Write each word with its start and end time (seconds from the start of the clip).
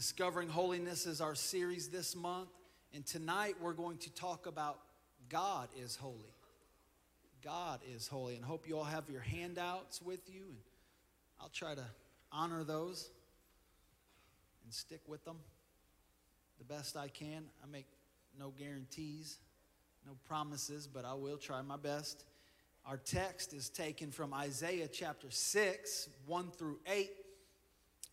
Discovering 0.00 0.48
Holiness 0.48 1.04
is 1.04 1.20
our 1.20 1.34
series 1.34 1.88
this 1.88 2.16
month, 2.16 2.48
and 2.94 3.04
tonight 3.04 3.56
we're 3.60 3.74
going 3.74 3.98
to 3.98 4.10
talk 4.14 4.46
about 4.46 4.78
God 5.28 5.68
is 5.78 5.94
holy. 5.94 6.32
God 7.44 7.80
is 7.94 8.08
holy, 8.08 8.36
and 8.36 8.42
hope 8.42 8.66
you 8.66 8.78
all 8.78 8.84
have 8.84 9.10
your 9.10 9.20
handouts 9.20 10.00
with 10.00 10.20
you, 10.26 10.44
and 10.44 10.56
I'll 11.38 11.50
try 11.50 11.74
to 11.74 11.84
honor 12.32 12.64
those 12.64 13.10
and 14.64 14.72
stick 14.72 15.02
with 15.06 15.22
them 15.26 15.36
the 16.56 16.64
best 16.64 16.96
I 16.96 17.08
can. 17.08 17.44
I 17.62 17.66
make 17.70 17.86
no 18.38 18.54
guarantees, 18.58 19.36
no 20.06 20.12
promises, 20.24 20.86
but 20.86 21.04
I 21.04 21.12
will 21.12 21.36
try 21.36 21.60
my 21.60 21.76
best. 21.76 22.24
Our 22.86 22.96
text 22.96 23.52
is 23.52 23.68
taken 23.68 24.12
from 24.12 24.32
Isaiah 24.32 24.88
chapter 24.88 25.30
6, 25.30 26.08
1 26.24 26.50
through 26.52 26.78
8. 26.90 27.10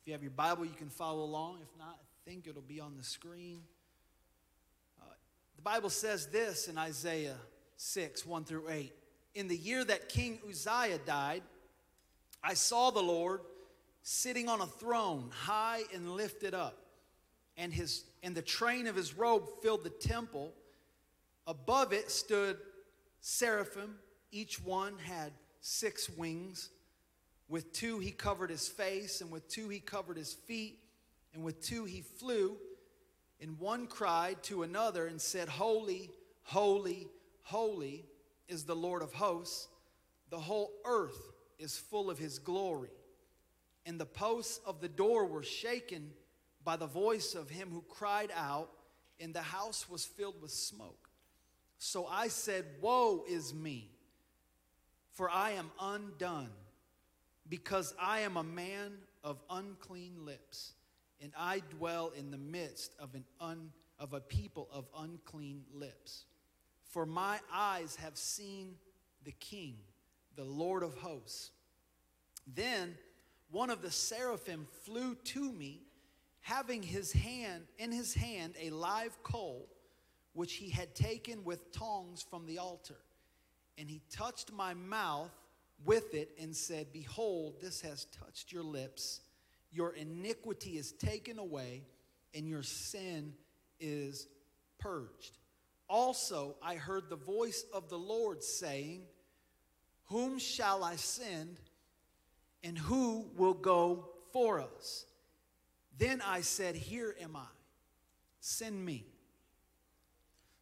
If 0.08 0.12
you 0.12 0.14
have 0.14 0.24
your 0.24 0.32
Bible, 0.32 0.64
you 0.64 0.72
can 0.72 0.88
follow 0.88 1.22
along. 1.26 1.58
If 1.62 1.78
not, 1.78 2.00
I 2.00 2.30
think 2.30 2.48
it'll 2.48 2.62
be 2.62 2.80
on 2.80 2.96
the 2.96 3.04
screen. 3.04 3.60
Uh, 5.02 5.06
the 5.58 5.62
Bible 5.62 5.90
says 5.90 6.28
this 6.28 6.70
in 6.70 6.78
Isaiah 6.78 7.36
6 7.76 8.26
1 8.26 8.46
through 8.46 8.70
8. 8.70 8.94
In 9.36 9.50
the 9.50 9.58
year 9.58 9.84
that 9.84 10.08
King 10.08 10.40
Uzziah 10.50 11.00
died, 11.06 11.44
I 12.42 12.54
saw 12.54 12.90
the 12.90 13.02
Lord 13.02 13.42
sitting 14.02 14.48
on 14.48 14.62
a 14.62 14.66
throne, 14.66 15.30
high 15.42 15.82
and 15.94 16.14
lifted 16.14 16.54
up, 16.54 16.78
and, 17.58 17.74
his, 17.74 18.06
and 18.24 18.34
the 18.34 18.42
train 18.42 18.88
of 18.88 18.96
his 18.96 19.14
robe 19.14 19.44
filled 19.62 19.84
the 19.84 19.90
temple. 19.90 20.54
Above 21.48 21.92
it 21.92 22.12
stood 22.12 22.56
seraphim, 23.20 23.96
each 24.32 24.64
one 24.64 24.98
had 25.00 25.34
six 25.60 26.10
wings. 26.10 26.70
With 27.50 27.72
two, 27.72 28.00
he 28.00 28.12
covered 28.12 28.50
his 28.50 28.68
face, 28.68 29.22
and 29.22 29.32
with 29.32 29.48
two, 29.48 29.70
he 29.70 29.80
covered 29.80 30.18
his 30.18 30.34
feet, 30.34 30.80
and 31.34 31.44
with 31.44 31.62
two, 31.62 31.86
he 31.86 32.02
flew. 32.02 32.58
And 33.40 33.60
one 33.60 33.88
cried 33.88 34.44
to 34.44 34.64
another 34.64 35.08
and 35.08 35.22
said, 35.22 35.48
Holy, 35.48 36.10
holy, 36.44 37.08
holy 37.44 38.06
is 38.48 38.64
the 38.64 38.76
Lord 38.76 39.02
of 39.02 39.14
hosts. 39.14 39.68
The 40.30 40.40
whole 40.40 40.72
earth 40.86 41.32
is 41.58 41.78
full 41.78 42.10
of 42.10 42.18
his 42.18 42.40
glory. 42.40 42.90
And 43.86 44.00
the 44.00 44.06
posts 44.06 44.60
of 44.66 44.82
the 44.82 44.90
door 44.90 45.26
were 45.26 45.44
shaken 45.44 46.12
by 46.66 46.76
the 46.76 46.88
voice 46.88 47.34
of 47.34 47.50
him 47.50 47.70
who 47.72 47.84
cried 47.88 48.32
out, 48.36 48.70
and 49.22 49.34
the 49.34 49.42
house 49.42 49.88
was 49.90 50.04
filled 50.04 50.42
with 50.42 50.52
smoke. 50.52 51.10
So 51.78 52.06
I 52.08 52.28
said, 52.28 52.66
Woe 52.82 53.24
is 53.30 53.54
me, 53.54 53.92
for 55.14 55.30
I 55.30 55.52
am 55.52 55.72
undone 55.80 56.50
because 57.50 57.94
I 58.00 58.20
am 58.22 58.38
a 58.38 58.44
man 58.44 58.94
of 59.24 59.42
unclean 59.50 60.26
lips, 60.26 60.74
and 61.22 61.32
I 61.38 61.62
dwell 61.70 62.12
in 62.18 62.32
the 62.32 62.38
midst 62.38 62.94
of, 63.00 63.14
an 63.16 63.26
un, 63.40 63.72
of 64.00 64.14
a 64.14 64.20
people 64.20 64.68
of 64.72 64.86
unclean 64.98 65.64
lips. 65.74 66.26
For 66.84 67.06
my 67.06 67.40
eyes 67.52 67.96
have 67.98 68.18
seen 68.18 68.76
the 69.24 69.32
King, 69.34 69.76
the 70.36 70.44
Lord 70.44 70.84
of 70.84 70.96
hosts. 70.96 71.52
Then 72.54 72.96
one 73.52 73.70
of 73.70 73.82
the 73.82 73.92
seraphim 73.92 74.68
flew 74.84 75.16
to 75.16 75.52
me, 75.52 75.82
having 76.42 76.82
his 76.82 77.12
hand 77.12 77.64
in 77.78 77.92
his 77.92 78.14
hand 78.14 78.56
a 78.62 78.70
live 78.70 79.22
coal, 79.24 79.68
which 80.34 80.54
he 80.54 80.70
had 80.70 80.96
taken 80.96 81.44
with 81.44 81.72
tongs 81.72 82.26
from 82.30 82.46
the 82.46 82.60
altar. 82.60 82.98
And 83.78 83.90
he 83.90 84.02
touched 84.10 84.52
my 84.52 84.74
mouth 84.74 85.32
with 85.86 86.14
it 86.14 86.32
and 86.42 86.56
said, 86.56 86.88
Behold, 86.92 87.56
this 87.62 87.82
has 87.82 88.06
touched 88.06 88.52
your 88.52 88.64
lips. 88.64 89.22
Your 89.72 89.92
iniquity 89.92 90.78
is 90.78 90.92
taken 90.94 91.40
away, 91.40 91.84
and 92.34 92.48
your 92.48 92.64
sin 92.64 93.34
is 93.80 94.28
purged. 94.80 95.38
Also, 95.90 96.56
I 96.62 96.76
heard 96.76 97.10
the 97.10 97.16
voice 97.16 97.66
of 97.74 97.90
the 97.90 97.98
Lord 97.98 98.44
saying, 98.44 99.04
Whom 100.06 100.40
shall 100.40 100.84
I 100.84 100.96
send, 100.96 101.60
and 102.64 102.78
who 102.78 103.30
will 103.36 103.54
go 103.54 104.10
for 104.34 104.60
us? 104.60 105.06
Then 105.98 106.22
I 106.26 106.42
said, 106.42 106.76
Here 106.76 107.16
am 107.22 107.36
I. 107.36 107.46
Send 108.40 108.86
me. 108.86 109.06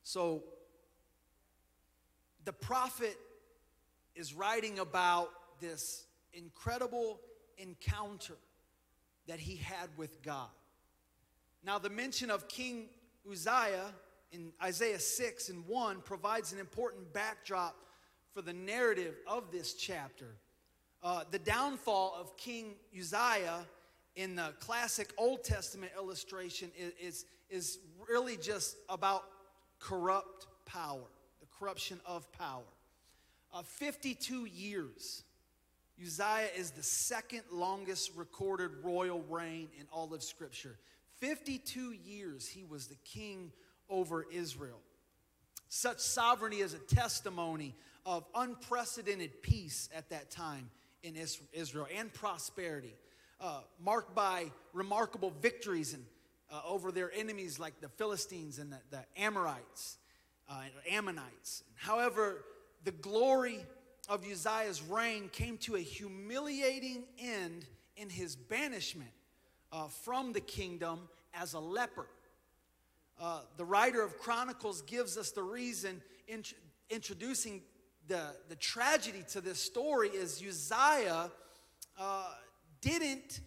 So, 0.03 0.43
the 2.45 2.53
prophet 2.53 3.17
is 4.15 4.33
writing 4.33 4.79
about 4.79 5.29
this 5.59 6.05
incredible 6.33 7.19
encounter 7.57 8.35
that 9.27 9.39
he 9.39 9.57
had 9.57 9.89
with 9.97 10.21
God. 10.21 10.49
Now, 11.63 11.79
the 11.79 11.89
mention 11.89 12.29
of 12.29 12.47
King 12.47 12.87
Uzziah 13.29 13.93
in 14.31 14.51
Isaiah 14.61 14.99
6 14.99 15.49
and 15.49 15.65
1 15.67 16.01
provides 16.01 16.53
an 16.53 16.59
important 16.59 17.11
backdrop 17.13 17.75
for 18.33 18.41
the 18.41 18.53
narrative 18.53 19.15
of 19.27 19.51
this 19.51 19.73
chapter. 19.73 20.35
Uh, 21.01 21.23
the 21.31 21.39
downfall 21.39 22.15
of 22.19 22.35
King 22.37 22.75
Uzziah 22.97 23.65
in 24.15 24.35
the 24.35 24.53
classic 24.59 25.13
Old 25.17 25.43
Testament 25.43 25.91
illustration 25.97 26.71
is, 26.77 26.93
is, 26.99 27.25
is 27.49 27.79
really 28.09 28.37
just 28.37 28.77
about 28.89 29.23
corrupt 29.79 30.47
power, 30.65 31.07
the 31.39 31.47
corruption 31.57 31.99
of 32.05 32.31
power 32.31 32.63
uh, 33.55 33.63
52 33.63 34.45
years. 34.45 35.23
Uzziah 35.99 36.49
is 36.57 36.71
the 36.71 36.83
second 36.83 37.43
longest 37.51 38.11
recorded 38.15 38.69
royal 38.83 39.23
reign 39.29 39.69
in 39.79 39.87
all 39.91 40.13
of 40.13 40.21
Scripture. 40.21 40.77
52 41.19 41.93
years 41.93 42.47
he 42.47 42.65
was 42.65 42.87
the 42.87 42.97
king 43.05 43.53
over 43.89 44.25
Israel. 44.31 44.81
Such 45.69 45.99
sovereignty 45.99 46.57
is 46.57 46.73
a 46.73 46.79
testimony 46.79 47.73
of 48.05 48.25
unprecedented 48.35 49.41
peace 49.41 49.89
at 49.95 50.09
that 50.09 50.29
time 50.29 50.69
in 51.01 51.15
Israel 51.53 51.87
and 51.97 52.13
prosperity, 52.13 52.93
uh, 53.39 53.61
marked 53.79 54.13
by 54.13 54.51
remarkable 54.73 55.31
victories 55.41 55.93
and, 55.93 56.03
uh, 56.51 56.61
over 56.65 56.91
their 56.91 57.11
enemies 57.13 57.57
like 57.57 57.79
the 57.79 57.89
Philistines 57.89 58.59
and 58.59 58.71
the, 58.71 58.79
the 58.91 59.05
Amorites 59.21 59.97
uh, 60.49 60.61
Ammonites. 60.91 61.63
However, 61.75 62.43
the 62.85 62.91
glory 62.91 63.65
of 64.07 64.23
Uzziah's 64.23 64.81
reign 64.83 65.29
came 65.33 65.57
to 65.57 65.75
a 65.75 65.79
humiliating 65.79 67.03
end 67.19 67.65
in 67.97 68.09
his 68.09 68.35
banishment 68.35 69.09
uh, 69.71 69.87
from 69.87 70.31
the 70.33 70.39
kingdom 70.39 71.09
as 71.33 71.53
a 71.53 71.59
leper. 71.59 72.05
Uh, 73.19 73.41
the 73.57 73.65
writer 73.65 74.03
of 74.03 74.19
Chronicles 74.19 74.83
gives 74.83 75.17
us 75.17 75.31
the 75.31 75.41
reason, 75.41 76.01
int- 76.27 76.53
introducing 76.91 77.61
the, 78.07 78.35
the 78.49 78.55
tragedy 78.55 79.23
to 79.31 79.41
this 79.41 79.59
story 79.59 80.09
is 80.09 80.43
Uzziah 80.47 81.31
uh, 81.97 82.33
didn't 82.81 83.41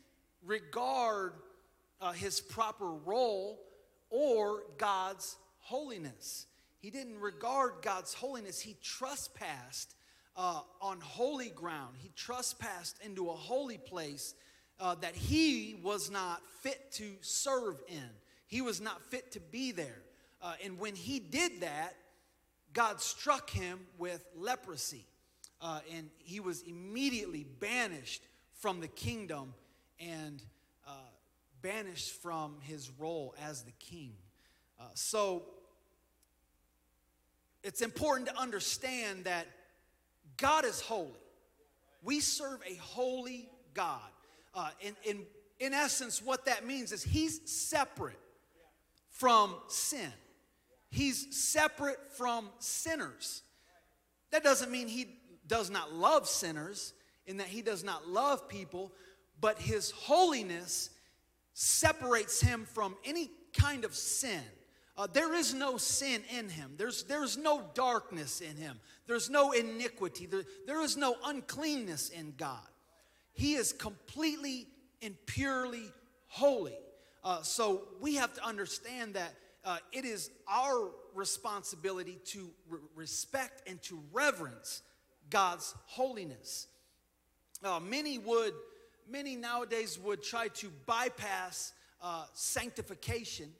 regard 0.45 1.35
uh, 2.01 2.11
his 2.11 2.41
proper 2.41 2.91
role 2.91 3.61
or 4.11 4.65
God's 4.79 5.37
holiness. 5.61 6.48
He 6.81 6.91
didn't 6.91 7.21
regard 7.21 7.75
God's 7.83 8.15
holiness. 8.15 8.61
He 8.61 8.77
trespassed 8.83 9.95
uh, 10.37 10.61
on 10.81 11.01
holy 11.01 11.51
ground. 11.51 11.97
He 11.99 12.11
trespassed 12.15 12.99
into 13.05 13.31
a 13.31 13.35
holy 13.35 13.79
place 13.79 14.35
uh, 14.79 14.95
that 14.97 15.17
he 15.17 15.81
was 15.83 16.11
not 16.11 16.41
fit 16.61 16.93
to 16.93 17.11
serve 17.21 17.77
in. 17.89 18.09
He 18.47 18.61
was 18.63 18.81
not 18.81 19.03
fit 19.03 19.33
to 19.33 19.41
be 19.41 19.73
there. 19.73 20.03
Uh, 20.41 20.55
and 20.65 20.79
when 20.79 20.95
he 20.95 21.19
did 21.19 21.63
that, 21.63 21.95
God 22.73 23.01
struck 23.01 23.51
him 23.51 23.81
with 23.99 24.25
leprosy. 24.37 25.05
Uh, 25.61 25.81
and 25.97 26.09
he 26.19 26.39
was 26.39 26.63
immediately 26.63 27.45
banished 27.59 28.23
from 28.61 28.81
the 28.81 28.89
kingdom 28.89 29.55
and 29.99 30.41
uh, 30.87 30.93
banished 31.61 32.13
from 32.23 32.57
his 32.63 32.91
role 32.99 33.35
as 33.45 33.63
the 33.63 33.73
king. 33.73 34.13
Uh, 34.81 34.85
so 34.95 35.43
it's 37.69 37.83
important 37.83 38.27
to 38.31 38.41
understand 38.41 39.27
that 39.27 39.47
God 40.39 40.65
is 40.65 40.81
holy. 40.81 41.13
We 42.03 42.19
serve 42.19 42.61
a 42.67 42.77
holy 42.77 43.51
God. 43.75 44.01
Uh, 44.55 44.71
in, 45.05 45.27
in 45.61 45.75
essence, 45.75 46.23
what 46.23 46.47
that 46.47 46.67
means 46.67 46.93
is 46.93 47.03
He's 47.03 47.43
separate 47.45 48.19
from 49.11 49.55
sin, 49.69 50.11
He's 50.91 51.37
separate 51.37 51.99
from 52.17 52.49
sinners. 52.59 53.43
That 54.31 54.43
doesn't 54.43 54.71
mean 54.71 54.89
He 54.89 55.19
does 55.47 55.69
not 55.69 55.93
love 55.93 56.27
sinners, 56.27 56.95
in 57.27 57.37
that 57.37 57.49
He 57.49 57.61
does 57.61 57.85
not 57.85 58.09
love 58.09 58.49
people, 58.49 58.93
but 59.43 59.59
His 59.59 59.91
holiness 59.91 60.89
separates 61.53 62.41
Him 62.41 62.65
from 62.65 62.97
any 63.05 63.31
kind 63.53 63.85
of 63.85 63.95
sin. 63.95 64.41
Uh, 64.99 65.07
there 65.13 65.33
is 65.33 65.55
no 65.55 65.77
sin 65.77 66.23
in 66.37 66.49
him. 66.49 66.73
There's, 66.77 67.05
there's 67.05 67.39
no 67.39 67.63
darkness 67.75 68.41
in 68.41 68.57
him. 68.57 68.81
There's 69.07 69.31
no 69.31 69.53
iniquity. 69.53 70.27
There, 70.27 70.43
there 70.67 70.83
is 70.83 70.97
no 70.97 71.15
uncleanness 71.25 72.09
in 72.09 72.35
God. 72.37 72.67
He 73.33 73.55
is 73.55 73.73
completely 73.73 74.67
and 75.01 75.15
purely 75.27 75.85
holy. 76.27 76.77
Uh, 77.23 77.43
so 77.43 77.83
we 78.01 78.17
have 78.17 78.35
to 78.35 78.45
understand 78.45 79.15
that 79.15 79.35
uh, 79.65 79.79
it 79.93 80.05
is 80.05 80.31
our 80.49 80.91
responsibility 81.15 82.19
to 82.25 82.51
re- 82.69 82.81
respect 82.97 83.69
and 83.69 83.81
to 83.83 84.03
reverence 84.13 84.83
God's 85.31 85.77
holiness. 85.87 86.67
Uh, 87.63 87.79
many 87.79 88.19
would, 88.19 88.53
many 89.09 89.37
nowadays 89.37 89.97
would 89.97 90.25
try 90.25 90.49
to 90.49 90.73
bypass 90.87 91.73
uh, 92.03 92.25
sanctification 92.33 93.51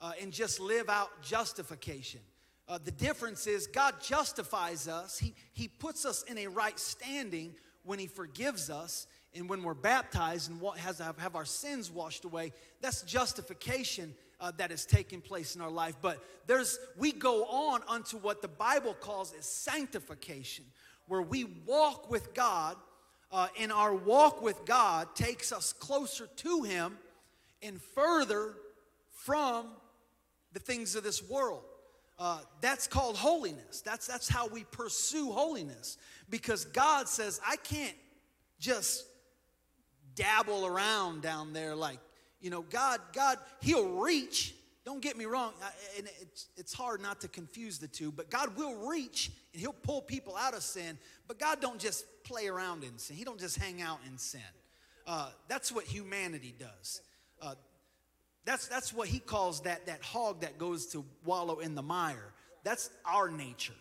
uh, 0.00 0.12
and 0.20 0.32
just 0.32 0.60
live 0.60 0.88
out 0.88 1.08
justification. 1.22 2.20
Uh, 2.68 2.78
the 2.82 2.90
difference 2.90 3.46
is 3.46 3.66
God 3.66 3.94
justifies 4.02 4.88
us. 4.88 5.18
He, 5.18 5.34
he 5.52 5.68
puts 5.68 6.04
us 6.04 6.22
in 6.24 6.38
a 6.38 6.48
right 6.48 6.78
standing 6.78 7.54
when 7.84 7.98
He 7.98 8.06
forgives 8.06 8.70
us 8.70 9.06
and 9.34 9.48
when 9.48 9.62
we're 9.62 9.74
baptized 9.74 10.50
and 10.50 10.60
what 10.60 10.78
has 10.78 10.98
have 10.98 11.36
our 11.36 11.44
sins 11.44 11.90
washed 11.90 12.24
away. 12.24 12.52
That's 12.80 13.02
justification 13.02 14.14
uh, 14.40 14.52
that 14.56 14.72
is 14.72 14.84
taking 14.84 15.20
place 15.20 15.54
in 15.54 15.60
our 15.60 15.70
life. 15.70 15.96
But 16.02 16.22
there's 16.46 16.78
we 16.96 17.12
go 17.12 17.44
on 17.44 17.82
unto 17.88 18.16
what 18.18 18.42
the 18.42 18.48
Bible 18.48 18.94
calls 18.94 19.32
is 19.32 19.46
sanctification, 19.46 20.64
where 21.06 21.22
we 21.22 21.44
walk 21.66 22.10
with 22.10 22.34
God, 22.34 22.76
uh, 23.30 23.48
and 23.58 23.70
our 23.70 23.94
walk 23.94 24.42
with 24.42 24.64
God 24.64 25.14
takes 25.14 25.52
us 25.52 25.72
closer 25.72 26.26
to 26.36 26.62
Him 26.62 26.98
and 27.62 27.80
further 27.80 28.54
from 29.12 29.66
the 30.52 30.60
things 30.60 30.94
of 30.94 31.02
this 31.02 31.22
world. 31.22 31.62
Uh, 32.18 32.38
that's 32.62 32.86
called 32.86 33.16
holiness. 33.16 33.82
That's, 33.82 34.06
that's 34.06 34.28
how 34.28 34.48
we 34.48 34.64
pursue 34.64 35.30
holiness. 35.32 35.98
Because 36.30 36.64
God 36.64 37.08
says, 37.08 37.40
I 37.46 37.56
can't 37.56 37.96
just 38.58 39.04
dabble 40.14 40.66
around 40.66 41.22
down 41.22 41.52
there 41.52 41.74
like, 41.74 41.98
you 42.40 42.50
know, 42.50 42.62
God, 42.62 43.00
God, 43.12 43.38
He'll 43.60 43.88
reach. 43.90 44.54
Don't 44.84 45.02
get 45.02 45.16
me 45.16 45.24
wrong, 45.24 45.52
and 45.98 46.08
it's, 46.20 46.46
it's 46.56 46.72
hard 46.72 47.02
not 47.02 47.20
to 47.22 47.28
confuse 47.28 47.78
the 47.78 47.88
two, 47.88 48.12
but 48.12 48.30
God 48.30 48.56
will 48.56 48.88
reach 48.88 49.32
and 49.52 49.60
He'll 49.60 49.72
pull 49.72 50.00
people 50.00 50.36
out 50.36 50.54
of 50.54 50.62
sin, 50.62 50.96
but 51.26 51.40
God 51.40 51.60
don't 51.60 51.80
just 51.80 52.06
play 52.22 52.46
around 52.46 52.84
in 52.84 52.96
sin. 52.96 53.16
He 53.16 53.24
don't 53.24 53.40
just 53.40 53.58
hang 53.58 53.82
out 53.82 53.98
in 54.06 54.16
sin. 54.16 54.40
Uh, 55.06 55.30
that's 55.48 55.72
what 55.72 55.84
humanity 55.84 56.54
does. 56.58 57.00
Uh, 57.42 57.54
that's, 58.46 58.68
that's 58.68 58.94
what 58.94 59.08
he 59.08 59.18
calls 59.18 59.60
that, 59.62 59.86
that 59.86 60.02
hog 60.02 60.40
that 60.40 60.56
goes 60.56 60.86
to 60.88 61.04
wallow 61.24 61.58
in 61.58 61.74
the 61.74 61.82
mire. 61.82 62.32
That's 62.62 62.88
our 63.04 63.28
nature. 63.28 63.74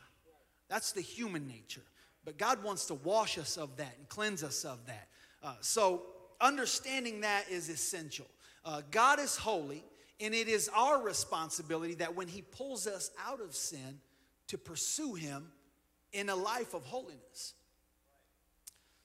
That's 0.68 0.92
the 0.92 1.02
human 1.02 1.48
nature. 1.48 1.84
But 2.26 2.40
God 2.40 2.64
wants 2.64 2.86
to 2.88 2.96
wash 2.96 3.38
us 3.38 3.58
of 3.58 3.78
that 3.78 3.94
and 4.00 4.10
cleanse 4.10 4.44
us 4.44 4.66
of 4.66 4.84
that. 4.88 5.08
Uh, 5.44 5.54
so, 5.62 6.02
understanding 6.42 7.22
that 7.22 7.46
is 7.50 7.70
essential. 7.70 8.26
Uh, 8.66 8.82
God 8.90 9.20
is 9.20 9.38
holy, 9.38 9.84
and 10.20 10.34
it 10.34 10.48
is 10.48 10.70
our 10.76 11.00
responsibility 11.00 11.94
that 11.96 12.16
when 12.16 12.28
He 12.28 12.42
pulls 12.42 12.88
us 12.88 13.12
out 13.24 13.42
of 13.42 13.54
sin, 13.54 14.00
to 14.48 14.58
pursue 14.58 15.14
Him 15.14 15.48
in 16.14 16.30
a 16.30 16.36
life 16.36 16.74
of 16.74 16.84
holiness. 16.86 17.54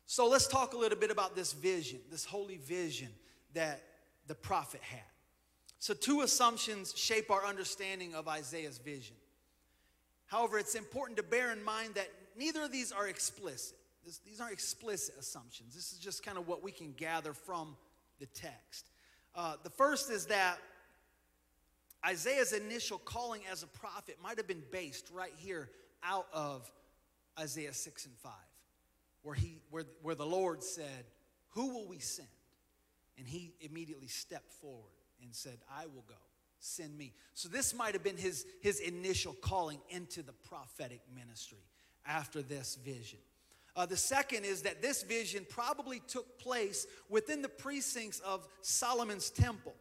So, 0.06 0.26
let's 0.26 0.46
talk 0.46 0.72
a 0.72 0.78
little 0.78 0.98
bit 0.98 1.10
about 1.10 1.36
this 1.36 1.52
vision, 1.52 2.00
this 2.10 2.24
holy 2.24 2.56
vision 2.56 3.08
that 3.52 3.82
the 4.26 4.34
prophet 4.34 4.80
had. 4.82 5.09
So, 5.80 5.94
two 5.94 6.20
assumptions 6.20 6.94
shape 6.94 7.30
our 7.30 7.46
understanding 7.46 8.14
of 8.14 8.28
Isaiah's 8.28 8.76
vision. 8.76 9.16
However, 10.26 10.58
it's 10.58 10.74
important 10.74 11.16
to 11.16 11.22
bear 11.22 11.50
in 11.52 11.64
mind 11.64 11.94
that 11.94 12.08
neither 12.36 12.64
of 12.64 12.70
these 12.70 12.92
are 12.92 13.08
explicit. 13.08 13.78
This, 14.04 14.18
these 14.18 14.42
aren't 14.42 14.52
explicit 14.52 15.14
assumptions. 15.18 15.74
This 15.74 15.92
is 15.92 15.98
just 15.98 16.22
kind 16.22 16.36
of 16.36 16.46
what 16.46 16.62
we 16.62 16.70
can 16.70 16.92
gather 16.92 17.32
from 17.32 17.76
the 18.18 18.26
text. 18.26 18.90
Uh, 19.34 19.54
the 19.62 19.70
first 19.70 20.10
is 20.10 20.26
that 20.26 20.58
Isaiah's 22.06 22.52
initial 22.52 22.98
calling 22.98 23.40
as 23.50 23.62
a 23.62 23.66
prophet 23.66 24.18
might 24.22 24.36
have 24.36 24.46
been 24.46 24.62
based 24.70 25.08
right 25.14 25.32
here 25.38 25.70
out 26.02 26.26
of 26.34 26.70
Isaiah 27.38 27.72
6 27.72 28.04
and 28.04 28.14
5, 28.18 28.32
where, 29.22 29.34
he, 29.34 29.62
where, 29.70 29.84
where 30.02 30.14
the 30.14 30.26
Lord 30.26 30.62
said, 30.62 31.06
Who 31.52 31.72
will 31.72 31.86
we 31.86 32.00
send? 32.00 32.28
And 33.16 33.26
he 33.26 33.54
immediately 33.62 34.08
stepped 34.08 34.52
forward 34.52 34.92
and 35.22 35.34
said, 35.34 35.58
I 35.70 35.86
will 35.86 36.04
go. 36.08 36.14
Send 36.58 36.96
me. 36.96 37.14
So 37.34 37.48
this 37.48 37.74
might 37.74 37.94
have 37.94 38.02
been 38.02 38.18
his, 38.18 38.44
his 38.60 38.80
initial 38.80 39.32
calling 39.32 39.78
into 39.88 40.22
the 40.22 40.32
prophetic 40.32 41.00
ministry 41.14 41.64
after 42.06 42.42
this 42.42 42.76
vision. 42.84 43.18
Uh, 43.76 43.86
the 43.86 43.96
second 43.96 44.44
is 44.44 44.62
that 44.62 44.82
this 44.82 45.02
vision 45.02 45.46
probably 45.48 46.00
took 46.06 46.38
place 46.38 46.86
within 47.08 47.40
the 47.40 47.48
precincts 47.48 48.20
of 48.20 48.46
Solomon's 48.60 49.30
temple. 49.30 49.74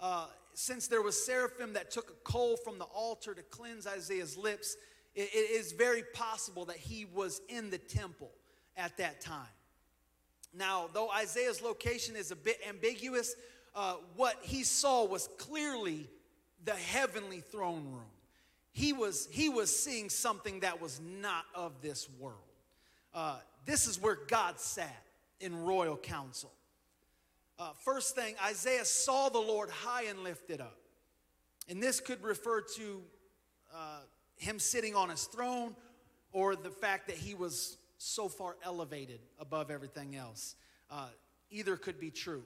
Uh, 0.00 0.26
since 0.54 0.88
there 0.88 1.02
was 1.02 1.24
seraphim 1.24 1.74
that 1.74 1.90
took 1.90 2.10
a 2.10 2.30
coal 2.30 2.56
from 2.56 2.78
the 2.78 2.84
altar 2.86 3.34
to 3.34 3.42
cleanse 3.42 3.86
Isaiah's 3.86 4.36
lips, 4.36 4.76
it, 5.14 5.28
it 5.32 5.50
is 5.50 5.72
very 5.72 6.02
possible 6.14 6.64
that 6.64 6.76
he 6.76 7.04
was 7.04 7.40
in 7.48 7.70
the 7.70 7.78
temple 7.78 8.30
at 8.76 8.96
that 8.96 9.20
time. 9.20 9.46
Now, 10.56 10.88
though 10.92 11.10
Isaiah's 11.10 11.62
location 11.62 12.16
is 12.16 12.30
a 12.30 12.36
bit 12.36 12.60
ambiguous, 12.68 13.34
uh, 13.74 13.96
what 14.16 14.36
he 14.42 14.62
saw 14.62 15.04
was 15.04 15.28
clearly 15.38 16.08
the 16.64 16.74
heavenly 16.74 17.40
throne 17.40 17.84
room. 17.90 18.10
He 18.72 18.92
was, 18.92 19.28
he 19.30 19.48
was 19.48 19.74
seeing 19.74 20.08
something 20.08 20.60
that 20.60 20.80
was 20.80 21.00
not 21.00 21.44
of 21.54 21.80
this 21.80 22.08
world. 22.18 22.38
Uh, 23.12 23.38
this 23.66 23.86
is 23.86 24.00
where 24.00 24.18
God 24.28 24.58
sat 24.58 25.04
in 25.40 25.64
royal 25.64 25.96
council. 25.96 26.52
Uh, 27.58 27.70
first 27.84 28.16
thing, 28.16 28.34
Isaiah 28.44 28.84
saw 28.84 29.28
the 29.28 29.38
Lord 29.38 29.70
high 29.70 30.04
and 30.04 30.24
lifted 30.24 30.60
up. 30.60 30.76
And 31.68 31.82
this 31.82 32.00
could 32.00 32.22
refer 32.22 32.62
to 32.76 33.02
uh, 33.72 34.00
him 34.36 34.58
sitting 34.58 34.94
on 34.96 35.08
his 35.08 35.24
throne 35.24 35.74
or 36.32 36.56
the 36.56 36.70
fact 36.70 37.06
that 37.06 37.16
he 37.16 37.34
was 37.34 37.76
so 37.98 38.28
far 38.28 38.56
elevated 38.64 39.20
above 39.38 39.70
everything 39.70 40.16
else. 40.16 40.56
Uh, 40.90 41.08
either 41.50 41.76
could 41.76 42.00
be 42.00 42.10
true. 42.10 42.42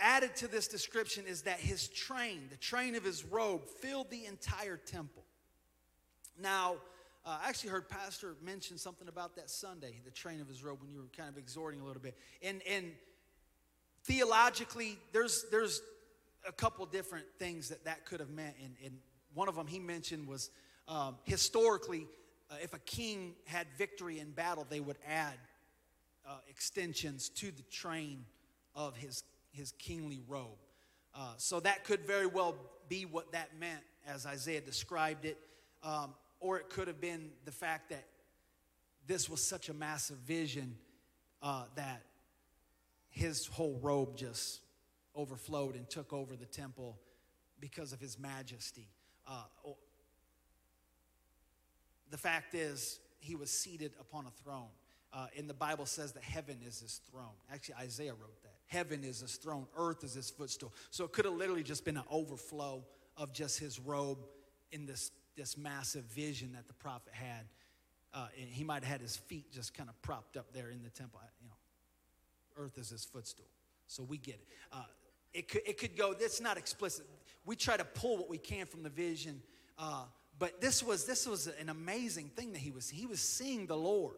Added 0.00 0.34
to 0.36 0.48
this 0.48 0.66
description 0.66 1.24
is 1.26 1.42
that 1.42 1.60
his 1.60 1.88
train, 1.88 2.48
the 2.50 2.56
train 2.56 2.94
of 2.96 3.04
his 3.04 3.24
robe, 3.24 3.64
filled 3.80 4.10
the 4.10 4.26
entire 4.26 4.76
temple. 4.76 5.24
Now, 6.40 6.76
uh, 7.24 7.38
I 7.42 7.48
actually 7.48 7.70
heard 7.70 7.88
Pastor 7.88 8.34
mention 8.42 8.76
something 8.76 9.08
about 9.08 9.36
that 9.36 9.48
Sunday, 9.48 10.00
the 10.04 10.10
train 10.10 10.40
of 10.40 10.48
his 10.48 10.62
robe, 10.62 10.80
when 10.82 10.90
you 10.90 10.98
were 10.98 11.08
kind 11.16 11.28
of 11.28 11.38
exhorting 11.38 11.80
a 11.80 11.84
little 11.84 12.02
bit. 12.02 12.16
And, 12.42 12.60
and 12.68 12.92
theologically, 14.02 14.98
there's, 15.12 15.46
there's 15.50 15.80
a 16.46 16.52
couple 16.52 16.84
different 16.86 17.26
things 17.38 17.68
that 17.68 17.84
that 17.84 18.04
could 18.04 18.20
have 18.20 18.30
meant. 18.30 18.56
And, 18.62 18.74
and 18.84 18.98
one 19.32 19.48
of 19.48 19.54
them 19.54 19.66
he 19.66 19.78
mentioned 19.78 20.26
was 20.26 20.50
um, 20.88 21.16
historically, 21.24 22.06
uh, 22.50 22.56
if 22.62 22.74
a 22.74 22.78
king 22.80 23.34
had 23.46 23.68
victory 23.78 24.18
in 24.18 24.32
battle, 24.32 24.66
they 24.68 24.80
would 24.80 24.98
add 25.08 25.38
uh, 26.28 26.38
extensions 26.48 27.28
to 27.30 27.50
the 27.52 27.62
train 27.70 28.24
of 28.74 28.96
his 28.96 29.22
his 29.54 29.72
kingly 29.72 30.20
robe. 30.28 30.58
Uh, 31.14 31.32
so 31.36 31.60
that 31.60 31.84
could 31.84 32.06
very 32.06 32.26
well 32.26 32.56
be 32.88 33.04
what 33.04 33.32
that 33.32 33.58
meant 33.58 33.80
as 34.06 34.26
Isaiah 34.26 34.60
described 34.60 35.24
it. 35.24 35.38
Um, 35.82 36.14
or 36.40 36.58
it 36.58 36.68
could 36.68 36.88
have 36.88 37.00
been 37.00 37.30
the 37.44 37.52
fact 37.52 37.90
that 37.90 38.04
this 39.06 39.28
was 39.28 39.42
such 39.42 39.68
a 39.68 39.74
massive 39.74 40.18
vision 40.18 40.76
uh, 41.42 41.64
that 41.76 42.02
his 43.10 43.46
whole 43.46 43.78
robe 43.82 44.16
just 44.16 44.60
overflowed 45.14 45.76
and 45.76 45.88
took 45.88 46.12
over 46.12 46.36
the 46.36 46.46
temple 46.46 46.98
because 47.60 47.92
of 47.92 48.00
his 48.00 48.18
majesty. 48.18 48.88
Uh, 49.26 49.44
the 52.10 52.18
fact 52.18 52.54
is, 52.54 53.00
he 53.20 53.34
was 53.34 53.50
seated 53.50 53.92
upon 54.00 54.26
a 54.26 54.30
throne. 54.42 54.68
Uh, 55.14 55.26
and 55.38 55.48
the 55.48 55.54
Bible 55.54 55.86
says 55.86 56.12
that 56.12 56.24
heaven 56.24 56.58
is 56.66 56.80
his 56.80 57.00
throne. 57.08 57.36
Actually, 57.52 57.76
Isaiah 57.76 58.14
wrote 58.14 58.42
that. 58.42 58.54
Heaven 58.66 59.04
is 59.04 59.20
his 59.20 59.36
throne, 59.36 59.66
earth 59.76 60.02
is 60.02 60.14
his 60.14 60.28
footstool. 60.28 60.72
So 60.90 61.04
it 61.04 61.12
could 61.12 61.24
have 61.24 61.34
literally 61.34 61.62
just 61.62 61.84
been 61.84 61.96
an 61.96 62.04
overflow 62.10 62.84
of 63.16 63.32
just 63.32 63.60
his 63.60 63.78
robe 63.78 64.18
in 64.72 64.86
this, 64.86 65.12
this 65.36 65.56
massive 65.56 66.04
vision 66.04 66.52
that 66.54 66.66
the 66.66 66.74
prophet 66.74 67.12
had. 67.12 67.46
Uh, 68.12 68.26
and 68.40 68.48
he 68.48 68.64
might 68.64 68.82
have 68.82 68.90
had 68.90 69.00
his 69.00 69.16
feet 69.16 69.52
just 69.52 69.72
kind 69.74 69.88
of 69.88 70.00
propped 70.02 70.36
up 70.36 70.52
there 70.52 70.70
in 70.70 70.82
the 70.82 70.90
temple. 70.90 71.20
You 71.40 71.48
know, 71.48 72.64
earth 72.64 72.76
is 72.78 72.90
his 72.90 73.04
footstool. 73.04 73.46
So 73.86 74.02
we 74.02 74.18
get 74.18 74.34
it. 74.34 74.48
Uh, 74.72 74.82
it 75.32 75.48
could, 75.48 75.62
it 75.64 75.78
could 75.78 75.96
go, 75.96 76.14
it's 76.18 76.40
not 76.40 76.56
explicit. 76.56 77.06
We 77.44 77.54
try 77.54 77.76
to 77.76 77.84
pull 77.84 78.16
what 78.16 78.28
we 78.28 78.38
can 78.38 78.66
from 78.66 78.82
the 78.82 78.88
vision. 78.88 79.42
Uh, 79.78 80.04
but 80.38 80.60
this 80.60 80.82
was, 80.82 81.04
this 81.04 81.26
was 81.26 81.46
an 81.46 81.68
amazing 81.68 82.30
thing 82.30 82.52
that 82.52 82.58
he 82.58 82.72
was, 82.72 82.88
he 82.88 83.06
was 83.06 83.20
seeing 83.20 83.66
the 83.66 83.76
Lord 83.76 84.14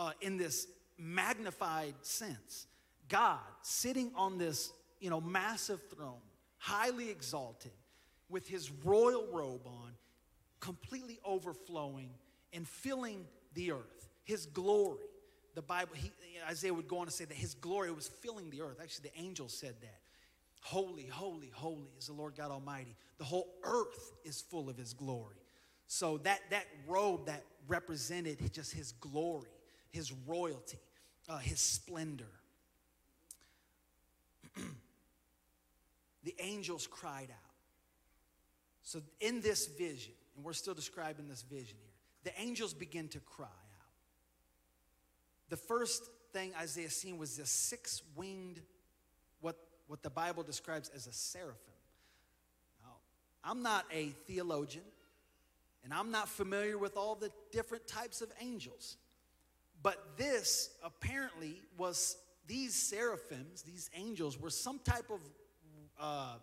uh, 0.00 0.12
in 0.22 0.38
this 0.38 0.66
magnified 0.96 1.94
sense. 2.00 2.66
God 3.08 3.38
sitting 3.60 4.10
on 4.16 4.38
this, 4.38 4.72
you 4.98 5.10
know, 5.10 5.20
massive 5.20 5.80
throne, 5.94 6.22
highly 6.56 7.10
exalted, 7.10 7.72
with 8.30 8.48
his 8.48 8.70
royal 8.84 9.26
robe 9.30 9.66
on, 9.66 9.92
completely 10.60 11.18
overflowing 11.24 12.08
and 12.52 12.66
filling 12.66 13.26
the 13.54 13.72
earth. 13.72 14.08
His 14.24 14.46
glory. 14.46 15.04
The 15.54 15.62
Bible, 15.62 15.92
he, 15.96 16.12
Isaiah 16.48 16.72
would 16.72 16.88
go 16.88 16.98
on 16.98 17.06
to 17.06 17.12
say 17.12 17.26
that 17.26 17.36
his 17.36 17.54
glory 17.54 17.92
was 17.92 18.08
filling 18.08 18.48
the 18.50 18.62
earth. 18.62 18.78
Actually, 18.80 19.10
the 19.14 19.20
angel 19.20 19.48
said 19.48 19.74
that. 19.82 19.98
Holy, 20.62 21.06
holy, 21.06 21.50
holy 21.52 21.90
is 21.98 22.06
the 22.06 22.12
Lord 22.12 22.36
God 22.36 22.50
Almighty. 22.50 22.96
The 23.18 23.24
whole 23.24 23.48
earth 23.64 24.12
is 24.24 24.40
full 24.40 24.70
of 24.70 24.76
his 24.76 24.94
glory. 24.94 25.36
So 25.88 26.18
that, 26.18 26.40
that 26.50 26.66
robe 26.86 27.26
that 27.26 27.42
represented 27.66 28.38
just 28.52 28.72
his 28.72 28.92
glory, 28.92 29.48
his 29.90 30.12
royalty, 30.26 30.78
uh, 31.28 31.38
his 31.38 31.60
splendor. 31.60 32.24
the 36.24 36.34
angels 36.38 36.86
cried 36.86 37.28
out. 37.30 37.50
So, 38.82 39.00
in 39.20 39.40
this 39.40 39.66
vision, 39.66 40.12
and 40.36 40.44
we're 40.44 40.52
still 40.52 40.74
describing 40.74 41.28
this 41.28 41.42
vision 41.42 41.76
here, 41.80 41.92
the 42.24 42.40
angels 42.40 42.74
begin 42.74 43.08
to 43.08 43.20
cry 43.20 43.46
out. 43.46 43.86
The 45.48 45.56
first 45.56 46.08
thing 46.32 46.52
Isaiah 46.60 46.90
seen 46.90 47.18
was 47.18 47.36
this 47.36 47.50
six 47.50 48.02
winged, 48.16 48.60
what, 49.40 49.56
what 49.86 50.02
the 50.02 50.10
Bible 50.10 50.42
describes 50.42 50.90
as 50.94 51.06
a 51.06 51.12
seraphim. 51.12 51.74
Now, 52.82 52.94
I'm 53.44 53.62
not 53.62 53.84
a 53.92 54.06
theologian, 54.26 54.84
and 55.84 55.92
I'm 55.92 56.10
not 56.10 56.28
familiar 56.28 56.78
with 56.78 56.96
all 56.96 57.14
the 57.14 57.30
different 57.52 57.86
types 57.86 58.22
of 58.22 58.30
angels. 58.40 58.96
But 59.82 60.16
this 60.16 60.70
apparently 60.84 61.60
was 61.78 62.16
these 62.46 62.74
seraphims, 62.74 63.62
these 63.62 63.88
angels, 63.94 64.38
were 64.38 64.50
some 64.50 64.80
type 64.80 65.10
of 65.10 65.20
uh, 65.98 66.34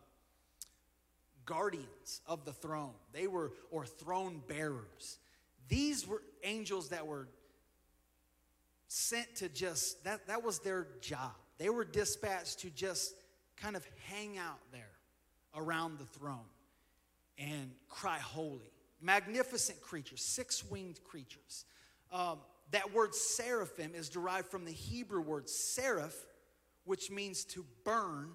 guardians 1.45 2.21
of 2.27 2.45
the 2.45 2.53
throne. 2.53 2.93
They 3.13 3.27
were, 3.27 3.51
or 3.71 3.85
throne 3.85 4.41
bearers. 4.47 5.17
These 5.67 6.07
were 6.07 6.21
angels 6.43 6.89
that 6.89 7.05
were 7.05 7.27
sent 8.87 9.35
to 9.37 9.49
just, 9.49 10.03
that, 10.05 10.27
that 10.27 10.43
was 10.43 10.59
their 10.59 10.87
job. 11.01 11.33
They 11.57 11.69
were 11.69 11.83
dispatched 11.83 12.59
to 12.59 12.69
just 12.69 13.15
kind 13.57 13.75
of 13.75 13.85
hang 14.07 14.37
out 14.37 14.59
there 14.71 14.91
around 15.55 15.99
the 15.99 16.05
throne 16.05 16.39
and 17.37 17.71
cry 17.89 18.17
holy. 18.17 18.71
Magnificent 19.01 19.81
creatures, 19.81 20.21
six 20.21 20.63
winged 20.63 21.03
creatures. 21.03 21.65
Um, 22.11 22.37
that 22.71 22.93
word 22.93 23.15
seraphim 23.15 23.93
is 23.95 24.09
derived 24.09 24.47
from 24.47 24.65
the 24.65 24.71
Hebrew 24.71 25.21
word 25.21 25.49
seraph, 25.49 26.15
which 26.85 27.09
means 27.09 27.45
to 27.45 27.65
burn. 27.83 28.31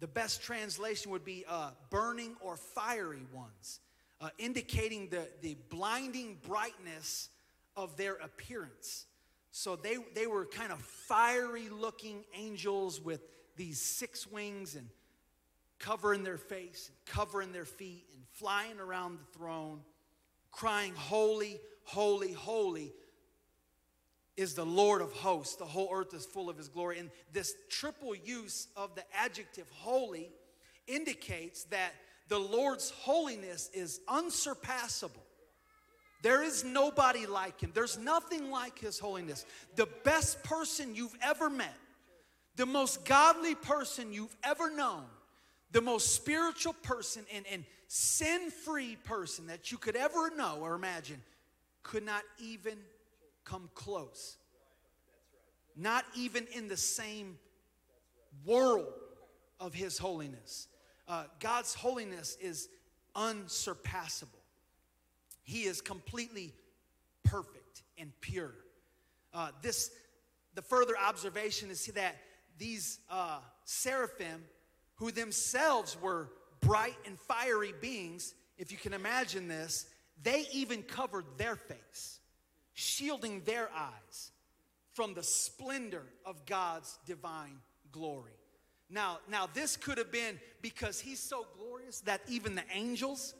The 0.00 0.06
best 0.06 0.42
translation 0.42 1.10
would 1.10 1.24
be 1.24 1.44
uh, 1.48 1.70
burning 1.90 2.36
or 2.40 2.56
fiery 2.56 3.26
ones, 3.32 3.80
uh, 4.20 4.30
indicating 4.38 5.08
the, 5.08 5.28
the 5.42 5.56
blinding 5.68 6.38
brightness 6.46 7.28
of 7.76 7.96
their 7.96 8.14
appearance. 8.14 9.06
So 9.52 9.76
they, 9.76 9.96
they 10.14 10.26
were 10.26 10.46
kind 10.46 10.72
of 10.72 10.80
fiery 10.80 11.68
looking 11.68 12.24
angels 12.34 13.00
with 13.00 13.20
these 13.56 13.80
six 13.80 14.26
wings 14.26 14.74
and 14.74 14.88
covering 15.78 16.22
their 16.22 16.38
face, 16.38 16.88
and 16.88 17.14
covering 17.14 17.52
their 17.52 17.64
feet, 17.64 18.04
and 18.14 18.22
flying 18.32 18.78
around 18.78 19.18
the 19.18 19.38
throne, 19.38 19.80
crying, 20.50 20.92
Holy, 20.94 21.58
holy, 21.84 22.32
holy 22.32 22.92
is 24.40 24.54
the 24.54 24.64
Lord 24.64 25.02
of 25.02 25.12
hosts. 25.12 25.56
The 25.56 25.66
whole 25.66 25.90
earth 25.92 26.14
is 26.14 26.24
full 26.24 26.48
of 26.48 26.56
his 26.56 26.68
glory. 26.68 26.98
And 26.98 27.10
this 27.32 27.54
triple 27.68 28.14
use 28.14 28.68
of 28.76 28.94
the 28.94 29.04
adjective 29.14 29.68
holy 29.70 30.30
indicates 30.86 31.64
that 31.64 31.92
the 32.28 32.38
Lord's 32.38 32.90
holiness 32.90 33.68
is 33.74 34.00
unsurpassable. 34.08 35.22
There 36.22 36.42
is 36.42 36.64
nobody 36.64 37.26
like 37.26 37.60
him. 37.60 37.72
There's 37.74 37.98
nothing 37.98 38.50
like 38.50 38.78
his 38.78 38.98
holiness. 38.98 39.44
The 39.76 39.88
best 40.04 40.42
person 40.42 40.94
you've 40.94 41.16
ever 41.22 41.50
met, 41.50 41.76
the 42.56 42.66
most 42.66 43.04
godly 43.04 43.54
person 43.54 44.12
you've 44.12 44.36
ever 44.42 44.70
known, 44.70 45.04
the 45.72 45.80
most 45.80 46.14
spiritual 46.14 46.74
person 46.82 47.24
and, 47.32 47.44
and 47.50 47.64
sin 47.88 48.50
free 48.50 48.96
person 49.04 49.48
that 49.48 49.70
you 49.70 49.78
could 49.78 49.96
ever 49.96 50.30
know 50.34 50.58
or 50.60 50.74
imagine 50.74 51.20
could 51.82 52.04
not 52.04 52.22
even 52.38 52.74
come 53.50 53.68
close. 53.74 54.36
Not 55.76 56.04
even 56.16 56.46
in 56.54 56.68
the 56.68 56.76
same 56.76 57.38
world 58.44 58.92
of 59.58 59.74
his 59.74 59.98
holiness. 59.98 60.68
Uh, 61.08 61.24
God's 61.40 61.74
holiness 61.74 62.36
is 62.40 62.68
unsurpassable. 63.16 64.38
He 65.42 65.62
is 65.62 65.80
completely 65.80 66.54
perfect 67.24 67.82
and 67.98 68.12
pure. 68.20 68.54
Uh, 69.34 69.50
this, 69.62 69.90
the 70.54 70.62
further 70.62 70.94
observation 70.98 71.70
is 71.70 71.86
that 71.86 72.16
these 72.58 72.98
uh, 73.10 73.38
seraphim, 73.64 74.44
who 74.96 75.10
themselves 75.10 75.96
were 76.00 76.28
bright 76.60 76.96
and 77.06 77.18
fiery 77.18 77.72
beings, 77.80 78.34
if 78.58 78.70
you 78.70 78.78
can 78.78 78.92
imagine 78.92 79.48
this, 79.48 79.86
they 80.22 80.46
even 80.52 80.82
covered 80.82 81.24
their 81.38 81.56
face, 81.56 82.19
shielding 82.80 83.42
their 83.42 83.68
eyes 83.76 84.32
from 84.92 85.14
the 85.14 85.22
splendor 85.22 86.02
of 86.24 86.46
God's 86.46 86.98
divine 87.06 87.58
glory. 87.92 88.32
Now, 88.88 89.18
now 89.28 89.48
this 89.52 89.76
could 89.76 89.98
have 89.98 90.10
been 90.10 90.40
because 90.62 90.98
he's 90.98 91.20
so 91.20 91.46
glorious 91.58 92.00
that 92.02 92.22
even 92.26 92.54
the 92.54 92.64
angels 92.72 93.34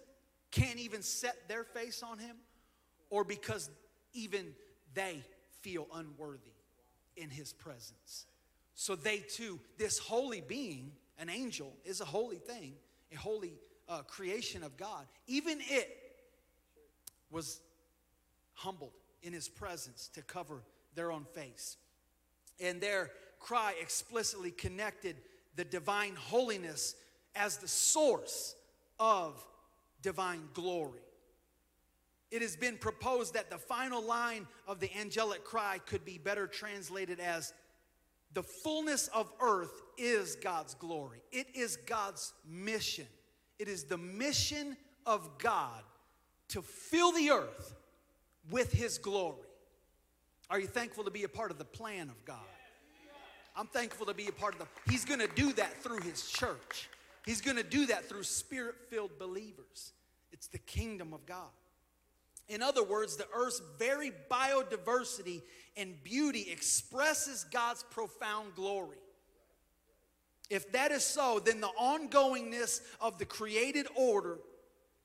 can't 0.51 0.79
even 0.79 1.03
set 1.03 1.49
their 1.49 1.65
face 1.65 2.03
on 2.03 2.19
him, 2.19 2.37
or 3.09 3.25
because 3.25 3.71
even 4.13 4.55
they 4.95 5.25
feel 5.63 5.87
unworthy 5.95 6.53
in 7.17 7.31
his 7.31 7.53
presence. 7.53 8.27
So 8.75 8.95
they 8.95 9.19
too, 9.19 9.59
this 9.79 9.99
holy 9.99 10.41
being, 10.41 10.93
an 11.19 11.29
angel, 11.29 11.73
is 11.85 12.01
a 12.01 12.05
holy 12.05 12.39
thing, 12.39 12.75
a 13.13 13.17
holy 13.17 13.55
uh, 13.89 14.03
creation 14.03 14.63
of 14.63 14.77
God. 14.77 15.07
Even 15.27 15.59
it 15.61 15.89
was 17.31 17.61
humbled 18.55 18.93
in 19.23 19.33
his 19.33 19.49
presence 19.49 20.09
to 20.15 20.23
cover 20.23 20.63
their 20.95 21.13
own 21.13 21.25
face. 21.25 21.77
And 22.59 22.81
their 22.81 23.11
cry 23.39 23.75
explicitly 23.81 24.51
connected 24.51 25.17
the 25.57 25.65
divine 25.65 26.15
holiness 26.17 26.95
as 27.35 27.57
the 27.57 27.69
source 27.69 28.55
of 28.99 29.45
divine 30.03 30.43
glory. 30.55 31.01
It 32.31 32.43
has 32.43 32.57
been 32.57 32.77
proposed 32.77 33.35
that 33.35 33.51
the 33.51 33.59
final 33.59 34.03
line 34.03 34.47
of 34.67 34.79
the 34.79 34.91
angelic 34.97 35.45
cry 35.45 35.81
could 35.85 36.05
be 36.05 36.19
better 36.19 36.47
translated 36.47 37.19
as 37.19 37.53
the 38.33 38.43
fullness 38.43 39.09
of 39.09 39.33
earth 39.41 39.83
is 39.99 40.37
God's 40.37 40.75
glory. 40.75 41.23
It 41.33 41.49
is 41.55 41.77
God's 41.77 42.33
mission. 42.49 43.07
It 43.59 43.69
is 43.69 43.85
the 43.85 43.99
mission 43.99 44.77
of 45.05 45.39
God 45.39 45.83
to 46.49 46.63
fill 46.63 47.13
the 47.13 47.31
earth 47.31 47.75
with 48.51 48.73
his 48.73 48.99
glory. 48.99 49.47
Are 50.49 50.59
you 50.59 50.67
thankful 50.67 51.05
to 51.05 51.11
be 51.11 51.25
a 51.25 51.29
part 51.29 51.51
of 51.51 51.59
the 51.59 51.65
plan 51.65 52.09
of 52.09 52.25
God? 52.25 52.39
I'm 53.57 53.67
thankful 53.67 54.07
to 54.07 54.15
be 54.15 54.29
a 54.29 54.33
part 54.33 54.55
of 54.55 54.61
the 54.61 54.67
He's 54.91 55.05
going 55.05 55.21
to 55.21 55.29
do 55.29 55.53
that 55.55 55.83
through 55.83 56.01
his 56.01 56.29
church. 56.29 56.89
He's 57.27 57.41
going 57.41 57.57
to 57.57 57.63
do 57.63 57.87
that 57.87 58.09
through 58.09 58.23
spirit 58.23 58.77
filled 58.89 59.19
believers. 59.19 59.93
It's 60.33 60.47
the 60.47 60.59
kingdom 60.59 61.13
of 61.13 61.27
God. 61.27 61.51
In 62.49 62.63
other 62.63 62.83
words, 62.83 63.17
the 63.17 63.27
earth's 63.35 63.63
very 63.79 64.13
biodiversity 64.31 65.43
and 65.77 66.03
beauty 66.03 66.49
expresses 66.51 67.45
God's 67.53 67.85
profound 67.91 68.55
glory. 68.57 68.97
If 70.49 70.73
that 70.73 70.91
is 70.91 71.05
so, 71.05 71.39
then 71.39 71.61
the 71.61 71.71
ongoingness 71.81 72.81
of 73.01 73.19
the 73.19 73.25
created 73.25 73.87
order, 73.95 74.39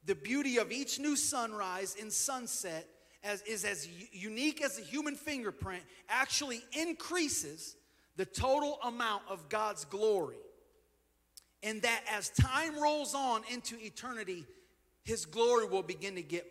the 0.05 0.15
beauty 0.15 0.57
of 0.57 0.71
each 0.71 0.97
new 0.99 1.15
sunrise 1.15 1.95
and 2.01 2.11
sunset, 2.11 2.87
as, 3.25 3.41
is 3.41 3.65
as 3.65 3.87
unique 4.13 4.63
as 4.63 4.79
a 4.79 4.81
human 4.81 5.15
fingerprint, 5.15 5.83
actually 6.07 6.63
increases 6.79 7.75
the 8.15 8.25
total 8.25 8.79
amount 8.83 9.23
of 9.29 9.49
God's 9.49 9.83
glory 9.85 10.37
and 11.65 11.81
that 11.81 12.01
as 12.09 12.29
time 12.29 12.79
rolls 12.79 13.15
on 13.15 13.41
into 13.51 13.75
eternity, 13.79 14.45
his 15.03 15.25
glory 15.25 15.65
will 15.67 15.81
begin 15.81 16.15
to 16.15 16.21
get 16.21 16.45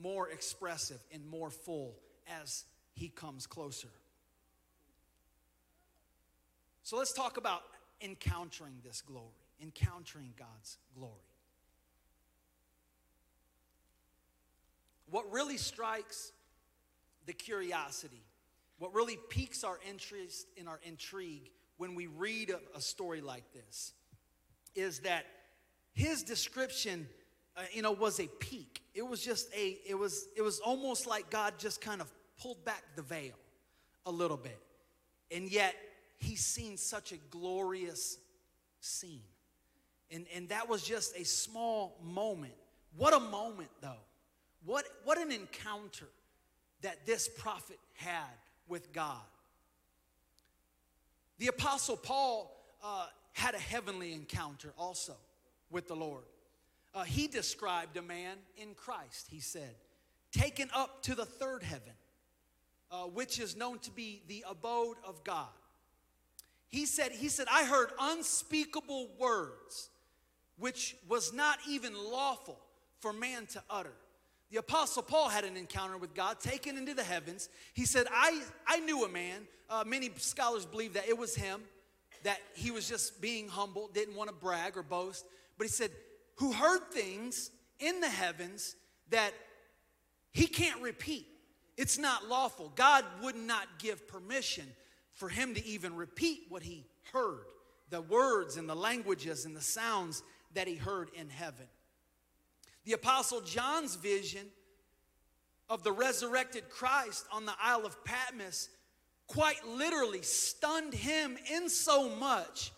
more 0.00 0.28
expressive 0.30 1.04
and 1.12 1.26
more 1.28 1.50
full 1.50 1.96
as 2.40 2.64
he 2.94 3.08
comes 3.08 3.46
closer. 3.46 3.88
So 6.84 6.96
let's 6.96 7.12
talk 7.12 7.36
about 7.36 7.62
encountering 8.00 8.74
this 8.84 9.02
glory, 9.02 9.26
encountering 9.60 10.32
God's 10.38 10.78
glory. 10.94 11.29
What 15.10 15.30
really 15.32 15.56
strikes 15.56 16.32
the 17.26 17.32
curiosity, 17.32 18.22
what 18.78 18.94
really 18.94 19.18
piques 19.28 19.64
our 19.64 19.78
interest 19.88 20.46
and 20.58 20.68
our 20.68 20.80
intrigue 20.82 21.50
when 21.76 21.94
we 21.94 22.06
read 22.06 22.50
a, 22.50 22.60
a 22.76 22.80
story 22.80 23.20
like 23.20 23.44
this 23.52 23.92
is 24.74 25.00
that 25.00 25.24
his 25.92 26.22
description 26.22 27.08
uh, 27.56 27.62
you 27.72 27.82
know 27.82 27.92
was 27.92 28.20
a 28.20 28.26
peek 28.38 28.80
it 28.94 29.02
was 29.06 29.22
just 29.24 29.52
a 29.54 29.78
it 29.86 29.98
was 29.98 30.26
it 30.36 30.42
was 30.42 30.60
almost 30.60 31.06
like 31.06 31.28
god 31.30 31.54
just 31.58 31.80
kind 31.80 32.00
of 32.00 32.12
pulled 32.40 32.64
back 32.64 32.82
the 32.94 33.02
veil 33.02 33.34
a 34.06 34.10
little 34.10 34.36
bit 34.36 34.60
and 35.32 35.50
yet 35.50 35.74
he's 36.18 36.44
seen 36.44 36.76
such 36.76 37.12
a 37.12 37.16
glorious 37.30 38.18
scene 38.80 39.22
And, 40.10 40.26
and 40.34 40.48
that 40.48 40.68
was 40.68 40.82
just 40.82 41.16
a 41.16 41.24
small 41.24 41.96
moment. 42.02 42.54
What 42.96 43.14
a 43.14 43.20
moment, 43.20 43.70
though. 43.80 44.02
What, 44.64 44.84
what 45.04 45.18
an 45.18 45.32
encounter 45.32 46.08
that 46.82 47.06
this 47.06 47.28
prophet 47.28 47.78
had 47.94 48.24
with 48.68 48.92
God. 48.92 49.20
The 51.38 51.48
Apostle 51.48 51.96
Paul 51.96 52.56
uh, 52.82 53.06
had 53.32 53.54
a 53.54 53.58
heavenly 53.58 54.12
encounter 54.12 54.72
also 54.78 55.14
with 55.70 55.88
the 55.88 55.96
Lord. 55.96 56.24
Uh, 56.94 57.04
he 57.04 57.26
described 57.26 57.96
a 57.96 58.02
man 58.02 58.36
in 58.56 58.74
Christ, 58.74 59.28
he 59.30 59.40
said, 59.40 59.74
taken 60.32 60.68
up 60.74 61.02
to 61.04 61.14
the 61.14 61.24
third 61.24 61.62
heaven, 61.62 61.92
uh, 62.90 63.04
which 63.04 63.38
is 63.38 63.56
known 63.56 63.78
to 63.80 63.90
be 63.90 64.22
the 64.28 64.44
abode 64.48 64.96
of 65.06 65.22
God. 65.24 65.48
He 66.68 66.86
said, 66.86 67.12
he 67.12 67.28
said, 67.28 67.46
I 67.50 67.64
heard 67.64 67.90
unspeakable 68.00 69.10
words, 69.18 69.90
which 70.58 70.96
was 71.08 71.32
not 71.32 71.58
even 71.68 71.94
lawful 71.94 72.60
for 73.00 73.12
man 73.12 73.46
to 73.46 73.62
utter. 73.68 73.94
The 74.50 74.58
Apostle 74.58 75.02
Paul 75.02 75.28
had 75.28 75.44
an 75.44 75.56
encounter 75.56 75.96
with 75.96 76.14
God, 76.14 76.40
taken 76.40 76.76
into 76.76 76.94
the 76.94 77.04
heavens. 77.04 77.48
He 77.74 77.84
said, 77.84 78.06
I, 78.10 78.42
I 78.66 78.80
knew 78.80 79.04
a 79.04 79.08
man. 79.08 79.46
Uh, 79.68 79.84
many 79.86 80.10
scholars 80.16 80.66
believe 80.66 80.94
that 80.94 81.08
it 81.08 81.16
was 81.16 81.36
him, 81.36 81.60
that 82.24 82.38
he 82.54 82.70
was 82.70 82.88
just 82.88 83.20
being 83.20 83.48
humble, 83.48 83.88
didn't 83.94 84.16
want 84.16 84.28
to 84.28 84.34
brag 84.34 84.76
or 84.76 84.82
boast. 84.82 85.24
But 85.56 85.66
he 85.66 85.70
said, 85.70 85.90
who 86.36 86.52
heard 86.52 86.90
things 86.90 87.50
in 87.78 88.00
the 88.00 88.08
heavens 88.08 88.74
that 89.10 89.32
he 90.32 90.46
can't 90.46 90.80
repeat. 90.82 91.26
It's 91.76 91.98
not 91.98 92.28
lawful. 92.28 92.72
God 92.74 93.04
would 93.22 93.36
not 93.36 93.66
give 93.78 94.06
permission 94.06 94.66
for 95.14 95.28
him 95.28 95.54
to 95.54 95.64
even 95.64 95.96
repeat 95.96 96.42
what 96.48 96.62
he 96.62 96.86
heard 97.12 97.44
the 97.90 98.00
words 98.00 98.56
and 98.56 98.68
the 98.68 98.74
languages 98.74 99.44
and 99.44 99.56
the 99.56 99.60
sounds 99.60 100.22
that 100.54 100.68
he 100.68 100.76
heard 100.76 101.10
in 101.14 101.28
heaven. 101.28 101.66
The 102.84 102.92
Apostle 102.92 103.40
John's 103.40 103.96
vision 103.96 104.46
of 105.68 105.84
the 105.84 105.92
resurrected 105.92 106.68
Christ 106.68 107.26
on 107.32 107.46
the 107.46 107.54
Isle 107.62 107.86
of 107.86 108.04
Patmos 108.04 108.68
quite 109.26 109.64
literally 109.66 110.22
stunned 110.22 110.92
him 110.92 111.38
in 111.52 111.68
so 111.68 112.08
much 112.08 112.72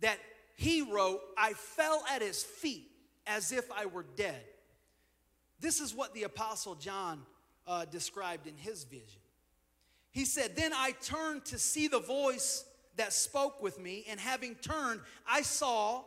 that 0.00 0.18
he 0.56 0.82
wrote, 0.82 1.20
I 1.38 1.52
fell 1.52 2.04
at 2.10 2.22
his 2.22 2.42
feet 2.42 2.90
as 3.26 3.52
if 3.52 3.70
I 3.70 3.86
were 3.86 4.04
dead. 4.16 4.42
This 5.60 5.80
is 5.80 5.94
what 5.94 6.12
the 6.12 6.24
Apostle 6.24 6.74
John 6.74 7.22
uh, 7.68 7.84
described 7.84 8.48
in 8.48 8.56
his 8.56 8.82
vision. 8.82 9.20
He 10.10 10.24
said, 10.24 10.56
Then 10.56 10.72
I 10.74 10.92
turned 11.02 11.44
to 11.46 11.58
see 11.58 11.86
the 11.86 12.00
voice 12.00 12.64
that 12.96 13.12
spoke 13.12 13.62
with 13.62 13.78
me, 13.78 14.04
and 14.08 14.18
having 14.18 14.56
turned, 14.56 15.00
I 15.26 15.42
saw 15.42 16.02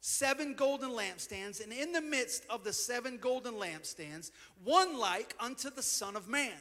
seven 0.00 0.54
golden 0.54 0.90
lampstands, 0.90 1.62
and 1.62 1.72
in 1.72 1.92
the 1.92 2.00
midst 2.00 2.44
of 2.48 2.64
the 2.64 2.72
seven 2.72 3.18
golden 3.18 3.54
lampstands, 3.54 4.30
one 4.64 4.98
like 4.98 5.34
unto 5.40 5.70
the 5.70 5.82
Son 5.82 6.16
of 6.16 6.28
Man, 6.28 6.52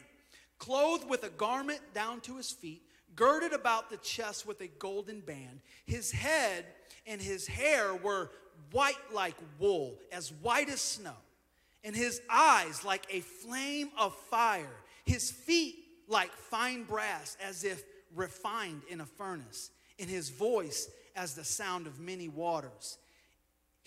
clothed 0.57 1.09
with 1.09 1.23
a 1.23 1.29
garment 1.29 1.81
down 1.93 2.19
to 2.21 2.37
his 2.37 2.51
feet, 2.51 2.81
girded 3.15 3.53
about 3.53 3.89
the 3.89 3.97
chest 3.97 4.45
with 4.45 4.59
a 4.61 4.67
golden 4.67 5.21
band. 5.21 5.61
His 5.85 6.11
head 6.11 6.65
and 7.05 7.21
his 7.21 7.47
hair 7.47 7.95
were 7.95 8.31
white 8.71 9.13
like 9.13 9.35
wool, 9.59 9.97
as 10.11 10.31
white 10.41 10.69
as 10.69 10.81
snow, 10.81 11.15
and 11.83 11.95
his 11.95 12.21
eyes 12.29 12.83
like 12.83 13.05
a 13.11 13.21
flame 13.21 13.91
of 13.97 14.15
fire, 14.15 14.75
his 15.05 15.31
feet 15.31 15.75
like 16.07 16.31
fine 16.31 16.83
brass, 16.83 17.37
as 17.41 17.63
if 17.63 17.83
refined 18.15 18.81
in 18.89 19.01
a 19.01 19.05
furnace, 19.05 19.71
and 19.99 20.09
his 20.09 20.29
voice 20.29 20.89
as 21.15 21.33
the 21.33 21.43
sound 21.43 21.87
of 21.87 21.99
many 21.99 22.27
waters. 22.27 22.97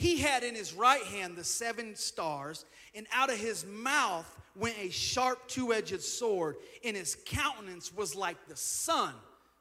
He 0.00 0.16
had 0.16 0.45
in 0.45 0.54
his 0.54 0.73
right 0.73 1.02
hand 1.02 1.37
the 1.37 1.45
seven 1.45 1.95
stars, 1.95 2.64
and 2.95 3.07
out 3.12 3.30
of 3.30 3.36
his 3.36 3.67
mouth 3.67 4.26
went 4.56 4.75
a 4.78 4.89
sharp 4.89 5.47
two 5.47 5.75
edged 5.75 6.00
sword, 6.00 6.56
and 6.82 6.97
his 6.97 7.19
countenance 7.26 7.93
was 7.93 8.15
like 8.15 8.49
the 8.49 8.56
sun, 8.56 9.13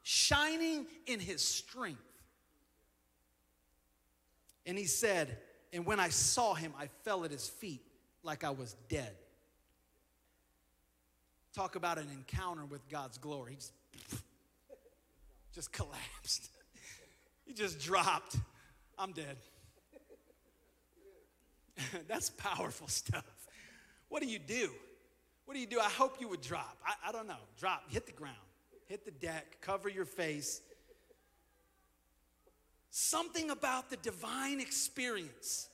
shining 0.02 0.86
in 1.06 1.20
his 1.20 1.42
strength. 1.42 2.00
And 4.64 4.78
he 4.78 4.86
said, 4.86 5.36
And 5.74 5.84
when 5.84 6.00
I 6.00 6.08
saw 6.08 6.54
him, 6.54 6.72
I 6.80 6.88
fell 7.04 7.26
at 7.26 7.30
his 7.30 7.46
feet 7.46 7.82
like 8.22 8.42
I 8.42 8.48
was 8.48 8.74
dead. 8.88 9.12
Talk 11.54 11.76
about 11.76 11.98
an 11.98 12.08
encounter 12.14 12.64
with 12.64 12.88
God's 12.88 13.18
glory. 13.18 13.50
He 13.50 13.56
just, 13.56 13.72
just 15.54 15.70
collapsed. 15.70 16.48
he 17.46 17.52
just 17.52 17.78
dropped. 17.78 18.36
I'm 18.98 19.12
dead. 19.12 19.36
That's 22.08 22.30
powerful 22.30 22.88
stuff. 22.88 23.24
What 24.08 24.22
do 24.22 24.28
you 24.28 24.38
do? 24.38 24.70
What 25.44 25.54
do 25.54 25.60
you 25.60 25.66
do? 25.66 25.80
I 25.80 25.88
hope 25.88 26.20
you 26.20 26.28
would 26.28 26.40
drop. 26.42 26.78
I, 26.86 27.08
I 27.08 27.12
don't 27.12 27.26
know. 27.26 27.34
Drop, 27.58 27.82
hit 27.88 28.06
the 28.06 28.12
ground, 28.12 28.36
hit 28.86 29.04
the 29.04 29.10
deck, 29.10 29.58
cover 29.60 29.88
your 29.88 30.04
face, 30.04 30.60
Something 32.90 33.50
about 33.50 33.88
the 33.88 33.96
divine 33.96 34.60
experience 34.60 35.68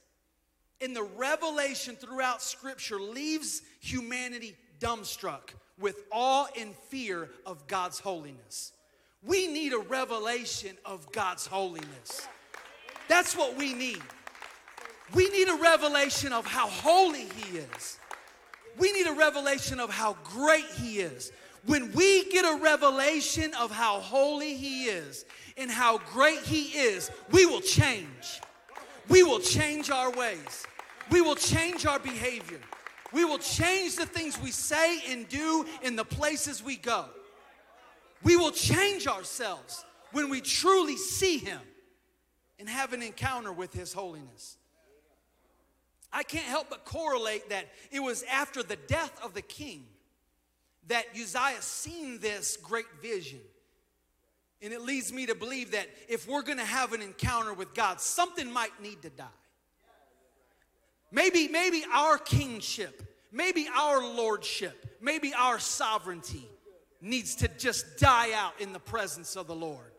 in 0.80 0.92
the 0.92 1.02
revelation 1.02 1.96
throughout 1.96 2.42
Scripture 2.42 3.00
leaves 3.00 3.62
humanity 3.80 4.54
dumbstruck 4.78 5.54
with 5.78 6.04
awe 6.12 6.46
and 6.58 6.74
fear 6.90 7.30
of 7.46 7.66
God's 7.66 7.98
holiness. 7.98 8.72
We 9.22 9.46
need 9.46 9.72
a 9.72 9.78
revelation 9.78 10.76
of 10.84 11.10
God's 11.12 11.46
holiness. 11.46 12.28
That's 13.08 13.34
what 13.34 13.56
we 13.56 13.72
need. 13.72 14.02
We 15.14 15.28
need 15.30 15.48
a 15.48 15.56
revelation 15.56 16.32
of 16.32 16.46
how 16.46 16.68
holy 16.68 17.26
He 17.36 17.58
is. 17.58 17.98
We 18.78 18.92
need 18.92 19.06
a 19.06 19.12
revelation 19.12 19.80
of 19.80 19.90
how 19.90 20.16
great 20.24 20.66
He 20.76 21.00
is. 21.00 21.32
When 21.64 21.92
we 21.92 22.30
get 22.30 22.44
a 22.44 22.62
revelation 22.62 23.52
of 23.58 23.70
how 23.70 24.00
holy 24.00 24.54
He 24.54 24.84
is 24.84 25.24
and 25.56 25.70
how 25.70 25.98
great 26.12 26.40
He 26.40 26.78
is, 26.78 27.10
we 27.30 27.46
will 27.46 27.60
change. 27.60 28.40
We 29.08 29.22
will 29.22 29.40
change 29.40 29.90
our 29.90 30.10
ways. 30.10 30.66
We 31.10 31.20
will 31.20 31.36
change 31.36 31.86
our 31.86 31.98
behavior. 31.98 32.60
We 33.12 33.24
will 33.24 33.38
change 33.38 33.96
the 33.96 34.06
things 34.06 34.40
we 34.40 34.50
say 34.50 35.00
and 35.08 35.28
do 35.28 35.64
in 35.82 35.96
the 35.96 36.04
places 36.04 36.62
we 36.62 36.76
go. 36.76 37.06
We 38.22 38.36
will 38.36 38.50
change 38.50 39.06
ourselves 39.06 39.84
when 40.12 40.28
we 40.28 40.40
truly 40.40 40.96
see 40.96 41.38
Him 41.38 41.60
and 42.58 42.68
have 42.68 42.92
an 42.92 43.02
encounter 43.02 43.52
with 43.52 43.72
His 43.72 43.92
holiness. 43.92 44.56
I 46.16 46.22
can't 46.22 46.46
help 46.46 46.70
but 46.70 46.86
correlate 46.86 47.50
that 47.50 47.66
it 47.90 48.00
was 48.00 48.22
after 48.22 48.62
the 48.62 48.76
death 48.76 49.20
of 49.22 49.34
the 49.34 49.42
king 49.42 49.84
that 50.88 51.04
Uzziah 51.14 51.60
seen 51.60 52.20
this 52.20 52.56
great 52.56 52.86
vision. 53.02 53.40
And 54.62 54.72
it 54.72 54.80
leads 54.80 55.12
me 55.12 55.26
to 55.26 55.34
believe 55.34 55.72
that 55.72 55.88
if 56.08 56.26
we're 56.26 56.40
going 56.40 56.56
to 56.56 56.64
have 56.64 56.94
an 56.94 57.02
encounter 57.02 57.52
with 57.52 57.74
God, 57.74 58.00
something 58.00 58.50
might 58.50 58.80
need 58.80 59.02
to 59.02 59.10
die. 59.10 59.26
Maybe, 61.12 61.48
maybe 61.48 61.84
our 61.92 62.16
kingship, 62.16 63.02
maybe 63.30 63.68
our 63.76 64.02
lordship, 64.02 64.96
maybe 65.02 65.34
our 65.34 65.58
sovereignty 65.58 66.48
needs 67.02 67.36
to 67.36 67.48
just 67.58 67.98
die 67.98 68.32
out 68.32 68.58
in 68.58 68.72
the 68.72 68.80
presence 68.80 69.36
of 69.36 69.46
the 69.46 69.54
Lord. 69.54 69.92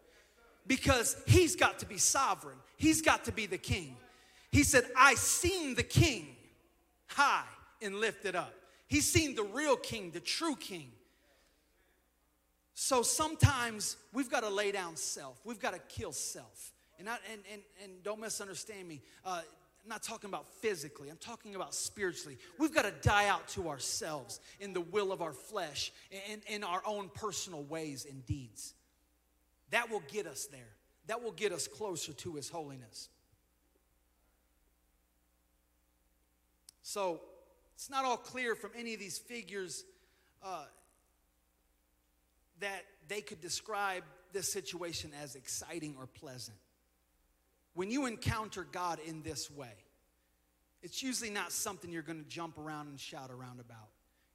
Because 0.66 1.16
he's 1.28 1.56
got 1.56 1.78
to 1.80 1.86
be 1.86 2.00
sovereign, 2.00 2.58
he's 2.76 3.04
got 3.04 3.26
to 3.26 3.32
be 3.32 3.46
the 3.46 3.60
king. 3.60 3.98
He 4.52 4.64
said, 4.64 4.86
I 4.98 5.16
seen 5.16 5.76
the 5.76 5.84
king 5.84 6.36
high 7.08 7.44
and 7.82 7.96
lifted 7.96 8.36
up. 8.36 8.54
He's 8.88 9.10
seen 9.10 9.36
the 9.36 9.44
real 9.44 9.76
king, 9.76 10.12
the 10.12 10.20
true 10.20 10.56
king. 10.56 10.92
So 12.74 13.02
sometimes 13.02 13.98
we've 14.14 14.30
got 14.30 14.42
to 14.42 14.50
lay 14.50 14.72
down 14.72 14.96
self. 14.96 15.40
We've 15.44 15.60
got 15.60 15.74
to 15.74 15.80
kill 15.90 16.12
self. 16.12 16.74
And, 17.00 17.10
I, 17.10 17.18
and, 17.32 17.42
and, 17.52 17.62
and 17.84 18.04
don't 18.04 18.20
misunderstand 18.20 18.88
me. 18.88 19.02
Uh, 19.26 19.42
I'm 19.84 19.90
not 19.90 20.04
talking 20.04 20.30
about 20.30 20.48
physically, 20.62 21.10
I'm 21.10 21.18
talking 21.18 21.56
about 21.56 21.74
spiritually. 21.74 22.38
We've 22.60 22.74
got 22.74 22.84
to 22.84 22.94
die 23.02 23.28
out 23.28 23.48
to 23.50 23.70
ourselves 23.70 24.42
in 24.60 24.74
the 24.74 24.82
will 24.82 25.12
of 25.12 25.22
our 25.22 25.32
flesh 25.34 25.92
and 26.30 26.42
in 26.48 26.64
our 26.64 26.82
own 26.86 27.10
personal 27.14 27.64
ways 27.64 28.06
and 28.10 28.26
deeds. 28.26 28.74
That 29.70 29.90
will 29.90 30.04
get 30.08 30.28
us 30.28 30.46
there, 30.46 30.76
that 31.08 31.24
will 31.24 31.32
get 31.32 31.52
us 31.52 31.68
closer 31.68 32.14
to 32.14 32.36
His 32.36 32.50
holiness. 32.50 33.10
So, 36.88 37.20
it's 37.76 37.90
not 37.90 38.06
all 38.06 38.16
clear 38.16 38.56
from 38.56 38.72
any 38.74 38.94
of 38.94 39.00
these 39.02 39.18
figures 39.18 39.84
uh, 40.42 40.64
that 42.62 42.86
they 43.10 43.20
could 43.20 43.42
describe 43.42 44.04
this 44.32 44.50
situation 44.50 45.12
as 45.22 45.36
exciting 45.36 45.96
or 46.00 46.08
pleasant. 46.08 46.56
When 47.74 47.92
you 47.92 48.06
encounter 48.06 48.66
God 48.72 49.00
in 49.06 49.22
this 49.22 49.52
way, 49.52 49.74
it's 50.82 51.04
usually 51.04 51.30
not 51.30 51.52
something 51.52 51.92
you're 51.92 52.04
going 52.04 52.24
to 52.24 52.30
jump 52.30 52.58
around 52.58 52.88
and 52.88 52.98
shout 52.98 53.32
around 53.32 53.60
about. 53.60 53.90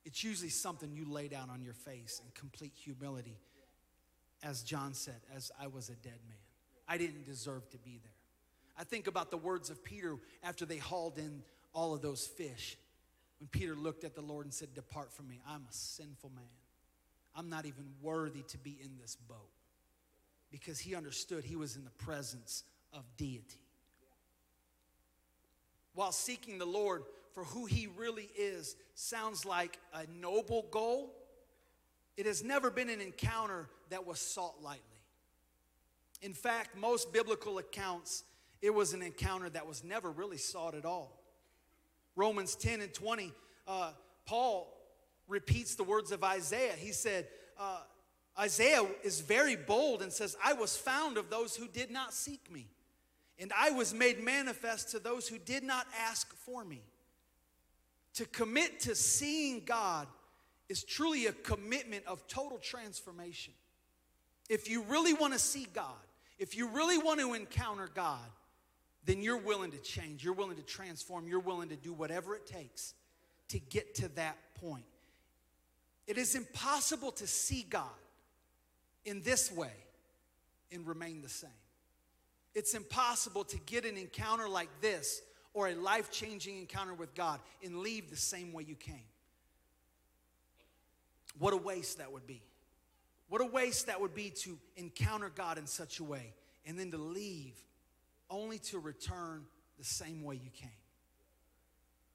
It's 0.05 0.23
usually 0.23 0.51
something 0.51 0.93
you 0.93 1.11
lay 1.11 1.29
down 1.29 1.49
on 1.49 1.62
your 1.62 1.73
face 1.73 2.21
in 2.23 2.31
complete 2.35 2.75
humility. 2.75 3.38
As 4.43 4.62
John 4.62 4.93
said, 4.93 5.23
as 5.35 5.51
I 5.59 5.69
was 5.69 5.88
a 5.88 5.95
dead 5.95 6.21
man. 6.29 6.37
I 6.87 6.99
didn't 6.99 7.25
deserve 7.25 7.71
to 7.71 7.79
be 7.79 7.99
there. 8.03 8.12
I 8.77 8.85
think 8.85 9.07
about 9.07 9.31
the 9.31 9.38
words 9.38 9.71
of 9.71 9.83
Peter 9.83 10.19
after 10.43 10.67
they 10.67 10.77
hauled 10.77 11.17
in 11.17 11.43
all 11.73 11.95
of 11.95 12.03
those 12.03 12.27
fish. 12.27 12.77
When 13.41 13.49
Peter 13.49 13.75
looked 13.75 14.05
at 14.05 14.15
the 14.15 14.21
Lord 14.21 14.47
and 14.47 14.55
said, 14.55 14.75
Depart 14.75 15.13
from 15.13 15.29
me, 15.29 15.41
I'm 15.49 15.67
a 15.69 15.73
sinful 15.73 16.31
man. 16.35 16.45
I'm 17.35 17.49
not 17.49 17.67
even 17.67 17.87
worthy 18.01 18.43
to 18.43 18.59
be 18.59 18.79
in 18.83 18.99
this 19.01 19.17
boat. 19.17 19.49
Because 20.51 20.79
he 20.79 20.95
understood 20.95 21.45
he 21.45 21.57
was 21.57 21.77
in 21.77 21.85
the 21.85 21.91
presence 21.91 22.65
of 22.93 23.05
deity. 23.17 23.59
While 25.95 26.13
seeking 26.13 26.59
the 26.59 26.67
Lord 26.67 27.03
for 27.33 27.45
who 27.45 27.65
he 27.67 27.89
really 27.97 28.31
is 28.37 28.77
sounds 28.95 29.45
like 29.45 29.79
a 29.95 30.05
noble 30.21 30.67
goal, 30.71 31.15
it 32.17 32.27
has 32.27 32.45
never 32.45 32.71
been 32.71 32.91
an 32.91 33.01
encounter 33.01 33.69
that 33.91 34.07
was 34.07 34.19
sought 34.19 34.63
lightly. 34.63 34.83
In 36.21 36.35
fact, 36.35 36.77
most 36.77 37.13
biblical 37.13 37.59
accounts, 37.59 38.25
it 38.61 38.71
was 38.71 38.93
an 38.93 39.03
encounter 39.03 39.51
that 39.51 39.67
was 39.67 39.83
never 39.83 40.11
really 40.11 40.37
sought 40.37 40.75
at 40.75 40.85
all. 40.85 41.22
Romans 42.16 42.55
10 42.57 42.81
and 42.81 42.92
20, 42.92 43.33
uh, 43.66 43.92
Paul 44.27 44.72
repeats 45.29 45.75
the 45.75 45.85
words 45.85 46.12
of 46.12 46.22
Isaiah. 46.22 46.75
He 46.77 46.92
said, 46.92 47.27
uh, 47.59 47.81
Isaiah 48.38 48.85
is 49.03 49.20
very 49.20 49.57
bold 49.57 50.03
and 50.03 50.12
says, 50.12 50.37
I 50.42 50.55
was 50.55 50.77
found 50.77 51.16
of 51.16 51.31
those 51.31 51.55
who 51.57 51.68
did 51.68 51.90
not 51.90 52.14
seek 52.14 52.51
me, 52.51 52.66
and 53.38 53.53
I 53.57 53.70
was 53.70 53.92
made 53.92 54.22
manifest 54.22 54.90
to 54.90 54.98
those 54.98 55.29
who 55.29 55.38
did 55.38 55.62
not 55.62 55.87
ask 55.98 56.33
for 56.35 56.64
me. 56.64 56.83
To 58.14 58.27
commit 58.27 58.81
to 58.81 58.94
seeing 58.94 59.62
God 59.64 60.07
is 60.68 60.85
truly 60.85 61.27
a 61.27 61.33
commitment 61.33 62.05
of 62.07 62.27
total 62.27 62.59
transformation. 62.59 63.55
If 64.48 64.68
you 64.68 64.83
really 64.83 65.14
want 65.14 65.33
to 65.33 65.38
see 65.38 65.66
God, 65.72 65.87
if 66.38 66.57
you 66.57 66.68
really 66.68 66.98
want 66.98 67.20
to 67.20 67.35
encounter 67.35 67.88
God, 67.94 68.29
then 69.05 69.23
you're 69.23 69.38
willing 69.38 69.73
to 69.73 69.79
change, 69.79 70.23
you're 70.23 70.33
willing 70.33 70.57
to 70.57 70.62
transform, 70.62 71.27
you're 71.27 71.41
willing 71.41 71.69
to 71.71 71.77
do 71.77 71.93
whatever 71.93 72.35
it 72.35 72.47
takes 72.47 72.95
to 73.49 73.59
get 73.59 73.95
to 73.97 74.09
that 74.15 74.37
point. 74.61 74.85
It 76.07 76.19
is 76.19 76.35
impossible 76.35 77.12
to 77.12 77.27
see 77.27 77.67
God 77.69 77.87
in 79.05 79.23
this 79.23 79.51
way 79.51 79.73
and 80.71 80.87
remain 80.87 81.23
the 81.23 81.29
same. 81.29 81.51
It's 82.55 82.75
impossible 82.75 83.45
to 83.45 83.59
get 83.67 83.85
an 83.85 83.97
encounter 83.97 84.49
like 84.49 84.69
this 84.81 85.23
or 85.55 85.69
a 85.69 85.75
life 85.75 86.11
changing 86.11 86.59
encounter 86.59 86.95
with 86.95 87.15
God 87.15 87.41
and 87.65 87.79
leave 87.79 88.11
the 88.11 88.17
same 88.17 88.53
way 88.53 88.65
you 88.67 88.75
came. 88.75 89.05
What 91.38 91.55
a 91.55 91.57
waste 91.57 91.99
that 91.99 92.12
would 92.12 92.27
be. 92.27 92.43
What 93.29 93.41
a 93.41 93.47
waste 93.47 93.87
that 93.87 94.01
would 94.01 94.15
be 94.15 94.31
to 94.31 94.59
encounter 94.77 95.31
God 95.35 95.57
in 95.57 95.67
such 95.67 96.01
a 96.01 96.05
way 96.05 96.35
and 96.67 96.79
then 96.79 96.91
to 96.91 96.99
leave 96.99 97.55
only 98.33 98.59
to 98.59 98.81
return 98.81 99.45
the 99.79 99.85
same 99.85 100.23
way 100.25 100.35
you 100.35 100.51
came. 100.51 100.71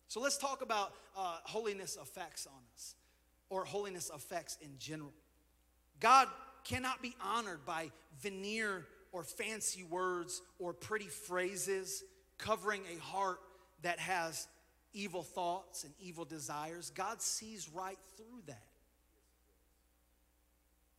So 0.09 0.19
let's 0.19 0.37
talk 0.37 0.61
about 0.61 0.93
uh, 1.17 1.37
holiness 1.43 1.97
effects 2.01 2.47
on 2.47 2.59
us 2.73 2.95
or 3.49 3.63
holiness 3.63 4.09
effects 4.13 4.57
in 4.61 4.71
general. 4.79 5.13
God 5.99 6.27
cannot 6.63 7.01
be 7.01 7.15
honored 7.23 7.65
by 7.65 7.91
veneer 8.21 8.85
or 9.11 9.23
fancy 9.23 9.83
words 9.83 10.41
or 10.59 10.73
pretty 10.73 11.07
phrases 11.07 12.03
covering 12.37 12.81
a 12.95 12.99
heart 13.01 13.39
that 13.83 13.99
has 13.99 14.47
evil 14.93 15.23
thoughts 15.23 15.83
and 15.83 15.93
evil 15.99 16.25
desires. 16.25 16.91
God 16.91 17.21
sees 17.21 17.69
right 17.73 17.99
through 18.15 18.41
that. 18.47 18.63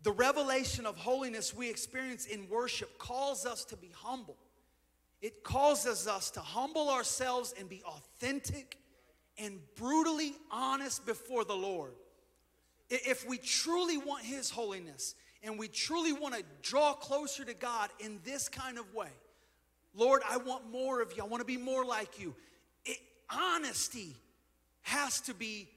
The 0.03 0.13
revelation 0.13 0.87
of 0.87 0.97
holiness 0.97 1.55
we 1.55 1.69
experience 1.69 2.25
in 2.27 2.49
worship 2.49 2.99
calls 2.99 3.45
us 3.45 3.65
to 3.67 3.77
be 3.77 3.91
humble. 3.95 4.37
It 5.21 5.43
causes 5.43 6.07
us 6.07 6.31
to 6.33 6.41
humble 6.41 6.91
ourselves 6.91 7.55
and 7.59 7.69
be 7.69 7.83
authentic 7.85 8.79
and 9.37 9.59
brutally 9.77 10.33
honest 10.51 11.07
before 11.07 11.45
the 11.45 11.57
Lord. 11.57 11.93
If 12.89 13.29
we 13.29 13.39
truly 13.39 13.99
want 13.99 14.25
His 14.25 14.51
holiness 14.51 15.15
and 15.43 15.59
we 15.59 15.69
truly 15.69 16.13
want 16.13 16.35
to 16.35 16.43
draw 16.63 16.95
closer 16.95 17.45
to 17.45 17.55
God 17.55 17.91
in 17.99 18.21
this 18.25 18.49
kind 18.49 18.79
of 18.79 18.95
way, 18.95 19.11
Lord, 19.95 20.23
I 20.29 20.37
want 20.37 20.71
more 20.71 21.01
of 21.03 21.17
you. 21.17 21.23
I 21.23 21.27
want 21.27 21.41
to 21.41 21.47
be 21.47 21.57
more 21.57 21.85
like 21.85 22.21
you. 22.21 22.35
It, 22.85 22.99
honesty 23.31 24.15
has 24.83 25.21
to 25.23 25.35
be 25.35 25.69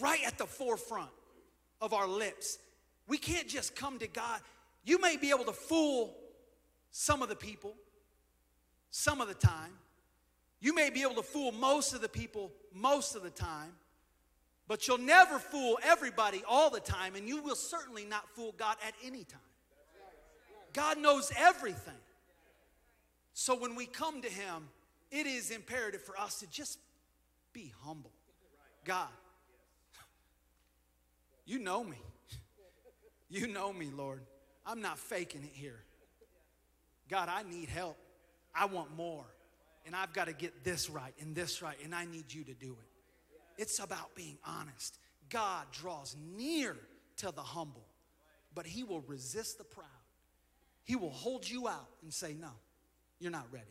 right 0.00 0.20
at 0.26 0.38
the 0.38 0.46
forefront 0.46 1.10
of 1.80 1.92
our 1.92 2.06
lips. 2.06 2.58
We 3.08 3.18
can't 3.18 3.48
just 3.48 3.74
come 3.74 3.98
to 3.98 4.06
God. 4.06 4.40
You 4.84 5.00
may 5.00 5.16
be 5.16 5.30
able 5.30 5.44
to 5.44 5.52
fool 5.52 6.16
some 6.92 7.22
of 7.22 7.28
the 7.28 7.36
people 7.36 7.74
some 8.92 9.20
of 9.20 9.26
the 9.26 9.34
time. 9.34 9.72
You 10.60 10.72
may 10.72 10.90
be 10.90 11.02
able 11.02 11.16
to 11.16 11.22
fool 11.22 11.50
most 11.50 11.92
of 11.92 12.00
the 12.00 12.08
people 12.08 12.52
most 12.72 13.16
of 13.16 13.24
the 13.24 13.30
time, 13.30 13.72
but 14.68 14.86
you'll 14.86 14.98
never 14.98 15.40
fool 15.40 15.78
everybody 15.82 16.44
all 16.46 16.70
the 16.70 16.78
time, 16.78 17.16
and 17.16 17.26
you 17.26 17.42
will 17.42 17.56
certainly 17.56 18.04
not 18.04 18.28
fool 18.36 18.54
God 18.56 18.76
at 18.86 18.94
any 19.04 19.24
time. 19.24 19.40
God 20.72 20.98
knows 20.98 21.32
everything. 21.36 21.98
So 23.34 23.56
when 23.58 23.74
we 23.74 23.86
come 23.86 24.22
to 24.22 24.28
Him, 24.28 24.68
it 25.10 25.26
is 25.26 25.50
imperative 25.50 26.02
for 26.02 26.18
us 26.18 26.38
to 26.40 26.50
just 26.50 26.78
be 27.52 27.72
humble. 27.82 28.12
God, 28.84 29.08
you 31.44 31.58
know 31.58 31.82
me. 31.82 31.98
You 33.28 33.46
know 33.46 33.72
me, 33.72 33.90
Lord. 33.94 34.22
I'm 34.66 34.80
not 34.80 34.98
faking 34.98 35.42
it 35.42 35.52
here. 35.54 35.80
God, 37.08 37.28
I 37.28 37.42
need 37.42 37.68
help. 37.68 37.96
I 38.54 38.66
want 38.66 38.94
more. 38.96 39.24
And 39.84 39.96
I've 39.96 40.12
got 40.12 40.26
to 40.26 40.32
get 40.32 40.64
this 40.64 40.88
right 40.88 41.14
and 41.20 41.34
this 41.34 41.60
right, 41.60 41.76
and 41.82 41.94
I 41.94 42.04
need 42.04 42.32
you 42.32 42.44
to 42.44 42.54
do 42.54 42.72
it. 42.72 43.60
It's 43.60 43.80
about 43.80 44.14
being 44.14 44.38
honest. 44.46 44.98
God 45.28 45.66
draws 45.72 46.16
near 46.36 46.76
to 47.18 47.32
the 47.32 47.42
humble, 47.42 47.86
but 48.54 48.66
He 48.66 48.84
will 48.84 49.00
resist 49.00 49.58
the 49.58 49.64
proud. 49.64 49.86
He 50.84 50.96
will 50.96 51.10
hold 51.10 51.48
you 51.48 51.68
out 51.68 51.88
and 52.02 52.12
say, 52.12 52.34
No, 52.38 52.50
you're 53.18 53.32
not 53.32 53.46
ready. 53.50 53.66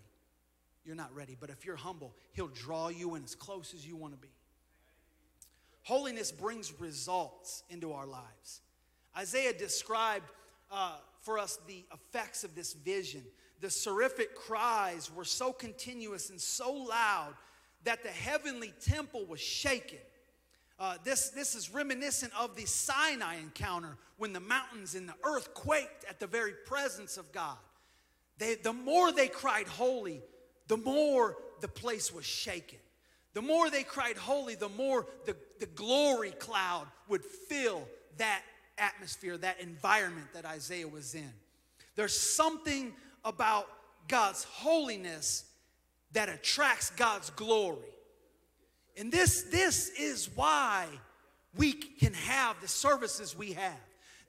You're 0.85 0.95
not 0.95 1.13
ready. 1.15 1.37
But 1.39 1.49
if 1.49 1.65
you're 1.65 1.75
humble, 1.75 2.13
He'll 2.33 2.47
draw 2.47 2.89
you 2.89 3.15
in 3.15 3.23
as 3.23 3.35
close 3.35 3.73
as 3.73 3.85
you 3.85 3.95
want 3.95 4.13
to 4.13 4.19
be. 4.19 4.33
Holiness 5.83 6.31
brings 6.31 6.79
results 6.79 7.63
into 7.69 7.93
our 7.93 8.05
lives. 8.05 8.61
Isaiah 9.17 9.53
described 9.53 10.29
uh, 10.71 10.95
for 11.21 11.37
us 11.37 11.59
the 11.67 11.83
effects 11.93 12.43
of 12.43 12.55
this 12.55 12.73
vision. 12.73 13.23
The 13.61 13.69
seraphic 13.69 14.35
cries 14.35 15.11
were 15.13 15.23
so 15.23 15.53
continuous 15.53 16.29
and 16.29 16.41
so 16.41 16.73
loud 16.73 17.35
that 17.83 18.03
the 18.03 18.09
heavenly 18.09 18.73
temple 18.81 19.25
was 19.25 19.39
shaken. 19.39 19.99
Uh, 20.79 20.97
this, 21.03 21.29
this 21.29 21.53
is 21.53 21.71
reminiscent 21.71 22.33
of 22.37 22.55
the 22.55 22.65
Sinai 22.65 23.35
encounter 23.35 23.97
when 24.17 24.33
the 24.33 24.39
mountains 24.39 24.95
and 24.95 25.07
the 25.07 25.13
earth 25.23 25.53
quaked 25.53 26.05
at 26.09 26.19
the 26.19 26.25
very 26.25 26.53
presence 26.65 27.17
of 27.17 27.31
God. 27.31 27.57
They, 28.39 28.55
the 28.55 28.73
more 28.73 29.11
they 29.11 29.27
cried 29.27 29.67
holy, 29.67 30.21
the 30.67 30.77
more 30.77 31.37
the 31.59 31.67
place 31.67 32.11
was 32.11 32.25
shaken. 32.25 32.79
The 33.33 33.43
more 33.43 33.69
they 33.69 33.83
cried 33.83 34.17
holy, 34.17 34.55
the 34.55 34.69
more 34.69 35.05
the, 35.25 35.35
the 35.59 35.67
glory 35.67 36.31
cloud 36.31 36.87
would 37.07 37.23
fill 37.23 37.87
that 38.17 38.41
atmosphere, 38.79 39.37
that 39.37 39.59
environment 39.61 40.27
that 40.33 40.45
Isaiah 40.45 40.87
was 40.87 41.13
in. 41.13 41.31
There's 41.95 42.19
something 42.19 42.93
about 43.23 43.67
God's 44.07 44.43
holiness 44.43 45.45
that 46.13 46.29
attracts 46.29 46.89
God's 46.91 47.29
glory. 47.31 47.77
And 48.97 49.11
this, 49.11 49.43
this 49.43 49.89
is 49.89 50.29
why 50.35 50.87
we 51.55 51.73
can 51.73 52.13
have 52.13 52.59
the 52.61 52.67
services 52.67 53.37
we 53.37 53.53
have. 53.53 53.79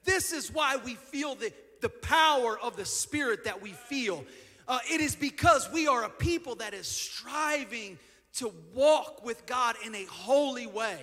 This 0.04 0.32
is 0.32 0.52
why 0.52 0.76
we 0.84 0.94
feel 0.94 1.34
the, 1.34 1.52
the 1.80 1.88
power 1.88 2.58
of 2.58 2.76
the 2.76 2.84
Spirit 2.84 3.44
that 3.44 3.60
we 3.60 3.70
feel. 3.70 4.24
Uh, 4.66 4.78
it 4.90 5.00
is 5.00 5.16
because 5.16 5.70
we 5.72 5.86
are 5.86 6.04
a 6.04 6.08
people 6.08 6.54
that 6.56 6.74
is 6.74 6.86
striving 6.86 7.98
to 8.34 8.52
walk 8.74 9.24
with 9.24 9.44
God 9.46 9.76
in 9.84 9.94
a 9.94 10.04
holy 10.04 10.66
way. 10.66 11.00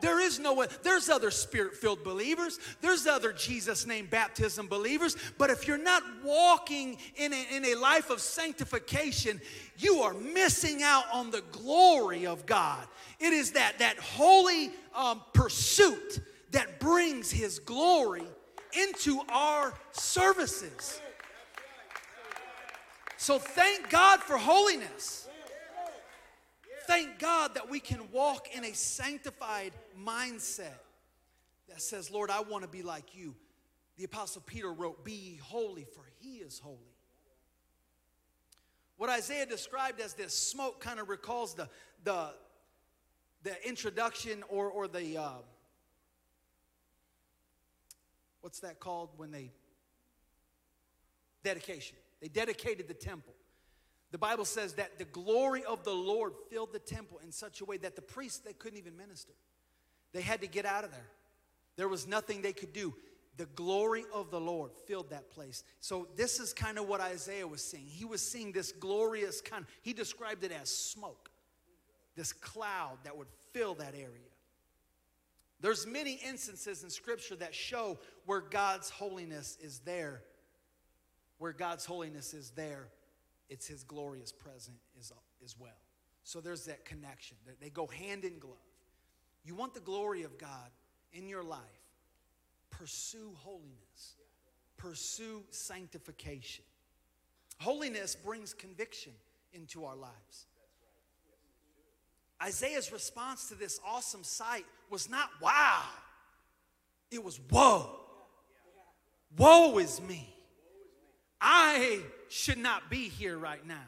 There 0.00 0.20
is 0.20 0.38
no 0.38 0.54
way. 0.54 0.66
There's 0.82 1.08
other 1.08 1.30
spirit 1.30 1.74
filled 1.74 2.04
believers, 2.04 2.58
there's 2.80 3.06
other 3.06 3.32
Jesus 3.32 3.86
name 3.86 4.06
baptism 4.06 4.68
believers, 4.68 5.16
but 5.38 5.50
if 5.50 5.66
you're 5.66 5.78
not 5.78 6.02
walking 6.24 6.98
in 7.16 7.32
a, 7.32 7.46
in 7.56 7.64
a 7.64 7.74
life 7.74 8.10
of 8.10 8.20
sanctification, 8.20 9.40
you 9.76 10.00
are 10.00 10.14
missing 10.14 10.82
out 10.82 11.04
on 11.12 11.30
the 11.30 11.42
glory 11.52 12.26
of 12.26 12.46
God. 12.46 12.86
It 13.20 13.32
is 13.32 13.52
that, 13.52 13.78
that 13.78 13.98
holy 13.98 14.70
um, 14.94 15.22
pursuit 15.32 16.20
that 16.50 16.80
brings 16.80 17.30
His 17.30 17.58
glory 17.58 18.24
into 18.72 19.20
our 19.28 19.74
services. 19.92 21.00
So 23.16 23.38
thank 23.38 23.90
God 23.90 24.20
for 24.20 24.36
holiness 24.38 25.27
thank 26.88 27.18
God 27.18 27.54
that 27.54 27.68
we 27.68 27.80
can 27.80 28.10
walk 28.10 28.48
in 28.56 28.64
a 28.64 28.74
sanctified 28.74 29.72
mindset 30.02 30.80
that 31.68 31.82
says, 31.82 32.10
Lord, 32.10 32.30
I 32.30 32.40
want 32.40 32.64
to 32.64 32.68
be 32.68 32.82
like 32.82 33.14
you. 33.14 33.34
The 33.98 34.04
Apostle 34.04 34.42
Peter 34.46 34.72
wrote, 34.72 35.04
Be 35.04 35.38
holy, 35.42 35.84
for 35.84 36.02
he 36.18 36.36
is 36.36 36.58
holy. 36.58 36.78
What 38.96 39.10
Isaiah 39.10 39.44
described 39.44 40.00
as 40.00 40.14
this 40.14 40.34
smoke 40.34 40.80
kind 40.80 40.98
of 40.98 41.10
recalls 41.10 41.54
the, 41.54 41.68
the, 42.04 42.30
the 43.42 43.68
introduction 43.68 44.42
or, 44.48 44.70
or 44.70 44.88
the, 44.88 45.18
uh, 45.18 45.30
what's 48.40 48.60
that 48.60 48.80
called 48.80 49.10
when 49.18 49.30
they, 49.30 49.52
dedication. 51.44 51.98
They 52.22 52.28
dedicated 52.28 52.88
the 52.88 52.94
temple. 52.94 53.34
The 54.10 54.18
Bible 54.18 54.44
says 54.44 54.74
that 54.74 54.98
the 54.98 55.04
glory 55.04 55.64
of 55.64 55.84
the 55.84 55.92
Lord 55.92 56.32
filled 56.50 56.72
the 56.72 56.78
temple 56.78 57.20
in 57.22 57.30
such 57.30 57.60
a 57.60 57.64
way 57.64 57.76
that 57.78 57.94
the 57.94 58.02
priests, 58.02 58.38
they 58.38 58.54
couldn't 58.54 58.78
even 58.78 58.96
minister. 58.96 59.34
They 60.12 60.22
had 60.22 60.40
to 60.40 60.46
get 60.46 60.64
out 60.64 60.84
of 60.84 60.90
there. 60.90 61.06
There 61.76 61.88
was 61.88 62.06
nothing 62.06 62.40
they 62.40 62.54
could 62.54 62.72
do. 62.72 62.94
The 63.36 63.46
glory 63.46 64.04
of 64.12 64.30
the 64.30 64.40
Lord 64.40 64.72
filled 64.86 65.10
that 65.10 65.30
place. 65.30 65.62
So 65.80 66.08
this 66.16 66.40
is 66.40 66.52
kind 66.52 66.78
of 66.78 66.88
what 66.88 67.00
Isaiah 67.00 67.46
was 67.46 67.62
seeing. 67.62 67.84
He 67.86 68.04
was 68.04 68.22
seeing 68.22 68.50
this 68.50 68.72
glorious 68.72 69.40
kind, 69.40 69.66
he 69.82 69.92
described 69.92 70.42
it 70.42 70.52
as 70.52 70.70
smoke. 70.70 71.30
This 72.16 72.32
cloud 72.32 72.98
that 73.04 73.16
would 73.16 73.28
fill 73.52 73.74
that 73.74 73.94
area. 73.94 74.26
There's 75.60 75.86
many 75.86 76.18
instances 76.26 76.82
in 76.82 76.90
scripture 76.90 77.36
that 77.36 77.54
show 77.54 77.98
where 78.26 78.40
God's 78.40 78.90
holiness 78.90 79.58
is 79.62 79.80
there. 79.80 80.22
Where 81.38 81.52
God's 81.52 81.84
holiness 81.84 82.34
is 82.34 82.50
there 82.50 82.88
it's 83.48 83.66
his 83.66 83.84
glorious 83.84 84.32
present 84.32 84.76
as, 84.98 85.12
as 85.44 85.58
well. 85.58 85.80
So 86.24 86.40
there's 86.40 86.66
that 86.66 86.84
connection. 86.84 87.36
They 87.60 87.70
go 87.70 87.86
hand 87.86 88.24
in 88.24 88.38
glove. 88.38 88.56
You 89.44 89.54
want 89.54 89.74
the 89.74 89.80
glory 89.80 90.24
of 90.24 90.36
God 90.38 90.70
in 91.12 91.28
your 91.28 91.42
life, 91.42 91.60
pursue 92.70 93.32
holiness, 93.38 94.16
pursue 94.76 95.42
sanctification. 95.50 96.64
Holiness 97.58 98.14
brings 98.14 98.52
conviction 98.52 99.12
into 99.52 99.84
our 99.84 99.96
lives. 99.96 100.46
Isaiah's 102.42 102.92
response 102.92 103.48
to 103.48 103.54
this 103.54 103.80
awesome 103.84 104.22
sight 104.22 104.66
was 104.90 105.08
not 105.08 105.30
wow, 105.40 105.82
it 107.10 107.24
was 107.24 107.40
woe. 107.50 108.00
Woe 109.36 109.78
is 109.78 110.00
me. 110.00 110.34
I 111.40 112.00
should 112.28 112.58
not 112.58 112.90
be 112.90 113.08
here 113.08 113.38
right 113.38 113.64
now. 113.66 113.86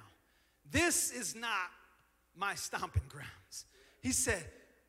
This 0.71 1.11
is 1.11 1.35
not 1.35 1.71
my 2.37 2.55
stomping 2.55 3.03
grounds. 3.09 3.67
He 4.01 4.13
said, 4.13 4.45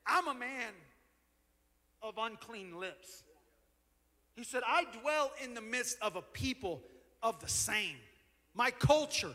I'm 0.06 0.28
a 0.28 0.34
man 0.34 0.74
of 2.02 2.16
unclean 2.18 2.80
lips. 2.80 3.24
He 4.36 4.44
said, 4.44 4.64
I 4.66 4.86
dwell 5.02 5.32
in 5.44 5.54
the 5.54 5.62
midst 5.62 5.98
of 6.02 6.16
a 6.16 6.22
people 6.22 6.82
of 7.22 7.40
the 7.40 7.50
same. 7.50 7.98
My 8.54 8.72
culture 8.72 9.34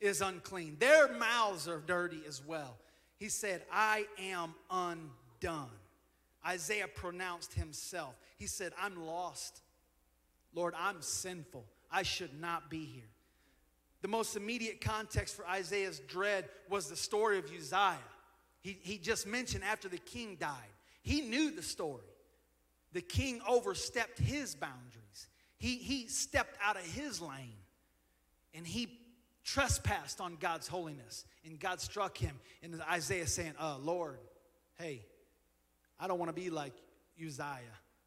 is 0.00 0.20
unclean. 0.20 0.76
Their 0.78 1.12
mouths 1.16 1.68
are 1.68 1.82
dirty 1.86 2.20
as 2.28 2.42
well. 2.44 2.76
He 3.16 3.28
said, 3.28 3.62
I 3.72 4.06
am 4.18 4.54
undone. 4.70 5.70
Isaiah 6.46 6.88
pronounced 6.88 7.54
himself. 7.54 8.14
He 8.36 8.46
said, 8.46 8.72
I'm 8.80 9.06
lost. 9.06 9.62
Lord, 10.54 10.74
I'm 10.78 11.00
sinful. 11.00 11.64
I 11.90 12.02
should 12.02 12.40
not 12.40 12.70
be 12.70 12.84
here. 12.84 13.08
The 14.02 14.08
most 14.08 14.36
immediate 14.36 14.80
context 14.80 15.34
for 15.34 15.46
Isaiah's 15.46 16.00
dread 16.00 16.48
was 16.68 16.88
the 16.88 16.96
story 16.96 17.38
of 17.38 17.46
Uzziah. 17.46 17.96
He, 18.60 18.78
he 18.82 18.98
just 18.98 19.26
mentioned 19.26 19.64
after 19.64 19.88
the 19.88 19.98
king 19.98 20.36
died. 20.38 20.52
He 21.02 21.22
knew 21.22 21.50
the 21.50 21.62
story. 21.62 22.02
The 22.92 23.00
king 23.00 23.40
overstepped 23.48 24.18
his 24.18 24.54
boundaries, 24.54 25.28
he, 25.58 25.76
he 25.76 26.08
stepped 26.08 26.56
out 26.62 26.76
of 26.76 26.82
his 26.82 27.20
lane, 27.20 27.58
and 28.54 28.66
he 28.66 28.88
trespassed 29.44 30.20
on 30.20 30.36
God's 30.36 30.66
holiness. 30.66 31.24
And 31.44 31.60
God 31.60 31.80
struck 31.80 32.18
him. 32.18 32.40
And 32.62 32.82
Isaiah 32.90 33.26
saying, 33.26 33.54
uh, 33.60 33.78
Lord, 33.78 34.18
hey, 34.78 35.04
I 35.98 36.08
don't 36.08 36.18
want 36.18 36.34
to 36.34 36.40
be 36.40 36.50
like 36.50 36.74
Uzziah. 37.24 37.60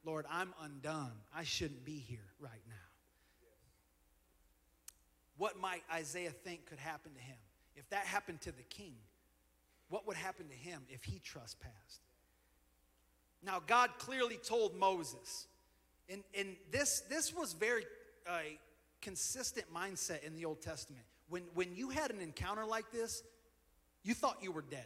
Lord, 0.03 0.25
I'm 0.29 0.53
undone. 0.61 1.13
I 1.33 1.43
shouldn't 1.43 1.85
be 1.85 1.97
here 1.97 2.27
right 2.39 2.61
now. 2.67 2.68
What 5.39 5.57
might 5.57 5.83
Isaiah 5.91 6.31
think 6.31 6.65
could 6.65 6.79
happen 6.79 7.13
to 7.13 7.21
him? 7.21 7.37
If 7.77 7.89
that 7.91 8.05
happened 8.05 8.41
to 8.41 8.51
the 8.51 8.63
king, 8.63 8.93
what 9.87 10.05
would 10.05 10.17
happen 10.17 10.49
to 10.49 10.53
him 10.53 10.81
if 10.89 11.05
he 11.05 11.19
trespassed? 11.19 12.01
Now, 13.41 13.61
God 13.65 13.91
clearly 13.99 14.35
told 14.35 14.75
Moses, 14.75 15.47
and, 16.09 16.23
and 16.37 16.57
this, 16.71 17.03
this 17.09 17.33
was 17.33 17.53
very 17.53 17.85
uh, 18.27 18.39
consistent 19.01 19.65
mindset 19.73 20.23
in 20.23 20.35
the 20.35 20.43
Old 20.43 20.61
Testament. 20.61 21.05
When, 21.29 21.43
when 21.53 21.73
you 21.73 21.89
had 21.89 22.11
an 22.11 22.19
encounter 22.19 22.65
like 22.65 22.91
this, 22.91 23.23
you 24.03 24.13
thought 24.13 24.39
you 24.41 24.51
were 24.51 24.65
dead. 24.69 24.85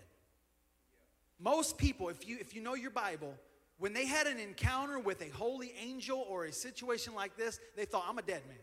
Most 1.39 1.79
people, 1.79 2.09
if 2.09 2.27
you, 2.27 2.37
if 2.39 2.55
you 2.55 2.61
know 2.61 2.75
your 2.75 2.91
Bible, 2.91 3.33
when 3.79 3.93
they 3.93 4.05
had 4.05 4.27
an 4.27 4.37
encounter 4.37 4.99
with 4.99 5.19
a 5.23 5.29
holy 5.29 5.73
angel 5.81 6.23
or 6.29 6.45
a 6.45 6.51
situation 6.53 7.15
like 7.15 7.35
this, 7.37 7.59
they 7.75 7.85
thought, 7.85 8.05
I'm 8.07 8.19
a 8.19 8.21
dead 8.21 8.43
man. 8.47 8.57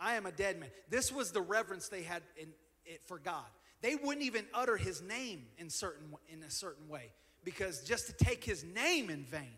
I 0.00 0.14
am 0.14 0.24
a 0.24 0.32
dead 0.32 0.58
man. 0.58 0.70
This 0.88 1.12
was 1.12 1.30
the 1.30 1.42
reverence 1.42 1.88
they 1.88 2.02
had 2.02 2.22
in, 2.36 2.48
it 2.86 3.02
for 3.06 3.18
God. 3.18 3.44
They 3.82 3.94
wouldn't 3.94 4.24
even 4.24 4.46
utter 4.54 4.76
his 4.76 5.02
name 5.02 5.42
in, 5.58 5.68
certain, 5.68 6.06
in 6.28 6.42
a 6.42 6.50
certain 6.50 6.88
way 6.88 7.12
because 7.44 7.82
just 7.82 8.06
to 8.06 8.12
take 8.12 8.42
his 8.42 8.64
name 8.64 9.10
in 9.10 9.24
vain 9.24 9.54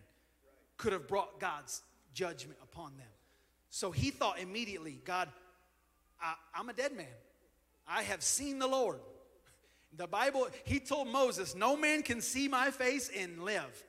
could 0.77 0.93
have 0.93 1.07
brought 1.07 1.41
God's 1.41 1.83
judgment 2.13 2.59
upon 2.63 2.97
them. 2.97 3.07
So 3.71 3.91
he 3.91 4.11
thought 4.11 4.39
immediately, 4.39 5.01
God, 5.05 5.29
I, 6.21 6.35
I'm 6.55 6.69
a 6.69 6.73
dead 6.73 6.97
man. 6.97 7.07
I 7.87 8.03
have 8.03 8.23
seen 8.23 8.59
the 8.59 8.67
Lord. 8.67 9.01
The 9.97 10.07
Bible, 10.07 10.49
he 10.65 10.81
told 10.81 11.09
Moses, 11.09 11.55
No 11.55 11.77
man 11.77 12.03
can 12.03 12.21
see 12.21 12.49
my 12.49 12.71
face 12.71 13.11
and 13.17 13.43
live. 13.45 13.85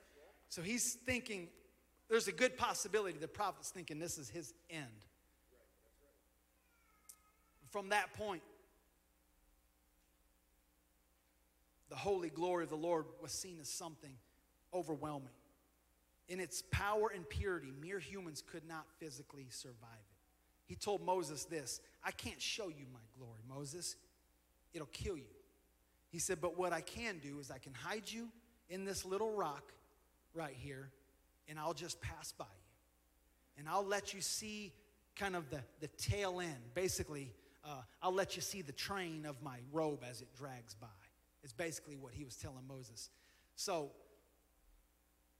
So 0.49 0.61
he's 0.61 0.93
thinking, 0.93 1.47
there's 2.09 2.27
a 2.27 2.31
good 2.31 2.57
possibility 2.57 3.17
the 3.17 3.27
prophet's 3.27 3.69
thinking 3.69 3.99
this 3.99 4.17
is 4.17 4.29
his 4.29 4.53
end 4.69 4.85
from 7.73 7.89
that 7.89 8.13
point, 8.13 8.43
the 11.89 11.95
holy 11.95 12.29
glory 12.29 12.65
of 12.65 12.69
the 12.69 12.75
Lord 12.75 13.05
was 13.19 13.31
seen 13.31 13.57
as 13.59 13.67
something 13.67 14.13
overwhelming. 14.71 15.33
In 16.29 16.39
its 16.39 16.61
power 16.69 17.11
and 17.13 17.27
purity, 17.27 17.73
mere 17.81 17.97
humans 17.97 18.43
could 18.45 18.67
not 18.67 18.85
physically 18.99 19.47
survive 19.49 19.89
it. 19.91 20.67
He 20.67 20.75
told 20.75 21.03
Moses 21.03 21.45
this 21.45 21.81
I 22.05 22.11
can't 22.11 22.39
show 22.39 22.69
you 22.69 22.85
my 22.93 22.99
glory, 23.17 23.41
Moses. 23.49 23.95
It'll 24.75 24.85
kill 24.87 25.17
you. 25.17 25.23
He 26.09 26.19
said, 26.19 26.39
But 26.39 26.55
what 26.55 26.73
I 26.73 26.81
can 26.81 27.17
do 27.17 27.39
is 27.39 27.49
I 27.49 27.57
can 27.57 27.73
hide 27.73 28.03
you 28.05 28.29
in 28.69 28.85
this 28.85 29.03
little 29.03 29.31
rock 29.31 29.73
right 30.35 30.55
here, 30.55 30.91
and 31.49 31.57
I'll 31.57 31.73
just 31.73 31.99
pass 32.01 32.33
by 32.33 32.45
you. 32.45 33.57
And 33.57 33.67
I'll 33.67 33.85
let 33.85 34.13
you 34.13 34.21
see 34.21 34.73
kind 35.15 35.35
of 35.35 35.49
the, 35.49 35.61
the 35.79 35.87
tail 35.97 36.39
end, 36.39 36.57
basically, 36.75 37.31
uh, 37.65 37.81
I'll 38.01 38.13
let 38.13 38.35
you 38.35 38.41
see 38.41 38.61
the 38.61 38.73
train 38.73 39.25
of 39.25 39.41
my 39.41 39.57
robe 39.71 40.03
as 40.09 40.21
it 40.21 40.27
drags 40.35 40.73
by. 40.75 40.87
It's 41.43 41.53
basically 41.53 41.95
what 41.95 42.13
he 42.13 42.23
was 42.23 42.35
telling 42.35 42.65
Moses. 42.67 43.09
So, 43.55 43.91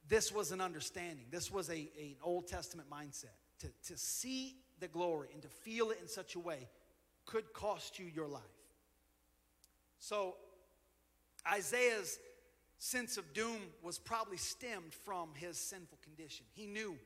this 0.07 0.31
was 0.31 0.51
an 0.51 0.61
understanding. 0.61 1.25
This 1.31 1.51
was 1.51 1.69
a, 1.69 1.73
a, 1.73 1.77
an 1.99 2.15
Old 2.23 2.47
Testament 2.47 2.89
mindset. 2.89 3.35
To, 3.59 3.67
to 3.87 3.97
see 3.97 4.55
the 4.79 4.87
glory 4.87 5.29
and 5.33 5.41
to 5.41 5.47
feel 5.47 5.91
it 5.91 5.99
in 6.01 6.07
such 6.09 6.35
a 6.35 6.39
way 6.39 6.67
could 7.25 7.53
cost 7.53 7.99
you 7.99 8.05
your 8.13 8.27
life. 8.27 8.41
So, 9.99 10.35
Isaiah's 11.51 12.19
sense 12.77 13.17
of 13.17 13.33
doom 13.33 13.59
was 13.81 13.99
probably 13.99 14.37
stemmed 14.37 14.93
from 14.93 15.29
his 15.35 15.57
sinful 15.57 15.97
condition. 16.03 16.45
He 16.53 16.65
knew, 16.65 16.97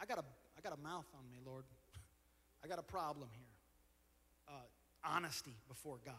I 0.00 0.06
got 0.06 0.18
a, 0.18 0.24
I 0.56 0.60
got 0.62 0.76
a 0.76 0.80
mouth 0.80 1.06
on 1.16 1.28
me, 1.30 1.38
Lord. 1.44 1.64
I 2.64 2.68
got 2.68 2.78
a 2.78 2.82
problem 2.82 3.28
here 3.32 3.53
uh, 4.48 4.52
honesty 5.04 5.56
before 5.68 5.98
God. 6.04 6.14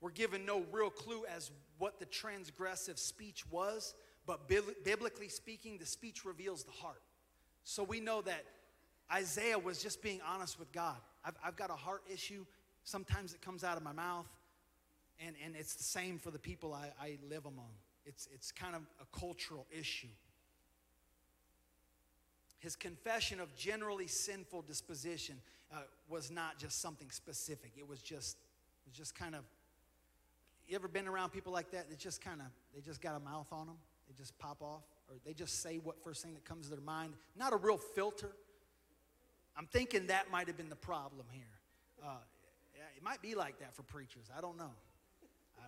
We're 0.00 0.10
given 0.10 0.44
no 0.44 0.64
real 0.70 0.90
clue 0.90 1.24
as 1.34 1.50
what 1.78 1.98
the 1.98 2.06
transgressive 2.06 2.98
speech 2.98 3.50
was, 3.50 3.94
but 4.26 4.48
biblically 4.48 5.28
speaking, 5.28 5.78
the 5.78 5.86
speech 5.86 6.24
reveals 6.24 6.64
the 6.64 6.72
heart. 6.72 7.00
So 7.64 7.82
we 7.82 8.00
know 8.00 8.20
that 8.22 8.44
Isaiah 9.12 9.58
was 9.58 9.82
just 9.82 10.02
being 10.02 10.20
honest 10.26 10.58
with 10.58 10.72
God. 10.72 10.96
I've, 11.24 11.36
I've 11.44 11.56
got 11.56 11.70
a 11.70 11.74
heart 11.74 12.02
issue. 12.12 12.44
Sometimes 12.84 13.32
it 13.32 13.40
comes 13.40 13.64
out 13.64 13.76
of 13.76 13.82
my 13.82 13.92
mouth, 13.92 14.28
and, 15.24 15.34
and 15.44 15.56
it's 15.56 15.74
the 15.74 15.84
same 15.84 16.18
for 16.18 16.30
the 16.30 16.38
people 16.38 16.74
I, 16.74 16.90
I 17.00 17.18
live 17.28 17.46
among. 17.46 17.70
It's, 18.04 18.28
it's 18.34 18.52
kind 18.52 18.74
of 18.74 18.82
a 19.00 19.18
cultural 19.18 19.66
issue. 19.70 20.08
His 22.64 22.76
confession 22.76 23.40
of 23.40 23.54
generally 23.54 24.06
sinful 24.06 24.62
disposition 24.62 25.36
uh, 25.70 25.80
was 26.08 26.30
not 26.30 26.58
just 26.58 26.80
something 26.80 27.10
specific. 27.10 27.72
It 27.76 27.86
was 27.86 28.00
just, 28.00 28.38
it 28.86 28.88
was 28.88 28.96
just 28.96 29.14
kind 29.14 29.34
of. 29.34 29.42
You 30.66 30.74
ever 30.74 30.88
been 30.88 31.06
around 31.06 31.28
people 31.28 31.52
like 31.52 31.72
that? 31.72 31.90
They 31.90 31.96
just 31.96 32.24
kind 32.24 32.40
of, 32.40 32.46
they 32.74 32.80
just 32.80 33.02
got 33.02 33.16
a 33.16 33.20
mouth 33.20 33.48
on 33.52 33.66
them. 33.66 33.76
They 34.08 34.14
just 34.16 34.38
pop 34.38 34.62
off, 34.62 34.84
or 35.10 35.16
they 35.26 35.34
just 35.34 35.60
say 35.60 35.76
what 35.76 36.02
first 36.02 36.22
thing 36.22 36.32
that 36.32 36.46
comes 36.46 36.70
to 36.70 36.74
their 36.74 36.80
mind. 36.80 37.12
Not 37.36 37.52
a 37.52 37.56
real 37.56 37.76
filter. 37.76 38.30
I'm 39.58 39.66
thinking 39.66 40.06
that 40.06 40.30
might 40.32 40.46
have 40.46 40.56
been 40.56 40.70
the 40.70 40.74
problem 40.74 41.26
here. 41.32 41.42
Uh, 42.02 42.16
It 42.96 43.02
might 43.02 43.20
be 43.20 43.34
like 43.34 43.58
that 43.58 43.76
for 43.76 43.82
preachers. 43.82 44.30
I 44.34 44.40
don't 44.40 44.56
know. 44.56 44.72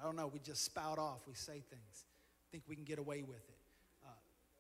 I 0.01 0.03
don't 0.03 0.17
know. 0.17 0.29
We 0.29 0.39
just 0.39 0.65
spout 0.65 0.99
off. 0.99 1.21
We 1.29 1.35
say 1.35 1.63
things. 1.69 2.07
Think 2.53 2.63
we 2.67 2.75
can 2.75 2.85
get 2.85 2.99
away 2.99 3.23
with 3.23 3.47
it 3.51 3.59
uh, 4.07 4.09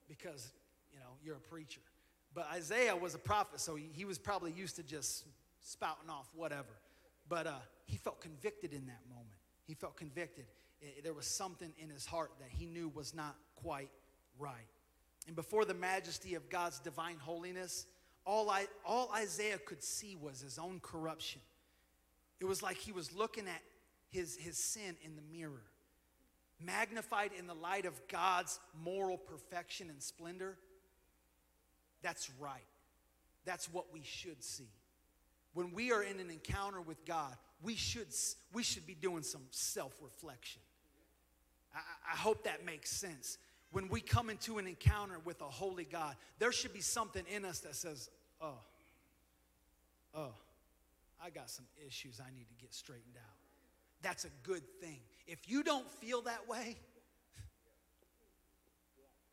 because 0.07 0.53
you 0.92 0.99
know 0.99 1.16
you're 1.25 1.37
a 1.37 1.49
preacher. 1.49 1.81
But 2.37 2.49
Isaiah 2.53 2.94
was 2.94 3.14
a 3.14 3.18
prophet, 3.18 3.61
so 3.61 3.77
he, 3.77 4.05
was 4.05 4.18
probably 4.18 4.53
used 4.53 4.77
to 4.77 4.83
just 4.83 5.25
spouting 5.62 6.11
off 6.11 6.29
whatever. 6.35 6.68
But 7.31 7.46
uh, 7.46 7.55
he 7.87 7.96
felt 7.96 8.20
convicted 8.20 8.75
in 8.75 8.85
that 8.87 9.01
moment. 9.09 9.38
He 9.66 9.72
felt 9.72 9.96
convicted. 9.96 10.44
There 11.03 11.14
was 11.14 11.27
something 11.27 11.72
in 11.83 11.88
his 11.88 12.05
heart 12.05 12.33
that 12.40 12.51
he 12.51 12.66
knew 12.66 12.92
was 12.94 13.14
not 13.14 13.37
quite 13.57 13.88
right. 14.38 14.68
And 15.27 15.35
before 15.35 15.64
the 15.64 15.72
majesty 15.72 16.35
of 16.35 16.51
God's 16.51 16.79
divine 16.79 17.16
holiness, 17.18 17.87
all, 18.27 18.51
I, 18.51 18.66
all 18.85 19.11
Isaiah 19.14 19.57
could 19.57 19.83
see 19.83 20.14
was 20.14 20.42
his 20.42 20.59
own 20.59 20.81
corruption. 20.83 21.40
It 22.38 22.44
was 22.44 22.62
like 22.62 22.77
he 22.77 22.92
was 22.92 23.14
looking 23.14 23.49
at 23.49 23.62
his, 24.11 24.37
his 24.37 24.59
sin 24.59 24.94
in 25.03 25.16
the 25.16 25.22
mirror. 25.33 25.62
Magnified 26.61 27.31
in 27.38 27.46
the 27.46 27.55
light 27.55 27.87
of 27.87 27.99
God's 28.09 28.61
moral 28.85 29.16
perfection 29.16 29.88
and 29.88 30.03
splendor, 30.03 30.59
that's 32.07 32.31
right. 32.38 32.62
That's 33.45 33.66
what 33.73 33.87
we 33.92 34.01
should 34.05 34.45
see. 34.45 34.71
When 35.55 35.73
we 35.73 35.90
are 35.90 36.05
in 36.05 36.21
an 36.21 36.31
encounter 36.31 36.81
with 36.81 37.05
God, 37.05 37.35
we 37.61 37.75
should, 37.75 38.07
we 38.53 38.62
should 38.62 38.87
be 38.87 38.95
doing 38.95 39.25
some 39.25 39.40
self 39.51 39.92
reflection. 40.01 40.62
I, 41.75 41.81
I 42.12 42.16
hope 42.16 42.45
that 42.45 42.64
makes 42.64 42.90
sense. 42.90 43.38
When 43.73 43.88
we 43.88 44.01
come 44.01 44.31
into 44.31 44.59
an 44.59 44.69
encounter 44.69 45.16
with 45.25 45.40
a 45.40 45.47
holy 45.47 45.83
God, 45.83 46.14
there 46.38 46.53
should 46.53 46.73
be 46.73 46.81
something 46.81 47.25
in 47.35 47.45
us 47.45 47.59
that 47.61 47.75
says, 47.75 48.09
oh, 48.40 48.61
oh, 50.14 50.33
I 51.21 51.31
got 51.31 51.51
some 51.51 51.66
issues 51.85 52.21
I 52.21 52.31
need 52.37 52.47
to 52.51 52.55
get 52.62 52.73
straightened 52.73 53.16
out. 53.16 53.35
That's 54.03 54.25
a 54.25 54.31
good 54.45 54.62
thing. 54.81 55.01
If 55.27 55.49
you 55.49 55.64
don't 55.64 55.90
feel 55.90 56.23
that 56.23 56.49
way, 56.49 56.77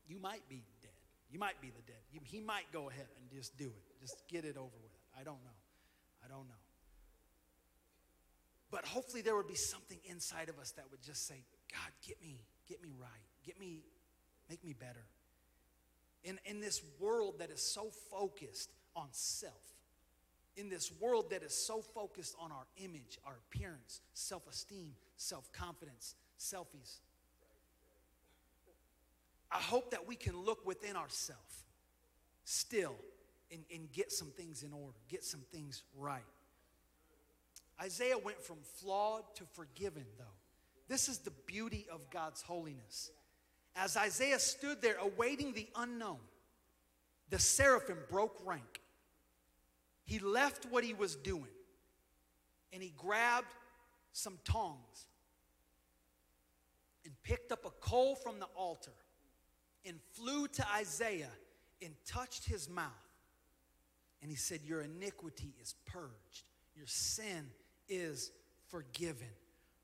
you 0.07 0.17
might 0.19 0.41
be. 0.49 0.63
You 1.33 1.39
might 1.39 1.59
be 1.59 1.71
the 1.75 1.81
dead. 1.81 1.97
You, 2.13 2.19
he 2.23 2.39
might 2.39 2.71
go 2.71 2.89
ahead 2.89 3.07
and 3.19 3.27
just 3.35 3.57
do 3.57 3.65
it. 3.65 3.99
Just 3.99 4.21
get 4.29 4.45
it 4.45 4.55
over 4.55 4.77
with. 4.83 4.91
I 5.19 5.23
don't 5.23 5.43
know. 5.43 5.57
I 6.23 6.27
don't 6.27 6.47
know. 6.47 6.61
But 8.69 8.85
hopefully 8.85 9.23
there 9.23 9.35
would 9.35 9.47
be 9.47 9.55
something 9.55 9.97
inside 10.05 10.49
of 10.49 10.59
us 10.59 10.71
that 10.71 10.85
would 10.91 11.01
just 11.01 11.27
say, 11.27 11.43
God, 11.71 11.91
get 12.07 12.21
me, 12.21 12.37
get 12.69 12.83
me 12.83 12.93
right. 12.99 13.09
Get 13.43 13.59
me, 13.59 13.81
make 14.47 14.63
me 14.63 14.73
better. 14.73 15.05
In, 16.23 16.39
in 16.45 16.61
this 16.61 16.81
world 16.99 17.39
that 17.39 17.49
is 17.49 17.61
so 17.61 17.89
focused 18.11 18.71
on 18.95 19.07
self, 19.11 19.53
in 20.55 20.69
this 20.69 20.91
world 20.99 21.31
that 21.31 21.41
is 21.41 21.53
so 21.53 21.81
focused 21.81 22.35
on 22.39 22.51
our 22.51 22.67
image, 22.77 23.17
our 23.25 23.39
appearance, 23.49 24.01
self 24.13 24.47
esteem, 24.47 24.91
self 25.17 25.51
confidence, 25.51 26.13
selfies. 26.39 26.99
I 29.53 29.59
hope 29.59 29.91
that 29.91 30.07
we 30.07 30.15
can 30.15 30.43
look 30.43 30.65
within 30.65 30.95
ourselves 30.95 31.63
still 32.43 32.95
and, 33.51 33.63
and 33.73 33.91
get 33.91 34.11
some 34.11 34.29
things 34.29 34.63
in 34.63 34.73
order, 34.73 34.97
get 35.09 35.23
some 35.23 35.41
things 35.51 35.83
right. 35.97 36.21
Isaiah 37.81 38.17
went 38.17 38.41
from 38.41 38.57
flawed 38.75 39.23
to 39.35 39.43
forgiven, 39.53 40.05
though. 40.17 40.25
This 40.87 41.07
is 41.07 41.19
the 41.19 41.31
beauty 41.45 41.85
of 41.91 42.09
God's 42.09 42.41
holiness. 42.41 43.11
As 43.75 43.97
Isaiah 43.97 44.39
stood 44.39 44.81
there 44.81 44.97
awaiting 44.99 45.53
the 45.53 45.67
unknown, 45.75 46.19
the 47.29 47.39
seraphim 47.39 47.97
broke 48.09 48.39
rank 48.45 48.81
he 50.05 50.19
left 50.19 50.65
what 50.65 50.83
he 50.83 50.93
was 50.93 51.15
doing 51.15 51.47
and 52.71 52.81
he 52.81 52.93
grabbed 52.97 53.53
some 54.11 54.37
tongs 54.43 55.07
and 57.05 57.13
picked 57.23 57.51
up 57.51 57.65
a 57.65 57.69
coal 57.69 58.15
from 58.15 58.39
the 58.39 58.47
altar 58.55 58.91
and 59.85 59.97
flew 60.13 60.47
to 60.47 60.65
Isaiah 60.75 61.31
and 61.81 61.93
touched 62.05 62.45
his 62.45 62.69
mouth. 62.69 62.91
And 64.21 64.31
he 64.31 64.37
said, 64.37 64.61
Your 64.65 64.81
iniquity 64.81 65.53
is 65.61 65.75
purged, 65.85 66.43
your 66.75 66.87
sin 66.87 67.47
is 67.89 68.31
forgiven. 68.69 69.27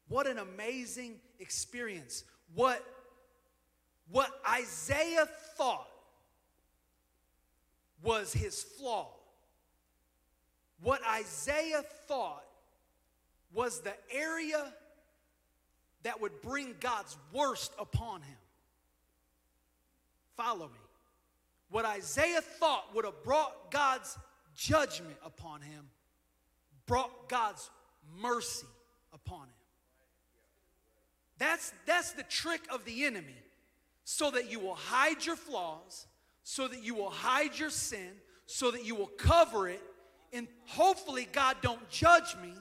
What 0.08 0.26
an 0.28 0.40
amazing 0.40 1.16
experience. 1.40 2.24
What, 2.56 2.84
what 4.10 4.32
Isaiah 4.50 5.28
thought 5.56 5.88
was 8.02 8.34
his 8.34 8.64
flaw 8.64 9.10
what 10.82 11.02
Isaiah 11.06 11.84
thought 12.08 12.44
was 13.54 13.82
the 13.82 13.94
area 14.12 14.74
that 16.04 16.22
would 16.22 16.42
bring 16.42 16.76
God's 16.80 17.18
worst 17.34 17.74
upon 17.78 18.22
him. 18.22 18.38
Follow 20.40 20.68
me. 20.68 20.80
What 21.70 21.84
Isaiah 21.84 22.40
thought 22.40 22.96
would 22.96 23.04
have 23.04 23.22
brought 23.26 23.72
God's 23.72 24.18
judgment 24.56 25.18
upon 25.26 25.60
him 25.62 25.90
brought 26.86 27.28
God's 27.28 27.70
mercy 28.22 28.66
upon 29.14 29.42
him. 29.42 29.54
That's, 31.40 31.74
that's 31.86 32.14
the 32.14 32.24
trick 32.24 32.62
of 32.72 32.86
the 32.86 33.04
enemy 33.04 33.36
so 34.06 34.32
that 34.32 34.50
you 34.50 34.62
will 34.62 34.76
hide 34.76 35.26
your 35.26 35.36
flaws, 35.36 36.08
so 36.44 36.70
that 36.70 36.84
you 36.84 36.96
will 36.96 37.12
hide 37.12 37.60
your 37.60 37.70
sin, 37.70 38.10
so 38.46 38.72
that 38.72 38.86
you 38.86 38.96
will 38.96 39.12
cover 39.18 39.68
it 39.68 39.84
and 40.32 40.48
hopefully 40.68 41.28
God 41.34 41.58
don't 41.62 41.90
judge 41.90 42.38
me 42.42 42.54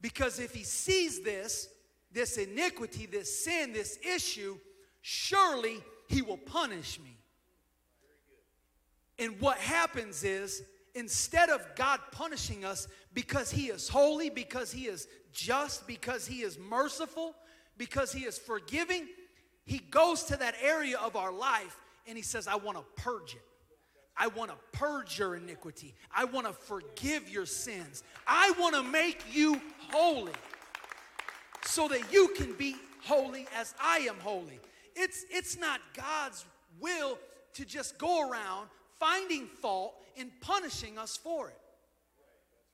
because 0.00 0.38
if 0.38 0.54
he 0.54 0.64
sees 0.64 1.22
this, 1.22 1.68
this 2.10 2.38
iniquity, 2.38 3.04
this 3.04 3.44
sin, 3.44 3.74
this 3.74 3.98
issue, 4.02 4.56
surely 5.02 5.82
he 6.08 6.22
will 6.22 6.38
punish 6.38 6.98
me. 7.00 7.16
And 9.18 9.40
what 9.40 9.58
happens 9.58 10.24
is, 10.24 10.62
instead 10.94 11.48
of 11.48 11.66
God 11.74 12.00
punishing 12.12 12.64
us 12.64 12.88
because 13.12 13.50
he 13.50 13.66
is 13.66 13.88
holy, 13.88 14.30
because 14.30 14.72
he 14.72 14.86
is 14.86 15.08
just, 15.32 15.86
because 15.86 16.26
he 16.26 16.42
is 16.42 16.58
merciful, 16.58 17.34
because 17.76 18.12
he 18.12 18.24
is 18.24 18.38
forgiving, 18.38 19.06
he 19.64 19.78
goes 19.78 20.24
to 20.24 20.36
that 20.36 20.54
area 20.62 20.98
of 20.98 21.16
our 21.16 21.32
life 21.32 21.78
and 22.06 22.16
he 22.16 22.22
says, 22.22 22.46
I 22.46 22.56
want 22.56 22.78
to 22.78 23.02
purge 23.02 23.34
it. 23.34 23.42
I 24.16 24.28
want 24.28 24.50
to 24.50 24.56
purge 24.72 25.18
your 25.18 25.36
iniquity. 25.36 25.94
I 26.14 26.24
want 26.24 26.46
to 26.46 26.52
forgive 26.52 27.28
your 27.28 27.44
sins. 27.44 28.02
I 28.26 28.52
want 28.58 28.74
to 28.74 28.82
make 28.82 29.22
you 29.30 29.60
holy 29.92 30.32
so 31.64 31.88
that 31.88 32.10
you 32.10 32.28
can 32.28 32.54
be 32.54 32.76
holy 33.02 33.46
as 33.54 33.74
I 33.80 33.98
am 33.98 34.16
holy. 34.20 34.60
It's, 34.96 35.24
it's 35.30 35.56
not 35.58 35.80
God's 35.94 36.44
will 36.80 37.18
to 37.54 37.64
just 37.64 37.98
go 37.98 38.28
around 38.28 38.68
finding 38.98 39.46
fault 39.46 39.94
and 40.18 40.30
punishing 40.40 40.98
us 40.98 41.16
for 41.16 41.48
it. 41.48 41.60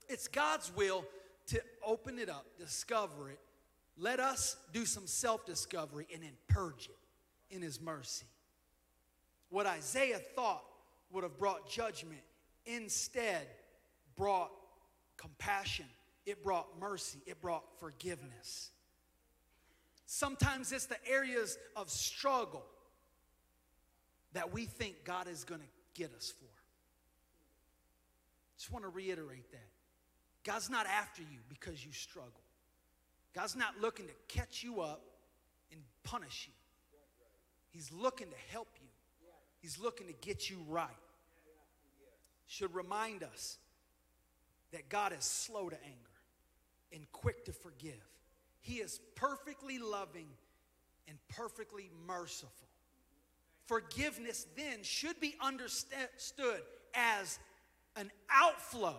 It's 0.09 0.29
God's 0.29 0.75
will 0.75 1.05
to 1.49 1.61
open 1.85 2.19
it 2.19 2.29
up, 2.29 2.47
discover 2.59 3.31
it, 3.31 3.41
let 3.99 4.21
us 4.21 4.57
do 4.73 4.87
some 4.87 5.07
self 5.07 5.45
discovery, 5.45 6.07
and 6.13 6.23
then 6.23 6.33
purge 6.49 6.89
it 6.89 7.55
in 7.55 7.63
His 7.63 7.81
mercy. 7.81 8.27
What 9.51 9.67
Isaiah 9.67 10.21
thought 10.35 10.65
would 11.11 11.25
have 11.25 11.39
brought 11.39 11.69
judgment, 11.69 12.23
instead 12.65 13.47
brought 14.17 14.51
compassion. 15.17 15.87
It 16.25 16.43
brought 16.43 16.69
mercy. 16.81 17.19
It 17.27 17.41
brought 17.41 17.65
forgiveness. 17.79 18.72
Sometimes 20.15 20.73
it's 20.73 20.85
the 20.85 20.99
areas 21.11 21.57
of 21.75 21.89
struggle 21.89 22.67
that 24.35 24.53
we 24.53 24.67
think 24.67 25.05
God 25.05 25.27
is 25.27 25.43
going 25.43 25.63
to 25.63 25.67
get 25.99 26.13
us 26.15 26.35
for. 26.39 26.53
Just 28.59 28.71
want 28.71 28.85
to 28.85 28.91
reiterate 28.91 29.51
that. 29.53 29.71
God's 30.45 30.69
not 30.69 30.85
after 30.85 31.23
you 31.23 31.39
because 31.49 31.83
you 31.83 31.93
struggle. 31.93 32.43
God's 33.35 33.57
not 33.57 33.81
looking 33.81 34.05
to 34.05 34.13
catch 34.29 34.63
you 34.63 34.83
up 34.83 35.01
and 35.73 35.81
punish 36.05 36.47
you. 36.47 36.53
He's 37.71 37.91
looking 37.91 38.27
to 38.29 38.53
help 38.53 38.69
you. 38.83 38.89
He's 39.63 39.79
looking 39.79 40.09
to 40.09 40.15
get 40.21 40.51
you 40.51 40.59
right. 40.69 40.91
Should 42.49 42.75
remind 42.75 43.23
us 43.23 43.57
that 44.73 44.91
God 44.91 45.15
is 45.19 45.25
slow 45.25 45.71
to 45.71 45.77
anger 45.83 45.97
and 46.93 47.11
quick 47.13 47.47
to 47.47 47.53
forgive. 47.53 48.12
He 48.63 48.75
is 48.75 49.01
perfectly 49.17 49.79
loving 49.79 50.29
and 51.09 51.19
perfectly 51.29 51.91
merciful. 52.07 52.69
Forgiveness 53.67 54.47
then 54.57 54.83
should 54.83 55.21
be 55.21 55.35
understood 55.41 56.63
as 56.95 57.39
an 57.97 58.11
outflow 58.31 58.97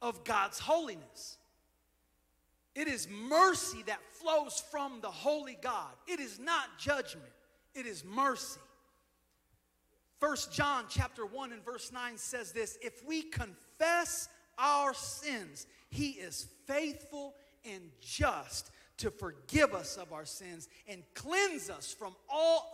of 0.00 0.24
God's 0.24 0.58
holiness. 0.58 1.38
It 2.74 2.88
is 2.88 3.06
mercy 3.08 3.82
that 3.86 4.00
flows 4.12 4.62
from 4.70 5.00
the 5.02 5.10
holy 5.10 5.58
God. 5.60 5.92
It 6.08 6.20
is 6.20 6.38
not 6.38 6.78
judgment, 6.78 7.30
it 7.74 7.86
is 7.86 8.04
mercy. 8.04 8.60
First 10.18 10.52
John 10.52 10.84
chapter 10.88 11.26
1 11.26 11.52
and 11.52 11.64
verse 11.64 11.90
9 11.92 12.16
says 12.16 12.52
this, 12.52 12.78
if 12.80 13.04
we 13.04 13.22
confess 13.22 14.28
our 14.56 14.94
sins, 14.94 15.66
He 15.90 16.10
is 16.10 16.46
faithful 16.66 17.34
and 17.70 17.90
just 18.00 18.70
to 18.98 19.10
forgive 19.10 19.74
us 19.74 19.96
of 19.96 20.12
our 20.12 20.24
sins 20.24 20.68
and 20.86 21.02
cleanse 21.14 21.70
us 21.70 21.92
from 21.92 22.14
all 22.28 22.72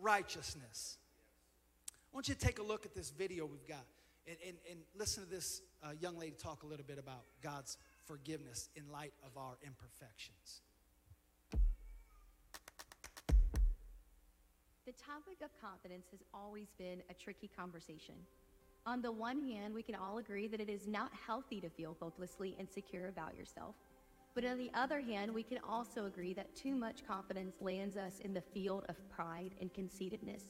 unrighteousness. 0.00 0.98
I 1.90 2.16
want 2.16 2.28
you 2.28 2.34
to 2.34 2.40
take 2.40 2.58
a 2.58 2.62
look 2.62 2.84
at 2.84 2.94
this 2.94 3.10
video 3.10 3.46
we've 3.46 3.66
got 3.66 3.84
and, 4.26 4.36
and, 4.46 4.56
and 4.70 4.80
listen 4.98 5.24
to 5.24 5.30
this 5.30 5.62
uh, 5.82 5.90
young 6.00 6.18
lady 6.18 6.34
talk 6.36 6.62
a 6.62 6.66
little 6.66 6.84
bit 6.86 6.98
about 6.98 7.24
God's 7.42 7.78
forgiveness 8.04 8.68
in 8.74 8.90
light 8.90 9.12
of 9.24 9.36
our 9.36 9.58
imperfections. 9.64 10.62
The 14.84 14.92
topic 14.92 15.38
of 15.44 15.50
confidence 15.60 16.06
has 16.10 16.20
always 16.32 16.68
been 16.78 17.02
a 17.10 17.14
tricky 17.14 17.50
conversation. 17.56 18.14
On 18.86 19.02
the 19.02 19.10
one 19.10 19.40
hand, 19.40 19.74
we 19.74 19.82
can 19.82 19.96
all 19.96 20.18
agree 20.18 20.46
that 20.46 20.60
it 20.60 20.68
is 20.68 20.86
not 20.86 21.10
healthy 21.26 21.60
to 21.60 21.68
feel 21.68 21.96
hopelessly 22.00 22.54
insecure 22.58 23.08
about 23.08 23.36
yourself. 23.36 23.74
But 24.36 24.44
on 24.44 24.58
the 24.58 24.70
other 24.74 25.00
hand, 25.00 25.32
we 25.32 25.42
can 25.42 25.58
also 25.66 26.04
agree 26.04 26.34
that 26.34 26.54
too 26.54 26.76
much 26.76 27.06
confidence 27.08 27.56
lands 27.62 27.96
us 27.96 28.20
in 28.20 28.34
the 28.34 28.42
field 28.42 28.84
of 28.90 29.08
pride 29.08 29.54
and 29.62 29.72
conceitedness. 29.72 30.42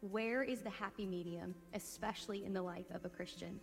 Where 0.00 0.44
is 0.44 0.60
the 0.60 0.70
happy 0.70 1.04
medium, 1.04 1.52
especially 1.74 2.44
in 2.44 2.52
the 2.52 2.62
life 2.62 2.86
of 2.94 3.04
a 3.04 3.08
Christian? 3.08 3.58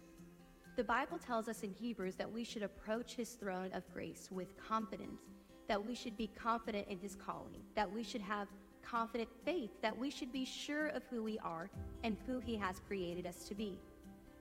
The 0.75 0.83
Bible 0.83 1.17
tells 1.17 1.47
us 1.47 1.63
in 1.63 1.71
Hebrews 1.71 2.15
that 2.15 2.29
we 2.29 2.43
should 2.43 2.63
approach 2.63 3.15
his 3.15 3.29
throne 3.29 3.71
of 3.71 3.89
grace 3.93 4.27
with 4.29 4.57
confidence, 4.57 5.21
that 5.69 5.83
we 5.83 5.95
should 5.95 6.17
be 6.17 6.27
confident 6.27 6.89
in 6.89 6.99
his 6.99 7.15
calling, 7.15 7.61
that 7.75 7.89
we 7.89 8.03
should 8.03 8.19
have 8.19 8.49
confident 8.83 9.29
faith, 9.45 9.71
that 9.81 9.97
we 9.97 10.09
should 10.09 10.33
be 10.33 10.43
sure 10.43 10.87
of 10.87 11.03
who 11.09 11.23
we 11.23 11.39
are 11.39 11.69
and 12.03 12.17
who 12.27 12.41
he 12.41 12.57
has 12.57 12.81
created 12.85 13.25
us 13.25 13.47
to 13.47 13.55
be. 13.55 13.79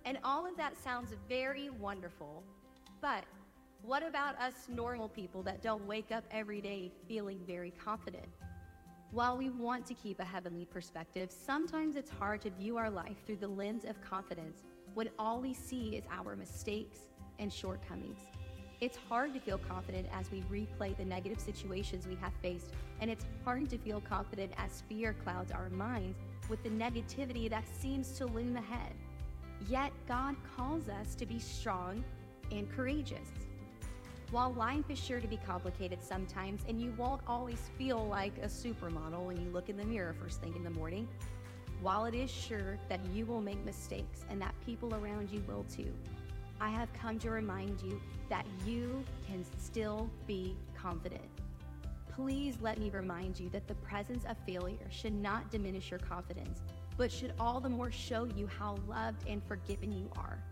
And 0.05 0.19
all 0.25 0.45
of 0.45 0.57
that 0.57 0.77
sounds 0.77 1.15
very 1.29 1.71
wonderful, 1.71 2.43
but 3.01 3.23
what 3.85 4.03
about 4.03 4.39
us 4.41 4.55
normal 4.69 5.11
people 5.11 5.43
that 5.43 5.63
don't 5.63 5.87
wake 5.87 6.11
up 6.11 6.25
every 6.31 6.61
day 6.63 6.91
feeling 7.07 7.39
very 7.47 7.71
confident? 7.71 8.25
While 9.11 9.37
we 9.37 9.51
want 9.51 9.85
to 9.87 9.95
keep 9.95 10.21
a 10.21 10.25
heavenly 10.25 10.65
perspective, 10.65 11.31
sometimes 11.31 11.95
it's 11.95 12.11
hard 12.11 12.41
to 12.43 12.51
view 12.51 12.79
our 12.79 12.89
life 12.89 13.19
through 13.27 13.37
the 13.37 13.49
lens 13.49 13.85
of 13.85 14.01
confidence 14.01 14.63
when 14.95 15.11
all 15.19 15.39
we 15.39 15.53
see 15.53 15.97
is 15.97 16.05
our 16.11 16.35
mistakes 16.35 17.01
and 17.39 17.53
shortcomings. 17.53 18.21
It's 18.81 18.97
hard 18.97 19.35
to 19.35 19.41
feel 19.41 19.59
confident 19.59 20.09
as 20.13 20.31
we 20.31 20.41
replay 20.43 20.97
the 20.97 21.05
negative 21.05 21.39
situations 21.39 22.07
we 22.07 22.17
have 22.17 22.33
faced, 22.41 22.71
and 23.01 23.11
it's 23.11 23.27
hard 23.45 23.69
to 23.69 23.77
feel 23.77 24.01
confident 24.01 24.53
as 24.57 24.83
fear 24.89 25.15
clouds 25.25 25.53
our 25.53 25.69
minds 25.69 26.19
with 26.49 26.63
the 26.63 26.71
negativity 26.71 27.51
that 27.51 27.65
seems 27.69 28.13
to 28.13 28.25
loom 28.25 28.57
ahead. 28.57 28.95
Yet, 29.69 29.93
God 30.09 30.37
calls 30.57 30.89
us 30.89 31.15
to 31.17 31.27
be 31.27 31.39
strong 31.39 32.03
and 32.51 32.71
courageous. 32.71 33.29
While 34.35 34.53
life 34.55 34.91
is 34.91 34.99
sure 34.99 35.21
to 35.21 35.29
be 35.29 35.37
complicated 35.37 36.03
sometimes, 36.03 36.63
and 36.69 36.81
you 36.81 36.93
won't 36.99 37.21
always 37.25 37.71
feel 37.79 38.05
like 38.05 38.37
a 38.39 38.47
supermodel 38.47 39.25
when 39.25 39.41
you 39.41 39.49
look 39.51 39.69
in 39.69 39.77
the 39.77 39.85
mirror 39.85 40.13
first 40.21 40.41
thing 40.41 40.57
in 40.57 40.65
the 40.65 40.71
morning, 40.71 41.07
while 41.81 42.07
it 42.07 42.17
is 42.17 42.33
sure 42.33 42.77
that 42.89 42.99
you 43.15 43.27
will 43.27 43.41
make 43.41 43.65
mistakes 43.65 44.25
and 44.29 44.43
that 44.43 44.53
people 44.67 44.93
around 44.97 45.31
you 45.31 45.41
will 45.47 45.65
too, 45.73 45.87
I 46.61 46.69
have 46.71 46.93
come 46.95 47.21
to 47.21 47.31
remind 47.31 47.81
you 47.81 48.01
that 48.29 48.45
you 48.67 49.05
can 49.25 49.45
still 49.57 50.11
be 50.27 50.57
confident. 50.77 51.23
Please 52.11 52.57
let 52.61 52.79
me 52.81 52.91
remind 52.91 53.39
you 53.39 53.49
that 53.51 53.69
the 53.69 53.75
presence 53.77 54.25
of 54.25 54.37
failure 54.45 54.91
should 54.91 55.15
not 55.15 55.49
diminish 55.53 55.93
your 55.93 56.01
confidence, 56.01 56.61
but 56.97 57.13
should 57.13 57.35
all 57.39 57.61
the 57.61 57.69
more 57.69 57.93
show 57.93 58.27
you 58.35 58.49
how 58.49 58.79
loved 58.89 59.29
and 59.29 59.45
forgiven 59.45 59.93
you 59.93 60.11
are. 60.17 60.43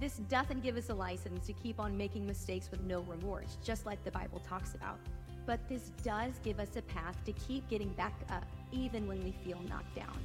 This 0.00 0.16
doesn't 0.28 0.62
give 0.62 0.76
us 0.76 0.90
a 0.90 0.94
license 0.94 1.46
to 1.46 1.52
keep 1.52 1.78
on 1.78 1.96
making 1.96 2.26
mistakes 2.26 2.68
with 2.70 2.82
no 2.82 3.00
remorse, 3.02 3.58
just 3.62 3.86
like 3.86 4.02
the 4.02 4.10
Bible 4.10 4.40
talks 4.40 4.74
about. 4.74 4.98
But 5.46 5.60
this 5.68 5.92
does 6.02 6.32
give 6.42 6.58
us 6.58 6.76
a 6.76 6.82
path 6.82 7.16
to 7.24 7.32
keep 7.32 7.68
getting 7.68 7.90
back 7.90 8.14
up, 8.30 8.44
even 8.72 9.06
when 9.06 9.22
we 9.22 9.32
feel 9.44 9.60
knocked 9.68 9.94
down. 9.94 10.18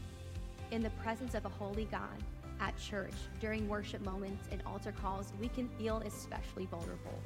In 0.72 0.82
the 0.82 0.90
presence 0.92 1.36
of 1.36 1.46
a 1.46 1.50
holy 1.50 1.86
God, 1.86 2.24
at 2.60 2.78
church, 2.78 3.14
during 3.40 3.70
worship 3.70 4.02
moments 4.02 4.48
and 4.52 4.62
altar 4.66 4.92
calls, 4.92 5.34
we 5.40 5.50
can 5.50 5.70
feel 5.78 5.98
especially 6.06 6.66
vulnerable. 6.66 7.20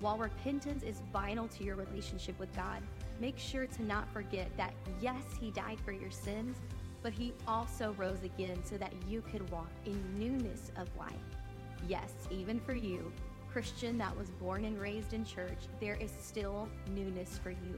While 0.00 0.18
repentance 0.18 0.82
is 0.82 1.00
vital 1.12 1.48
to 1.48 1.64
your 1.64 1.76
relationship 1.76 2.38
with 2.38 2.54
God, 2.54 2.82
make 3.18 3.38
sure 3.38 3.66
to 3.66 3.82
not 3.82 4.12
forget 4.12 4.50
that 4.56 4.74
yes, 5.00 5.22
He 5.40 5.50
died 5.50 5.78
for 5.84 5.92
your 5.92 6.10
sins, 6.10 6.56
but 7.02 7.12
He 7.12 7.32
also 7.48 7.94
rose 7.96 8.22
again 8.24 8.62
so 8.62 8.76
that 8.76 8.92
you 9.08 9.22
could 9.22 9.48
walk 9.50 9.70
in 9.86 10.18
newness 10.18 10.70
of 10.76 10.88
life. 10.98 11.14
Yes, 11.88 12.12
even 12.30 12.60
for 12.60 12.74
you, 12.74 13.12
Christian 13.52 13.98
that 13.98 14.16
was 14.16 14.30
born 14.30 14.64
and 14.64 14.80
raised 14.80 15.12
in 15.12 15.24
church, 15.24 15.58
there 15.80 15.96
is 15.96 16.12
still 16.20 16.68
newness 16.94 17.38
for 17.42 17.50
you. 17.50 17.76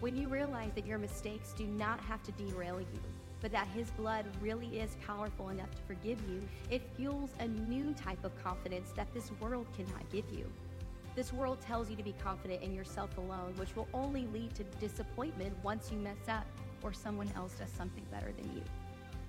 When 0.00 0.16
you 0.16 0.28
realize 0.28 0.72
that 0.74 0.86
your 0.86 0.98
mistakes 0.98 1.52
do 1.52 1.66
not 1.66 2.00
have 2.00 2.22
to 2.24 2.32
derail 2.32 2.80
you, 2.80 3.00
but 3.40 3.52
that 3.52 3.68
His 3.68 3.90
blood 3.92 4.24
really 4.40 4.80
is 4.80 4.96
powerful 5.06 5.50
enough 5.50 5.70
to 5.74 5.82
forgive 5.82 6.18
you, 6.28 6.40
it 6.70 6.82
fuels 6.96 7.30
a 7.38 7.46
new 7.46 7.94
type 7.94 8.24
of 8.24 8.42
confidence 8.42 8.90
that 8.96 9.12
this 9.12 9.30
world 9.40 9.66
cannot 9.76 10.08
give 10.10 10.24
you. 10.32 10.50
This 11.14 11.32
world 11.32 11.60
tells 11.60 11.90
you 11.90 11.96
to 11.96 12.02
be 12.02 12.14
confident 12.22 12.62
in 12.62 12.72
yourself 12.72 13.16
alone, 13.18 13.54
which 13.56 13.74
will 13.74 13.88
only 13.92 14.26
lead 14.32 14.54
to 14.54 14.64
disappointment 14.80 15.52
once 15.62 15.90
you 15.90 15.98
mess 15.98 16.28
up 16.28 16.46
or 16.82 16.92
someone 16.92 17.30
else 17.36 17.54
does 17.54 17.70
something 17.70 18.04
better 18.10 18.32
than 18.36 18.54
you. 18.54 18.62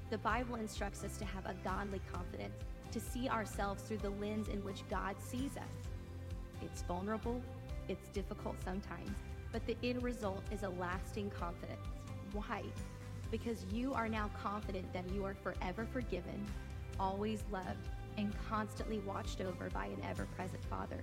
The 0.10 0.20
Bible 0.20 0.56
instructs 0.56 1.04
us 1.04 1.18
to 1.18 1.26
have 1.26 1.46
a 1.46 1.56
godly 1.64 2.02
confidence, 2.12 2.54
to 2.92 3.00
see 3.00 3.30
ourselves 3.30 3.84
through 3.84 3.98
the 3.98 4.10
lens 4.12 4.48
in 4.48 4.64
which 4.64 4.84
God 4.90 5.16
sees 5.20 5.58
us. 5.58 5.88
It's 6.62 6.82
vulnerable, 6.84 7.42
it's 7.88 8.08
difficult 8.10 8.56
sometimes, 8.64 9.12
but 9.52 9.66
the 9.66 9.78
end 9.84 10.04
result 10.04 10.44
is 10.52 10.64
a 10.64 10.70
lasting 10.70 11.30
confidence. 11.32 11.86
Why? 12.34 12.64
because 13.32 13.66
you 13.72 13.94
are 13.94 14.10
now 14.10 14.30
confident 14.42 14.92
that 14.94 15.10
you 15.12 15.24
are 15.26 15.34
forever 15.36 15.86
forgiven, 15.92 16.46
always 17.00 17.44
loved, 17.52 17.90
and 18.18 18.34
constantly 18.50 19.00
watched 19.00 19.42
over 19.42 19.70
by 19.70 19.86
an 19.86 20.02
ever 20.10 20.26
present 20.36 20.64
Father. 20.66 21.00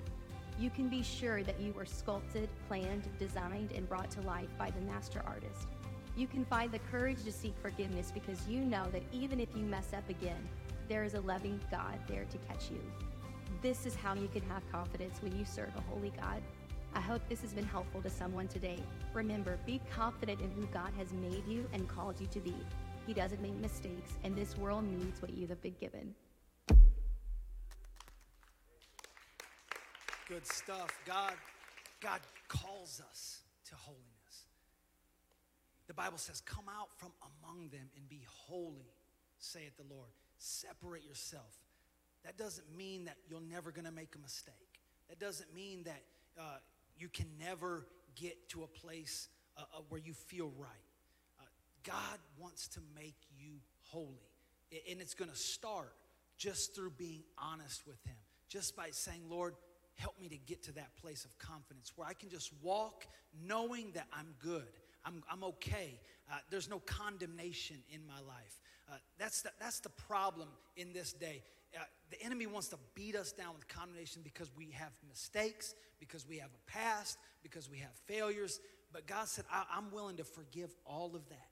You 0.59 0.71
can 0.71 0.89
be 0.89 1.03
sure 1.03 1.43
that 1.43 1.61
you 1.61 1.73
were 1.73 1.85
sculpted, 1.85 2.49
planned, 2.69 3.09
designed, 3.19 3.73
and 3.73 3.89
brought 3.89 4.11
to 4.13 4.23
life 4.23 4.49
by 4.59 4.71
the 4.71 4.81
master 4.81 5.23
artist. 5.27 5.69
You 6.17 6.27
can 6.27 6.45
find 6.47 6.73
the 6.73 6.79
courage 6.91 7.23
to 7.25 7.33
seek 7.33 7.55
forgiveness 7.61 8.11
because 8.13 8.47
you 8.49 8.61
know 8.61 8.87
that 8.93 9.03
even 9.13 9.39
if 9.39 9.55
you 9.55 9.65
mess 9.65 9.93
up 9.95 10.09
again, 10.09 10.49
there 10.89 11.05
is 11.05 11.15
a 11.15 11.21
loving 11.21 11.61
God 11.71 11.99
there 12.09 12.25
to 12.25 12.39
catch 12.49 12.71
you. 12.71 12.81
This 13.63 13.87
is 13.87 13.95
how 13.95 14.15
you 14.15 14.29
can 14.29 14.43
have 14.43 14.63
confidence 14.71 15.19
when 15.23 15.37
you 15.37 15.45
serve 15.45 15.71
a 15.77 15.81
holy 15.83 16.13
God. 16.21 16.43
I 16.95 17.01
hope 17.01 17.21
this 17.29 17.43
has 17.43 17.53
been 17.53 17.67
helpful 17.67 18.01
to 18.03 18.11
someone 18.11 18.49
today. 18.49 18.79
Remember, 19.13 19.59
be 19.67 19.81
confident 19.95 20.41
in 20.41 20.51
who 20.51 20.67
God 20.67 20.93
has 20.97 21.13
made 21.13 21.47
you 21.47 21.69
and 21.73 21.89
called 21.89 22.21
you 22.21 22.27
to 22.29 22.41
be. 22.41 22.55
He 23.07 23.13
doesn't 23.13 23.41
make 23.43 23.55
mistakes, 23.55 24.13
and 24.25 24.35
this 24.35 24.57
world 24.57 24.85
needs 24.85 25.21
what 25.21 25.37
you 25.37 25.47
have 25.47 25.61
been 25.63 25.77
given. 25.81 26.15
Good 30.29 30.47
stuff. 30.47 30.91
God, 31.07 31.35
God 32.01 32.21
calls 32.49 33.01
us 33.11 33.43
to 33.69 33.77
holiness. 33.77 34.07
The 35.87 35.95
Bible 35.95 36.19
says, 36.19 36.41
Come 36.41 36.65
out 36.69 36.89
from 36.97 37.13
among 37.23 37.69
them 37.69 37.89
and 37.97 38.09
be 38.09 38.23
holy, 38.27 38.93
saith 39.39 39.77
the 39.77 39.95
Lord. 39.95 40.11
Separate 40.39 41.05
yourself. 41.05 41.53
That 42.25 42.37
doesn't 42.37 42.77
mean 42.77 43.05
that 43.05 43.17
you're 43.29 43.41
never 43.41 43.71
going 43.71 43.85
to 43.85 43.93
make 43.93 44.15
a 44.17 44.19
mistake. 44.19 44.55
That 45.09 45.21
doesn't 45.21 45.55
mean 45.55 45.85
that 45.85 46.03
uh, 46.39 46.59
you 46.99 47.09
can 47.09 47.27
never 47.39 47.87
get 48.17 48.49
to 48.51 48.63
a 48.63 48.67
place 48.67 49.29
uh, 49.57 49.63
uh, 49.75 49.81
where 49.89 50.01
you 50.01 50.13
feel 50.13 50.53
right. 50.59 50.71
Uh, 51.39 51.45
God 51.85 52.19
wants 52.39 52.69
to 52.69 52.81
make 52.95 53.17
you 53.39 53.53
holy. 53.91 54.31
And 54.91 55.01
it's 55.01 55.15
going 55.15 55.31
to 55.31 55.37
start 55.37 55.93
just 56.37 56.75
through 56.75 56.91
being 56.91 57.23
honest 57.39 57.87
with 57.87 58.05
Him, 58.05 58.17
just 58.49 58.77
by 58.77 58.89
saying, 58.91 59.23
Lord, 59.31 59.55
help 59.95 60.21
me 60.21 60.29
to 60.29 60.37
get 60.37 60.65
to 60.65 60.73
that 60.73 60.95
place 60.97 61.25
of 61.25 61.39
confidence 61.39 61.93
where 61.97 62.09
I 62.09 62.13
can 62.13 62.29
just 62.29 62.53
walk 62.63 63.07
knowing 63.47 63.93
that 63.95 64.07
I'm 64.13 64.35
good. 64.43 64.67
I'm, 65.05 65.23
I'm 65.31 65.45
okay. 65.45 66.01
Uh, 66.31 66.39
there's 66.51 66.69
no 66.69 66.81
condemnation 66.81 67.77
in 67.95 68.01
my 68.07 68.19
life. 68.27 68.61
Uh, 68.91 68.95
that's, 69.19 69.43
the, 69.43 69.51
that's 69.59 69.81
the 69.81 69.89
problem 69.89 70.49
in 70.77 70.93
this 70.93 71.13
day. 71.13 71.43
Uh, 71.75 71.81
the 72.11 72.23
enemy 72.23 72.47
wants 72.47 72.69
to 72.69 72.79
beat 72.95 73.17
us 73.17 73.33
down 73.33 73.55
with 73.55 73.67
condemnation 73.69 74.23
because 74.23 74.51
we 74.57 74.71
have 74.71 74.93
mistakes, 75.09 75.75
because 75.99 76.27
we 76.29 76.39
have 76.39 76.51
a 76.51 76.71
past, 76.71 77.19
because 77.43 77.71
we 77.71 77.79
have 77.79 77.91
failures. 78.07 78.61
But 78.93 79.07
God 79.07 79.29
said, 79.29 79.45
I'm 79.53 79.91
willing 79.91 80.17
to 80.19 80.25
forgive 80.25 80.75
all 80.85 81.15
of 81.15 81.29
that. 81.29 81.49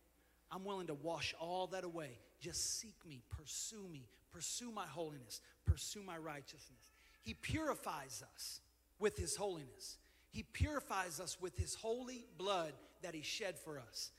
I'm 0.50 0.64
willing 0.64 0.86
to 0.86 0.94
wash 0.94 1.34
all 1.40 1.66
that 1.68 1.84
away. 1.84 2.18
Just 2.40 2.78
seek 2.78 2.94
me, 3.06 3.22
pursue 3.30 3.88
me, 3.90 4.06
pursue 4.32 4.70
my 4.70 4.86
holiness, 4.86 5.40
pursue 5.66 6.02
my 6.02 6.16
righteousness. 6.16 6.92
He 7.22 7.34
purifies 7.34 8.22
us 8.34 8.60
with 8.98 9.16
his 9.16 9.34
holiness. 9.34 9.98
He 10.30 10.42
purifies 10.42 11.20
us 11.20 11.38
with 11.40 11.56
his 11.56 11.74
holy 11.74 12.26
blood 12.38 12.72
that 13.02 13.14
he 13.14 13.22
shed 13.22 13.58
for 13.58 13.78
us. 13.78 14.10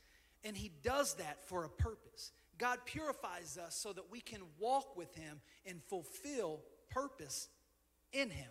And 0.44 0.56
he 0.56 0.70
does 0.82 1.14
that 1.14 1.42
for 1.44 1.64
a 1.64 1.68
purpose. 1.68 2.32
God 2.58 2.78
purifies 2.84 3.58
us 3.58 3.74
so 3.74 3.92
that 3.92 4.10
we 4.10 4.20
can 4.20 4.40
walk 4.58 4.96
with 4.96 5.14
him 5.14 5.40
and 5.64 5.82
fulfill 5.88 6.60
purpose 6.90 7.48
in 8.12 8.30
him. 8.30 8.48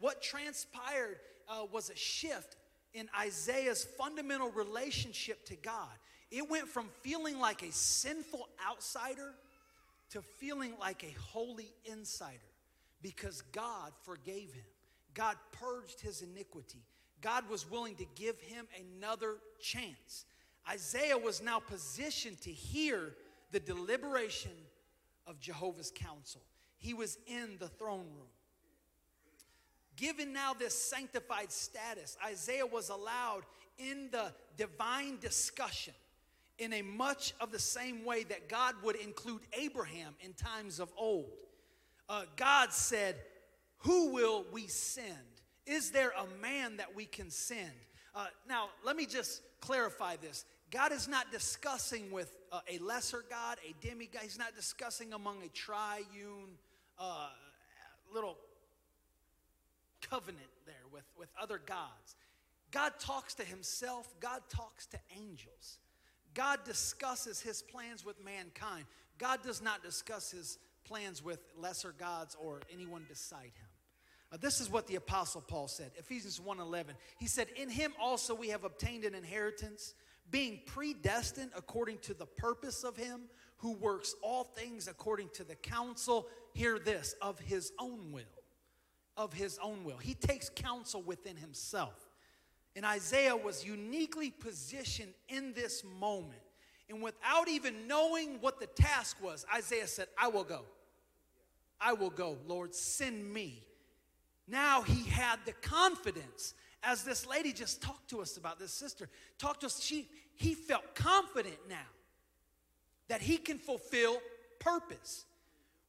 What 0.00 0.22
transpired 0.22 1.18
uh, 1.48 1.64
was 1.72 1.90
a 1.90 1.96
shift 1.96 2.56
in 2.94 3.08
Isaiah's 3.18 3.84
fundamental 3.96 4.50
relationship 4.50 5.44
to 5.46 5.56
God. 5.56 5.88
It 6.30 6.48
went 6.48 6.68
from 6.68 6.88
feeling 7.02 7.38
like 7.38 7.62
a 7.62 7.72
sinful 7.72 8.48
outsider 8.68 9.34
to 10.10 10.22
feeling 10.22 10.74
like 10.78 11.04
a 11.04 11.14
holy 11.20 11.72
insider 11.84 12.38
because 13.02 13.42
God 13.52 13.92
forgave 14.02 14.52
him. 14.52 14.64
God 15.14 15.36
purged 15.52 16.00
his 16.00 16.22
iniquity. 16.22 16.82
God 17.20 17.48
was 17.48 17.70
willing 17.70 17.96
to 17.96 18.06
give 18.14 18.38
him 18.40 18.66
another 18.78 19.36
chance. 19.60 20.24
Isaiah 20.70 21.18
was 21.18 21.42
now 21.42 21.58
positioned 21.58 22.40
to 22.42 22.50
hear 22.50 23.14
the 23.50 23.60
deliberation 23.60 24.52
of 25.26 25.40
Jehovah's 25.40 25.92
counsel. 25.94 26.42
He 26.78 26.94
was 26.94 27.18
in 27.26 27.56
the 27.58 27.68
throne 27.68 28.06
room. 28.14 28.28
Given 29.96 30.32
now 30.32 30.54
this 30.54 30.74
sanctified 30.74 31.50
status, 31.50 32.16
Isaiah 32.24 32.66
was 32.66 32.88
allowed 32.88 33.42
in 33.78 34.08
the 34.12 34.32
divine 34.56 35.18
discussion 35.20 35.94
in 36.58 36.72
a 36.72 36.82
much 36.82 37.34
of 37.40 37.52
the 37.52 37.58
same 37.58 38.04
way 38.04 38.24
that 38.24 38.48
God 38.48 38.74
would 38.82 38.96
include 38.96 39.40
Abraham 39.52 40.14
in 40.20 40.32
times 40.34 40.80
of 40.80 40.92
old. 40.96 41.30
Uh, 42.08 42.24
God 42.36 42.72
said, 42.72 43.16
Who 43.78 44.12
will 44.12 44.44
we 44.52 44.66
send? 44.66 45.14
Is 45.66 45.90
there 45.90 46.10
a 46.10 46.40
man 46.40 46.78
that 46.78 46.94
we 46.94 47.04
can 47.04 47.30
send? 47.30 47.70
Uh, 48.14 48.26
now, 48.48 48.68
let 48.84 48.96
me 48.96 49.06
just 49.06 49.42
clarify 49.60 50.16
this. 50.16 50.44
God 50.70 50.92
is 50.92 51.08
not 51.08 51.32
discussing 51.32 52.10
with 52.10 52.32
uh, 52.52 52.60
a 52.70 52.78
lesser 52.78 53.24
God, 53.28 53.58
a 53.66 53.74
demigod. 53.84 54.22
He's 54.22 54.38
not 54.38 54.54
discussing 54.54 55.12
among 55.12 55.42
a 55.42 55.48
triune 55.48 56.58
uh, 56.98 57.28
little 58.12 58.36
covenant 60.02 60.50
there 60.66 60.74
with, 60.92 61.04
with 61.18 61.28
other 61.40 61.60
gods. 61.64 62.16
God 62.70 62.92
talks 62.98 63.34
to 63.34 63.44
himself, 63.44 64.14
God 64.20 64.42
talks 64.50 64.86
to 64.86 64.98
angels. 65.16 65.78
God 66.34 66.60
discusses 66.64 67.40
his 67.40 67.62
plans 67.62 68.04
with 68.04 68.22
mankind. 68.22 68.84
God 69.18 69.42
does 69.42 69.62
not 69.62 69.82
discuss 69.82 70.30
his 70.30 70.58
plans 70.84 71.24
with 71.24 71.40
lesser 71.56 71.94
gods 71.98 72.36
or 72.40 72.60
anyone 72.72 73.04
beside 73.08 73.44
him. 73.44 73.68
Uh, 74.30 74.36
this 74.36 74.60
is 74.60 74.70
what 74.70 74.86
the 74.86 74.96
apostle 74.96 75.40
Paul 75.40 75.68
said, 75.68 75.90
Ephesians 75.96 76.38
1:11. 76.38 76.94
He 77.18 77.26
said, 77.26 77.48
"In 77.50 77.70
him 77.70 77.94
also 77.98 78.34
we 78.34 78.48
have 78.48 78.64
obtained 78.64 79.04
an 79.04 79.14
inheritance, 79.14 79.94
being 80.30 80.60
predestined 80.66 81.50
according 81.56 81.98
to 81.98 82.14
the 82.14 82.26
purpose 82.26 82.84
of 82.84 82.96
him 82.96 83.22
who 83.58 83.72
works 83.72 84.14
all 84.22 84.44
things 84.44 84.88
according 84.88 85.30
to 85.34 85.44
the 85.44 85.56
counsel, 85.56 86.28
hear 86.54 86.78
this, 86.78 87.14
of 87.20 87.38
his 87.38 87.72
own 87.78 88.12
will." 88.12 88.22
Of 89.16 89.32
his 89.32 89.58
own 89.58 89.82
will. 89.82 89.96
He 89.96 90.14
takes 90.14 90.48
counsel 90.48 91.02
within 91.02 91.36
himself. 91.36 92.08
And 92.76 92.86
Isaiah 92.86 93.36
was 93.36 93.64
uniquely 93.64 94.30
positioned 94.30 95.12
in 95.28 95.52
this 95.54 95.82
moment. 95.82 96.40
And 96.88 97.02
without 97.02 97.48
even 97.48 97.88
knowing 97.88 98.40
what 98.40 98.60
the 98.60 98.68
task 98.68 99.20
was, 99.20 99.44
Isaiah 99.52 99.88
said, 99.88 100.06
I 100.16 100.28
will 100.28 100.44
go. 100.44 100.64
I 101.80 101.94
will 101.94 102.10
go, 102.10 102.38
Lord, 102.46 102.74
send 102.74 103.32
me. 103.32 103.64
Now 104.46 104.82
he 104.82 105.04
had 105.04 105.40
the 105.44 105.52
confidence, 105.52 106.54
as 106.82 107.04
this 107.04 107.26
lady 107.26 107.52
just 107.52 107.82
talked 107.82 108.08
to 108.10 108.20
us 108.20 108.36
about, 108.36 108.58
this 108.58 108.72
sister 108.72 109.08
talked 109.38 109.60
to 109.60 109.66
us, 109.66 109.82
she, 109.82 110.08
he 110.34 110.54
felt 110.54 110.94
confident 110.94 111.58
now 111.68 111.76
that 113.08 113.20
he 113.20 113.36
can 113.36 113.58
fulfill 113.58 114.18
purpose. 114.58 115.24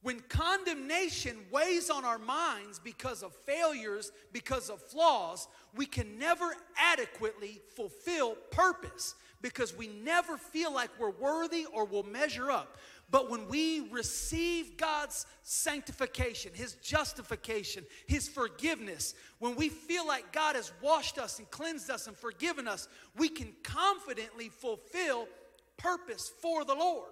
When 0.02 0.20
condemnation 0.20 1.36
weighs 1.52 1.90
on 1.90 2.06
our 2.06 2.18
minds 2.18 2.78
because 2.78 3.22
of 3.22 3.34
failures, 3.44 4.12
because 4.32 4.70
of 4.70 4.80
flaws, 4.80 5.46
we 5.74 5.84
can 5.84 6.18
never 6.18 6.54
adequately 6.78 7.60
fulfill 7.76 8.34
purpose 8.50 9.14
because 9.42 9.76
we 9.76 9.88
never 9.88 10.36
feel 10.36 10.72
like 10.72 10.90
we're 10.98 11.10
worthy 11.10 11.66
or 11.72 11.84
will 11.84 12.02
measure 12.02 12.50
up. 12.50 12.78
But 13.10 13.28
when 13.28 13.48
we 13.48 13.88
receive 13.90 14.76
God's 14.76 15.26
sanctification, 15.42 16.52
His 16.54 16.74
justification, 16.74 17.84
His 18.06 18.28
forgiveness, 18.28 19.14
when 19.40 19.56
we 19.56 19.68
feel 19.68 20.06
like 20.06 20.32
God 20.32 20.54
has 20.54 20.70
washed 20.80 21.18
us 21.18 21.38
and 21.38 21.50
cleansed 21.50 21.90
us 21.90 22.06
and 22.06 22.16
forgiven 22.16 22.68
us, 22.68 22.88
we 23.16 23.28
can 23.28 23.52
confidently 23.64 24.48
fulfill 24.48 25.26
purpose 25.76 26.30
for 26.40 26.64
the 26.64 26.74
Lord. 26.74 27.10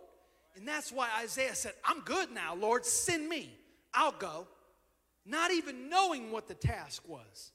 And 0.57 0.67
that's 0.67 0.93
why 0.93 1.09
Isaiah 1.21 1.55
said, 1.55 1.73
I'm 1.85 2.01
good 2.01 2.31
now, 2.31 2.55
Lord, 2.55 2.85
send 2.85 3.29
me. 3.29 3.53
I'll 3.93 4.13
go. 4.13 4.47
Not 5.27 5.51
even 5.51 5.89
knowing 5.89 6.31
what 6.31 6.47
the 6.49 6.55
task 6.55 7.09
was. 7.09 7.53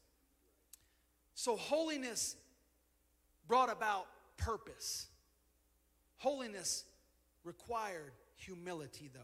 So, 1.34 1.56
holiness 1.56 2.36
brought 3.48 3.72
about 3.72 4.06
purpose. 4.38 5.08
Holiness 6.18 6.84
required 7.44 8.12
humility, 8.46 9.10
though. 9.14 9.20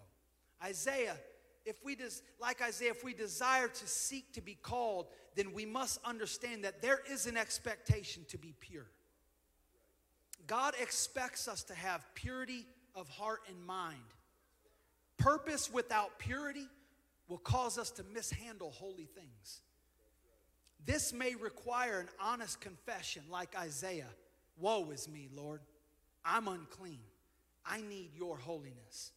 Isaiah, 0.65 1.17
if 1.65 1.83
we 1.83 1.95
des- 1.95 2.21
like 2.39 2.61
Isaiah, 2.61 2.91
if 2.91 3.03
we 3.03 3.13
desire 3.13 3.67
to 3.67 3.87
seek 3.87 4.33
to 4.33 4.41
be 4.41 4.55
called, 4.55 5.07
then 5.35 5.53
we 5.53 5.65
must 5.65 5.99
understand 6.03 6.63
that 6.63 6.81
there 6.81 6.99
is 7.09 7.25
an 7.25 7.37
expectation 7.37 8.25
to 8.29 8.37
be 8.37 8.53
pure. 8.59 8.87
God 10.47 10.73
expects 10.81 11.47
us 11.47 11.63
to 11.63 11.75
have 11.75 12.03
purity 12.15 12.65
of 12.95 13.07
heart 13.09 13.41
and 13.47 13.65
mind. 13.65 13.97
Purpose 15.17 15.71
without 15.71 16.17
purity 16.17 16.67
will 17.27 17.37
cause 17.37 17.77
us 17.77 17.91
to 17.91 18.03
mishandle 18.03 18.71
holy 18.71 19.05
things. 19.05 19.61
This 20.85 21.13
may 21.13 21.35
require 21.35 21.99
an 21.99 22.07
honest 22.19 22.61
confession, 22.61 23.23
like 23.29 23.55
Isaiah 23.55 24.07
Woe 24.59 24.89
is 24.91 25.07
me, 25.07 25.29
Lord. 25.33 25.61
I'm 26.25 26.47
unclean. 26.47 26.99
I 27.65 27.81
need 27.81 28.11
your 28.15 28.37
holiness. 28.37 29.11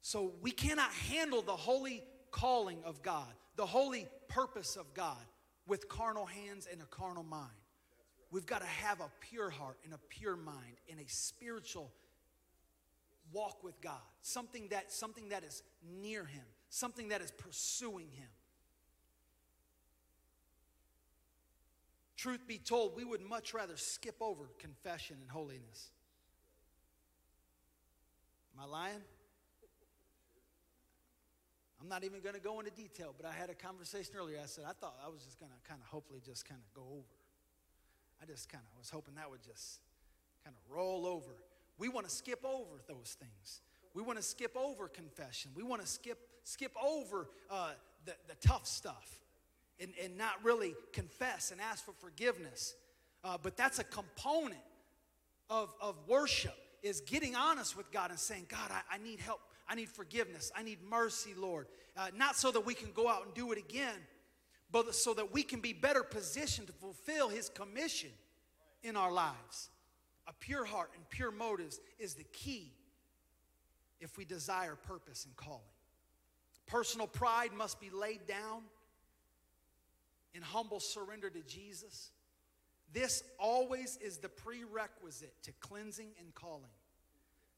So 0.00 0.32
we 0.40 0.50
cannot 0.50 0.90
handle 0.90 1.42
the 1.42 1.52
holy 1.52 2.02
calling 2.30 2.78
of 2.84 3.02
God, 3.02 3.32
the 3.56 3.66
holy 3.66 4.06
purpose 4.28 4.76
of 4.76 4.92
God, 4.94 5.18
with 5.66 5.88
carnal 5.88 6.26
hands 6.26 6.66
and 6.70 6.80
a 6.80 6.86
carnal 6.86 7.22
mind. 7.22 7.50
We've 8.30 8.46
got 8.46 8.60
to 8.60 8.66
have 8.66 9.00
a 9.00 9.10
pure 9.20 9.50
heart 9.50 9.78
and 9.84 9.92
a 9.92 9.98
pure 10.08 10.36
mind 10.36 10.76
and 10.90 11.00
a 11.00 11.08
spiritual 11.08 11.92
walk 13.32 13.62
with 13.62 13.80
God, 13.80 14.00
something 14.22 14.68
that, 14.68 14.92
something 14.92 15.30
that 15.30 15.44
is 15.44 15.62
near 16.00 16.24
Him, 16.24 16.44
something 16.70 17.08
that 17.08 17.20
is 17.20 17.30
pursuing 17.30 18.08
Him. 18.10 18.28
Truth 22.16 22.46
be 22.48 22.58
told, 22.58 22.96
we 22.96 23.04
would 23.04 23.20
much 23.20 23.54
rather 23.54 23.76
skip 23.76 24.16
over 24.20 24.44
confession 24.58 25.16
and 25.20 25.30
holiness. 25.30 25.90
Am 28.58 28.64
I 28.64 28.66
lying? 28.66 29.02
I'm 31.80 31.88
not 31.88 32.02
even 32.02 32.20
going 32.20 32.34
to 32.34 32.40
go 32.40 32.58
into 32.58 32.72
detail, 32.72 33.14
but 33.16 33.24
I 33.24 33.32
had 33.32 33.50
a 33.50 33.54
conversation 33.54 34.14
earlier. 34.18 34.38
I 34.42 34.46
said, 34.46 34.64
I 34.68 34.72
thought 34.72 34.96
I 35.04 35.08
was 35.08 35.22
just 35.22 35.38
going 35.38 35.52
to 35.52 35.68
kind 35.68 35.80
of 35.80 35.86
hopefully 35.86 36.20
just 36.24 36.44
kind 36.44 36.60
of 36.60 36.74
go 36.74 36.82
over. 36.90 37.14
I 38.20 38.26
just 38.26 38.48
kind 38.48 38.64
of 38.72 38.76
was 38.76 38.90
hoping 38.90 39.14
that 39.14 39.30
would 39.30 39.44
just 39.44 39.78
kind 40.44 40.56
of 40.56 40.76
roll 40.76 41.06
over. 41.06 41.30
We 41.78 41.88
want 41.88 42.08
to 42.08 42.12
skip 42.12 42.44
over 42.44 42.82
those 42.88 43.16
things. 43.20 43.60
We 43.94 44.02
want 44.02 44.18
to 44.18 44.24
skip 44.24 44.56
over 44.56 44.88
confession. 44.88 45.52
We 45.54 45.62
want 45.62 45.82
to 45.82 45.86
skip 45.86 46.18
skip 46.42 46.72
over 46.82 47.28
uh, 47.48 47.70
the, 48.06 48.14
the 48.26 48.34
tough 48.44 48.66
stuff 48.66 49.20
and, 49.78 49.92
and 50.02 50.18
not 50.18 50.32
really 50.42 50.74
confess 50.92 51.52
and 51.52 51.60
ask 51.60 51.84
for 51.84 51.92
forgiveness. 51.92 52.74
Uh, 53.22 53.38
but 53.40 53.56
that's 53.56 53.78
a 53.78 53.84
component 53.84 54.58
of, 55.48 55.72
of 55.80 55.94
worship 56.08 56.56
is 56.82 57.00
getting 57.00 57.34
honest 57.34 57.76
with 57.76 57.90
God 57.90 58.10
and 58.10 58.18
saying, 58.18 58.46
God, 58.48 58.70
I, 58.70 58.94
I 58.94 58.98
need 58.98 59.20
help. 59.20 59.40
I 59.68 59.74
need 59.74 59.88
forgiveness. 59.88 60.50
I 60.56 60.62
need 60.62 60.78
mercy, 60.88 61.34
Lord. 61.36 61.66
Uh, 61.96 62.08
not 62.16 62.36
so 62.36 62.50
that 62.50 62.64
we 62.64 62.74
can 62.74 62.90
go 62.92 63.08
out 63.08 63.24
and 63.24 63.34
do 63.34 63.52
it 63.52 63.58
again, 63.58 63.98
but 64.70 64.94
so 64.94 65.12
that 65.14 65.32
we 65.32 65.42
can 65.42 65.60
be 65.60 65.72
better 65.72 66.02
positioned 66.02 66.68
to 66.68 66.72
fulfill 66.72 67.28
His 67.28 67.48
commission 67.48 68.10
in 68.82 68.96
our 68.96 69.12
lives. 69.12 69.70
A 70.26 70.32
pure 70.32 70.64
heart 70.64 70.90
and 70.94 71.08
pure 71.10 71.30
motives 71.30 71.80
is 71.98 72.14
the 72.14 72.24
key 72.24 72.72
if 74.00 74.16
we 74.16 74.24
desire 74.24 74.76
purpose 74.76 75.24
and 75.24 75.36
calling. 75.36 75.60
Personal 76.66 77.06
pride 77.06 77.52
must 77.52 77.80
be 77.80 77.90
laid 77.90 78.26
down 78.26 78.62
in 80.34 80.42
humble 80.42 80.80
surrender 80.80 81.30
to 81.30 81.40
Jesus. 81.42 82.10
This 82.92 83.22
always 83.38 83.98
is 84.00 84.18
the 84.18 84.28
prerequisite 84.28 85.34
to 85.42 85.52
cleansing 85.60 86.10
and 86.18 86.34
calling. 86.34 86.70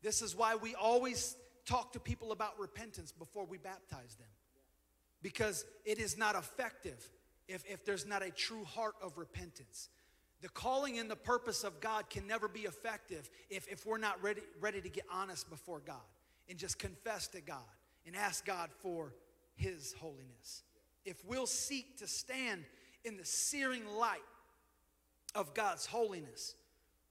This 0.03 0.23
is 0.23 0.35
why 0.35 0.57
we 0.57 0.75
always 0.75 1.37
talk 1.67 1.93
to 1.93 2.01
people 2.01 2.33
about 2.33 2.59
repentance 2.59 3.13
before 3.13 3.45
we 3.45 3.59
baptize 3.59 4.17
them. 4.17 4.29
Because 5.23 5.65
it 5.85 5.99
is 5.99 6.17
not 6.17 6.35
effective 6.35 7.11
if, 7.47 7.63
if 7.69 7.85
there's 7.85 8.07
not 8.07 8.23
a 8.23 8.31
true 8.31 8.65
heart 8.65 8.95
of 9.03 9.19
repentance. 9.19 9.89
The 10.41 10.49
calling 10.49 10.99
and 10.99 11.11
the 11.11 11.17
purpose 11.17 11.65
of 11.65 11.81
God 11.81 12.09
can 12.09 12.27
never 12.27 12.49
be 12.49 12.61
effective 12.61 13.29
if, 13.51 13.69
if 13.69 13.85
we're 13.85 13.99
not 13.99 14.23
ready, 14.23 14.41
ready 14.61 14.81
to 14.81 14.89
get 14.89 15.05
honest 15.13 15.51
before 15.51 15.81
God 15.81 15.97
and 16.49 16.59
just 16.59 16.79
confess 16.79 17.29
to 17.29 17.41
God 17.41 17.59
and 18.07 18.17
ask 18.17 18.45
God 18.47 18.71
for 18.83 19.13
His 19.55 19.95
holiness. 20.01 20.63
if 21.05 21.25
we'll 21.27 21.47
seek 21.47 21.99
to 21.99 22.07
stand 22.07 22.65
in 23.05 23.17
the 23.17 23.25
searing 23.25 23.87
light 23.87 24.21
of 25.35 25.55
God's 25.55 25.87
holiness, 25.87 26.55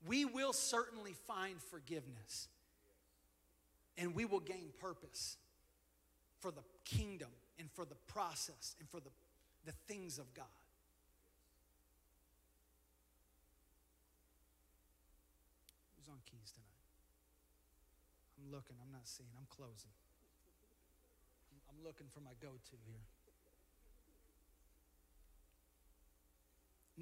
we 0.05 0.25
will 0.25 0.53
certainly 0.53 1.13
find 1.27 1.61
forgiveness 1.61 2.47
and 3.97 4.15
we 4.15 4.25
will 4.25 4.39
gain 4.39 4.69
purpose 4.79 5.37
for 6.39 6.51
the 6.51 6.63
kingdom 6.85 7.29
and 7.59 7.69
for 7.71 7.85
the 7.85 7.95
process 8.07 8.75
and 8.79 8.89
for 8.89 8.99
the, 8.99 9.09
the 9.65 9.73
things 9.87 10.17
of 10.17 10.33
God. 10.33 10.45
Who's 15.97 16.07
on 16.07 16.19
keys 16.25 16.53
tonight? 16.55 16.79
I'm 18.39 18.51
looking, 18.51 18.75
I'm 18.81 18.91
not 18.91 19.07
seeing, 19.07 19.29
I'm 19.37 19.47
closing. 19.49 19.91
I'm, 21.51 21.83
looking 21.83 22.07
for 22.13 22.19
my 22.19 22.35
go 22.41 22.49
to 22.49 22.75
here. 22.85 23.03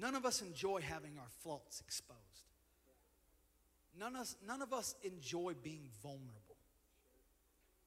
None 0.00 0.14
of 0.14 0.24
us 0.24 0.42
enjoy 0.42 0.80
having 0.80 1.18
our 1.18 1.28
faults 1.42 1.80
exposed. 1.80 2.18
None 3.98 4.14
of, 4.14 4.22
us, 4.22 4.36
none 4.46 4.62
of 4.62 4.72
us 4.72 4.94
enjoy 5.02 5.54
being 5.62 5.88
vulnerable. 6.02 6.56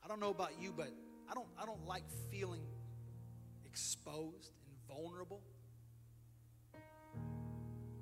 I 0.03 0.07
don't 0.07 0.19
know 0.19 0.31
about 0.31 0.51
you, 0.59 0.73
but 0.75 0.89
I 1.29 1.33
don't, 1.33 1.47
I 1.61 1.65
don't 1.65 1.85
like 1.87 2.03
feeling 2.29 2.63
exposed 3.65 4.51
and 4.65 4.95
vulnerable. 4.95 5.41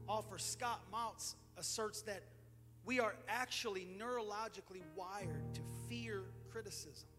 Author 0.08 0.40
Scott 0.40 0.82
Mautz 0.92 1.36
asserts 1.58 2.02
that 2.04 2.24
we 2.86 3.00
are 3.00 3.14
actually 3.28 3.88
neurologically 4.00 4.82
wired 4.96 5.54
to 5.54 5.62
fear 5.88 6.24
criticism 6.52 7.10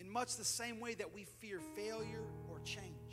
in 0.00 0.10
much 0.10 0.36
the 0.36 0.44
same 0.44 0.80
way 0.80 0.94
that 0.94 1.14
we 1.14 1.24
fear 1.38 1.60
failure 1.76 2.24
or 2.50 2.58
change. 2.64 3.05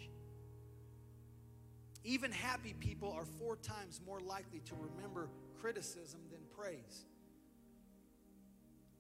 Even 2.03 2.31
happy 2.31 2.73
people 2.79 3.11
are 3.11 3.25
four 3.25 3.55
times 3.55 4.01
more 4.05 4.19
likely 4.19 4.59
to 4.65 4.75
remember 4.75 5.29
criticism 5.59 6.19
than 6.31 6.41
praise. 6.57 7.05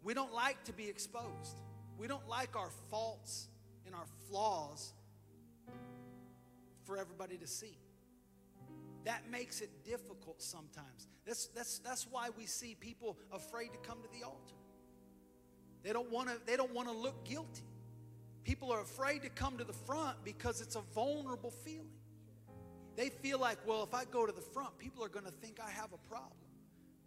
We 0.03 0.13
don't 0.13 0.33
like 0.33 0.63
to 0.65 0.73
be 0.73 0.87
exposed. 0.87 1.61
We 1.97 2.07
don't 2.07 2.27
like 2.27 2.55
our 2.55 2.69
faults 2.89 3.47
and 3.85 3.93
our 3.93 4.05
flaws 4.29 4.93
for 6.85 6.97
everybody 6.97 7.37
to 7.37 7.47
see. 7.47 7.77
That 9.05 9.29
makes 9.29 9.61
it 9.61 9.69
difficult 9.83 10.41
sometimes. 10.41 11.07
That's, 11.25 11.47
that's, 11.47 11.79
that's 11.79 12.07
why 12.09 12.29
we 12.37 12.45
see 12.45 12.75
people 12.79 13.17
afraid 13.31 13.73
to 13.73 13.79
come 13.79 13.97
to 14.01 14.07
the 14.17 14.25
altar. 14.25 14.55
They 15.83 15.91
don't 15.91 16.09
want 16.09 16.29
to 16.29 16.39
they 16.45 16.55
don't 16.55 16.73
want 16.73 16.87
to 16.87 16.93
look 16.93 17.25
guilty. 17.25 17.65
People 18.45 18.71
are 18.71 18.81
afraid 18.81 19.21
to 19.23 19.29
come 19.29 19.57
to 19.57 19.65
the 19.65 19.73
front 19.73 20.17
because 20.23 20.61
it's 20.61 20.75
a 20.75 20.81
vulnerable 20.95 21.51
feeling. 21.51 21.91
They 22.95 23.09
feel 23.09 23.39
like, 23.39 23.57
well, 23.65 23.83
if 23.83 23.93
I 23.93 24.05
go 24.05 24.25
to 24.25 24.31
the 24.31 24.41
front, 24.41 24.77
people 24.77 25.03
are 25.03 25.09
going 25.09 25.25
to 25.25 25.31
think 25.31 25.59
I 25.59 25.69
have 25.69 25.93
a 25.93 26.09
problem. 26.09 26.31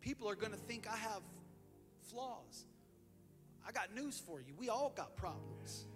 People 0.00 0.28
are 0.28 0.34
going 0.34 0.52
to 0.52 0.58
think 0.58 0.86
I 0.88 0.96
have 0.96 1.22
flaws. 2.10 2.66
I 3.66 3.72
got 3.72 3.94
news 3.94 4.20
for 4.24 4.40
you. 4.40 4.54
We 4.58 4.68
all 4.68 4.92
got 4.96 5.16
problems. 5.16 5.86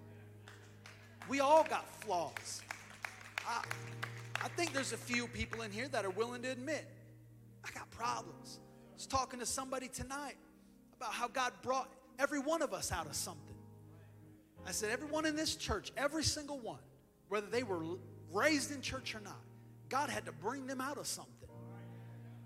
We 1.28 1.40
all 1.40 1.64
got 1.64 1.88
flaws. 2.02 2.62
I, 3.46 3.62
I 4.42 4.48
think 4.48 4.72
there's 4.72 4.92
a 4.92 4.96
few 4.96 5.26
people 5.28 5.62
in 5.62 5.70
here 5.70 5.88
that 5.88 6.04
are 6.04 6.10
willing 6.10 6.42
to 6.42 6.50
admit, 6.50 6.86
I 7.64 7.70
got 7.72 7.90
problems. 7.90 8.58
I 8.90 8.94
was 8.94 9.06
talking 9.06 9.38
to 9.40 9.46
somebody 9.46 9.88
tonight 9.88 10.36
about 10.96 11.12
how 11.12 11.28
God 11.28 11.52
brought 11.62 11.88
every 12.18 12.40
one 12.40 12.62
of 12.62 12.72
us 12.72 12.90
out 12.92 13.06
of 13.06 13.14
something. 13.14 13.56
I 14.66 14.72
said, 14.72 14.90
everyone 14.90 15.24
in 15.24 15.36
this 15.36 15.56
church, 15.56 15.92
every 15.96 16.24
single 16.24 16.58
one, 16.58 16.80
whether 17.28 17.46
they 17.46 17.62
were 17.62 17.80
raised 18.32 18.72
in 18.72 18.82
church 18.82 19.14
or 19.14 19.20
not, 19.20 19.40
God 19.90 20.08
had 20.08 20.24
to 20.26 20.32
bring 20.32 20.66
them 20.66 20.80
out 20.80 20.96
of 20.96 21.06
something. 21.06 21.48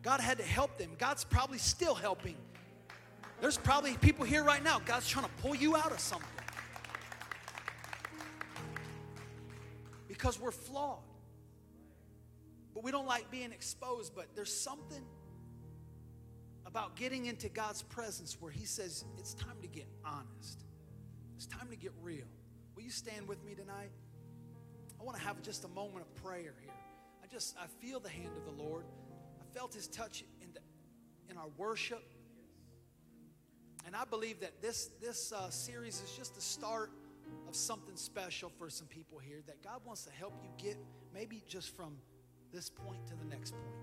God 0.03 0.21
had 0.21 0.39
to 0.39 0.45
help 0.45 0.77
them. 0.79 0.91
God's 0.99 1.25
probably 1.25 1.59
still 1.59 1.95
helping. 1.95 2.37
There's 3.41 3.59
probably 3.59 3.97
people 3.99 4.25
here 4.25 4.43
right 4.43 4.63
now, 4.63 4.81
God's 4.85 5.09
trying 5.09 5.27
to 5.27 5.31
pull 5.43 5.55
you 5.55 5.77
out 5.77 5.93
of 5.93 6.01
something. 6.01 6.29
Because 10.09 10.41
we're 10.41 10.51
flawed. 10.51 10.99
But 12.73 12.83
we 12.83 12.91
don't 12.91 13.07
like 13.07 13.31
being 13.31 13.53
exposed, 13.53 14.15
but 14.15 14.27
there's 14.35 14.53
something 14.53 15.05
about 16.67 16.97
getting 16.97 17.27
into 17.27 17.49
God's 17.49 17.83
presence 17.83 18.37
where 18.41 18.51
He 18.51 18.65
says, 18.65 19.05
it's 19.19 19.35
time 19.35 19.57
to 19.63 19.69
get 19.69 19.87
honest. 20.05 20.65
It's 21.37 21.47
time 21.47 21.69
to 21.71 21.77
get 21.77 21.93
real. 22.03 22.27
Will 22.75 22.83
you 22.83 22.91
stand 22.91 23.29
with 23.29 23.45
me 23.45 23.55
tonight? 23.55 23.91
I 25.01 25.05
want 25.05 25.19
to 25.19 25.23
have 25.23 25.41
just 25.43 25.65
a 25.65 25.69
moment 25.69 26.01
of 26.01 26.23
prayer 26.23 26.55
here. 26.61 26.73
I 27.35 27.37
just, 27.37 27.57
I 27.61 27.67
feel 27.85 27.99
the 27.99 28.09
hand 28.09 28.31
of 28.37 28.45
the 28.45 28.63
Lord. 28.63 28.85
I 29.41 29.59
felt 29.59 29.75
His 29.75 29.89
touch 29.89 30.23
in, 30.41 30.53
the, 30.55 30.61
in 31.29 31.37
our 31.37 31.49
worship. 31.57 32.05
And 33.85 33.97
I 33.97 34.05
believe 34.05 34.39
that 34.39 34.63
this, 34.63 34.91
this 35.03 35.33
uh, 35.33 35.51
series 35.51 36.01
is 36.01 36.13
just 36.17 36.37
the 36.37 36.41
start 36.41 36.93
of 37.49 37.57
something 37.57 37.97
special 37.97 38.53
for 38.57 38.71
some 38.71 38.87
people 38.87 39.19
here 39.19 39.41
that 39.49 39.65
God 39.65 39.81
wants 39.85 40.05
to 40.05 40.13
help 40.13 40.35
you 40.45 40.65
get 40.65 40.77
maybe 41.13 41.43
just 41.49 41.75
from 41.75 41.97
this 42.53 42.71
point 42.71 43.05
to 43.09 43.17
the 43.17 43.25
next 43.25 43.51
point. 43.51 43.83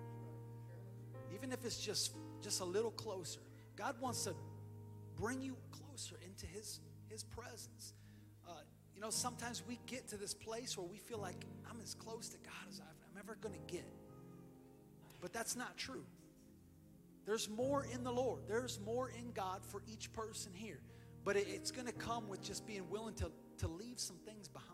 Even 1.34 1.52
if 1.52 1.66
it's 1.66 1.82
just, 1.82 2.16
just 2.42 2.62
a 2.62 2.66
little 2.66 2.92
closer. 2.92 3.42
God 3.76 4.00
wants 4.00 4.24
to 4.24 4.34
bring 5.18 5.42
you 5.42 5.58
closer 5.72 6.16
into 6.26 6.46
His, 6.46 6.80
His 7.10 7.26
presence. 7.26 7.96
Uh, 8.48 8.54
you 8.96 9.02
know, 9.02 9.10
sometimes 9.10 9.62
we 9.68 9.78
get 9.88 10.08
to 10.08 10.16
this 10.16 10.34
place 10.34 10.78
where 10.78 10.88
we 10.88 11.00
feel 11.00 11.20
like 11.20 11.46
I'm 11.70 11.82
as 11.82 11.96
close 11.96 12.30
to 12.30 12.38
God 12.38 12.70
as 12.70 12.80
I'm 12.80 13.01
ever 13.24 13.38
going 13.42 13.54
to 13.54 13.74
get. 13.74 13.86
But 15.22 15.34
that's 15.34 15.56
not 15.56 15.78
true. 15.78 16.04
There's 17.26 17.50
more 17.50 17.86
in 17.94 18.04
the 18.04 18.12
Lord. 18.12 18.44
There's 18.48 18.80
more 18.84 19.10
in 19.10 19.32
God 19.32 19.64
for 19.64 19.84
each 19.88 20.12
person 20.12 20.52
here. 20.54 20.80
But 21.24 21.36
it's 21.36 21.70
going 21.70 21.86
to 21.86 21.94
come 21.94 22.28
with 22.28 22.42
just 22.42 22.66
being 22.66 22.90
willing 22.90 23.14
to, 23.16 23.32
to 23.60 23.68
leave 23.68 24.00
some 24.00 24.18
things 24.26 24.48
behind. 24.48 24.72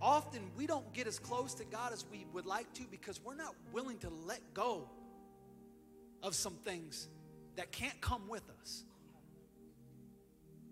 Often 0.00 0.40
we 0.56 0.66
don't 0.66 0.92
get 0.92 1.06
as 1.06 1.20
close 1.20 1.54
to 1.54 1.64
God 1.64 1.92
as 1.92 2.04
we 2.10 2.26
would 2.32 2.46
like 2.46 2.72
to 2.74 2.82
because 2.90 3.20
we're 3.22 3.36
not 3.36 3.54
willing 3.72 3.98
to 3.98 4.10
let 4.26 4.40
go 4.52 4.88
of 6.24 6.34
some 6.34 6.54
things 6.54 7.08
that 7.54 7.70
can't 7.70 8.00
come 8.00 8.28
with 8.28 8.42
us. 8.60 8.82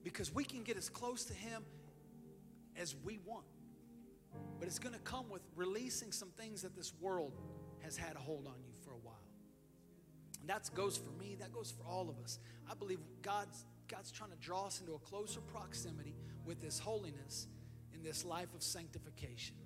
Because 0.02 0.34
we 0.34 0.42
can 0.42 0.64
get 0.64 0.76
as 0.76 0.88
close 0.88 1.24
to 1.26 1.34
Him 1.34 1.62
as 2.76 2.96
we 3.04 3.20
want. 3.24 3.44
But 4.58 4.68
it's 4.68 4.78
going 4.78 4.94
to 4.94 5.00
come 5.00 5.28
with 5.30 5.42
releasing 5.56 6.12
some 6.12 6.30
things 6.30 6.62
that 6.62 6.76
this 6.76 6.92
world 7.00 7.32
has 7.80 7.96
had 7.96 8.16
a 8.16 8.18
hold 8.18 8.46
on 8.46 8.54
you 8.64 8.72
for 8.84 8.92
a 8.92 8.98
while. 8.98 9.16
And 10.40 10.48
that 10.48 10.70
goes 10.74 10.96
for 10.96 11.10
me, 11.22 11.36
that 11.40 11.52
goes 11.52 11.70
for 11.70 11.86
all 11.88 12.08
of 12.08 12.18
us. 12.22 12.38
I 12.70 12.74
believe 12.74 12.98
God's, 13.22 13.64
God's 13.88 14.10
trying 14.10 14.30
to 14.30 14.36
draw 14.36 14.66
us 14.66 14.80
into 14.80 14.94
a 14.94 14.98
closer 14.98 15.40
proximity 15.40 16.14
with 16.44 16.62
His 16.62 16.78
holiness 16.78 17.46
in 17.94 18.02
this 18.02 18.24
life 18.24 18.52
of 18.54 18.62
sanctification. 18.62 19.56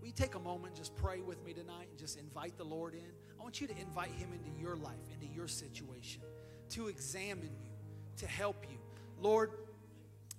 Will 0.00 0.06
you 0.06 0.12
take 0.12 0.36
a 0.36 0.40
moment, 0.40 0.74
just 0.74 0.94
pray 0.94 1.20
with 1.20 1.44
me 1.44 1.52
tonight, 1.52 1.88
and 1.90 1.98
just 1.98 2.18
invite 2.18 2.56
the 2.56 2.64
Lord 2.64 2.94
in? 2.94 3.10
I 3.38 3.42
want 3.42 3.60
you 3.60 3.66
to 3.66 3.76
invite 3.78 4.12
Him 4.12 4.32
into 4.32 4.50
your 4.60 4.76
life, 4.76 4.94
into 5.12 5.32
your 5.34 5.48
situation, 5.48 6.22
to 6.70 6.88
examine 6.88 7.50
you, 7.62 7.70
to 8.18 8.26
help 8.26 8.64
you. 8.70 8.78
Lord, 9.20 9.52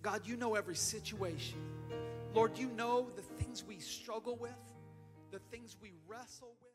God, 0.02 0.26
you 0.26 0.38
know 0.38 0.56
every 0.56 0.76
situation. 0.76 1.60
Lord, 2.34 2.58
you 2.58 2.70
know 2.70 3.10
the 3.16 3.22
things 3.22 3.64
we 3.68 3.80
struggle 3.80 4.36
with, 4.36 4.52
the 5.32 5.40
things 5.52 5.76
we 5.82 5.94
wrestle 6.08 6.56
with. 6.62 6.69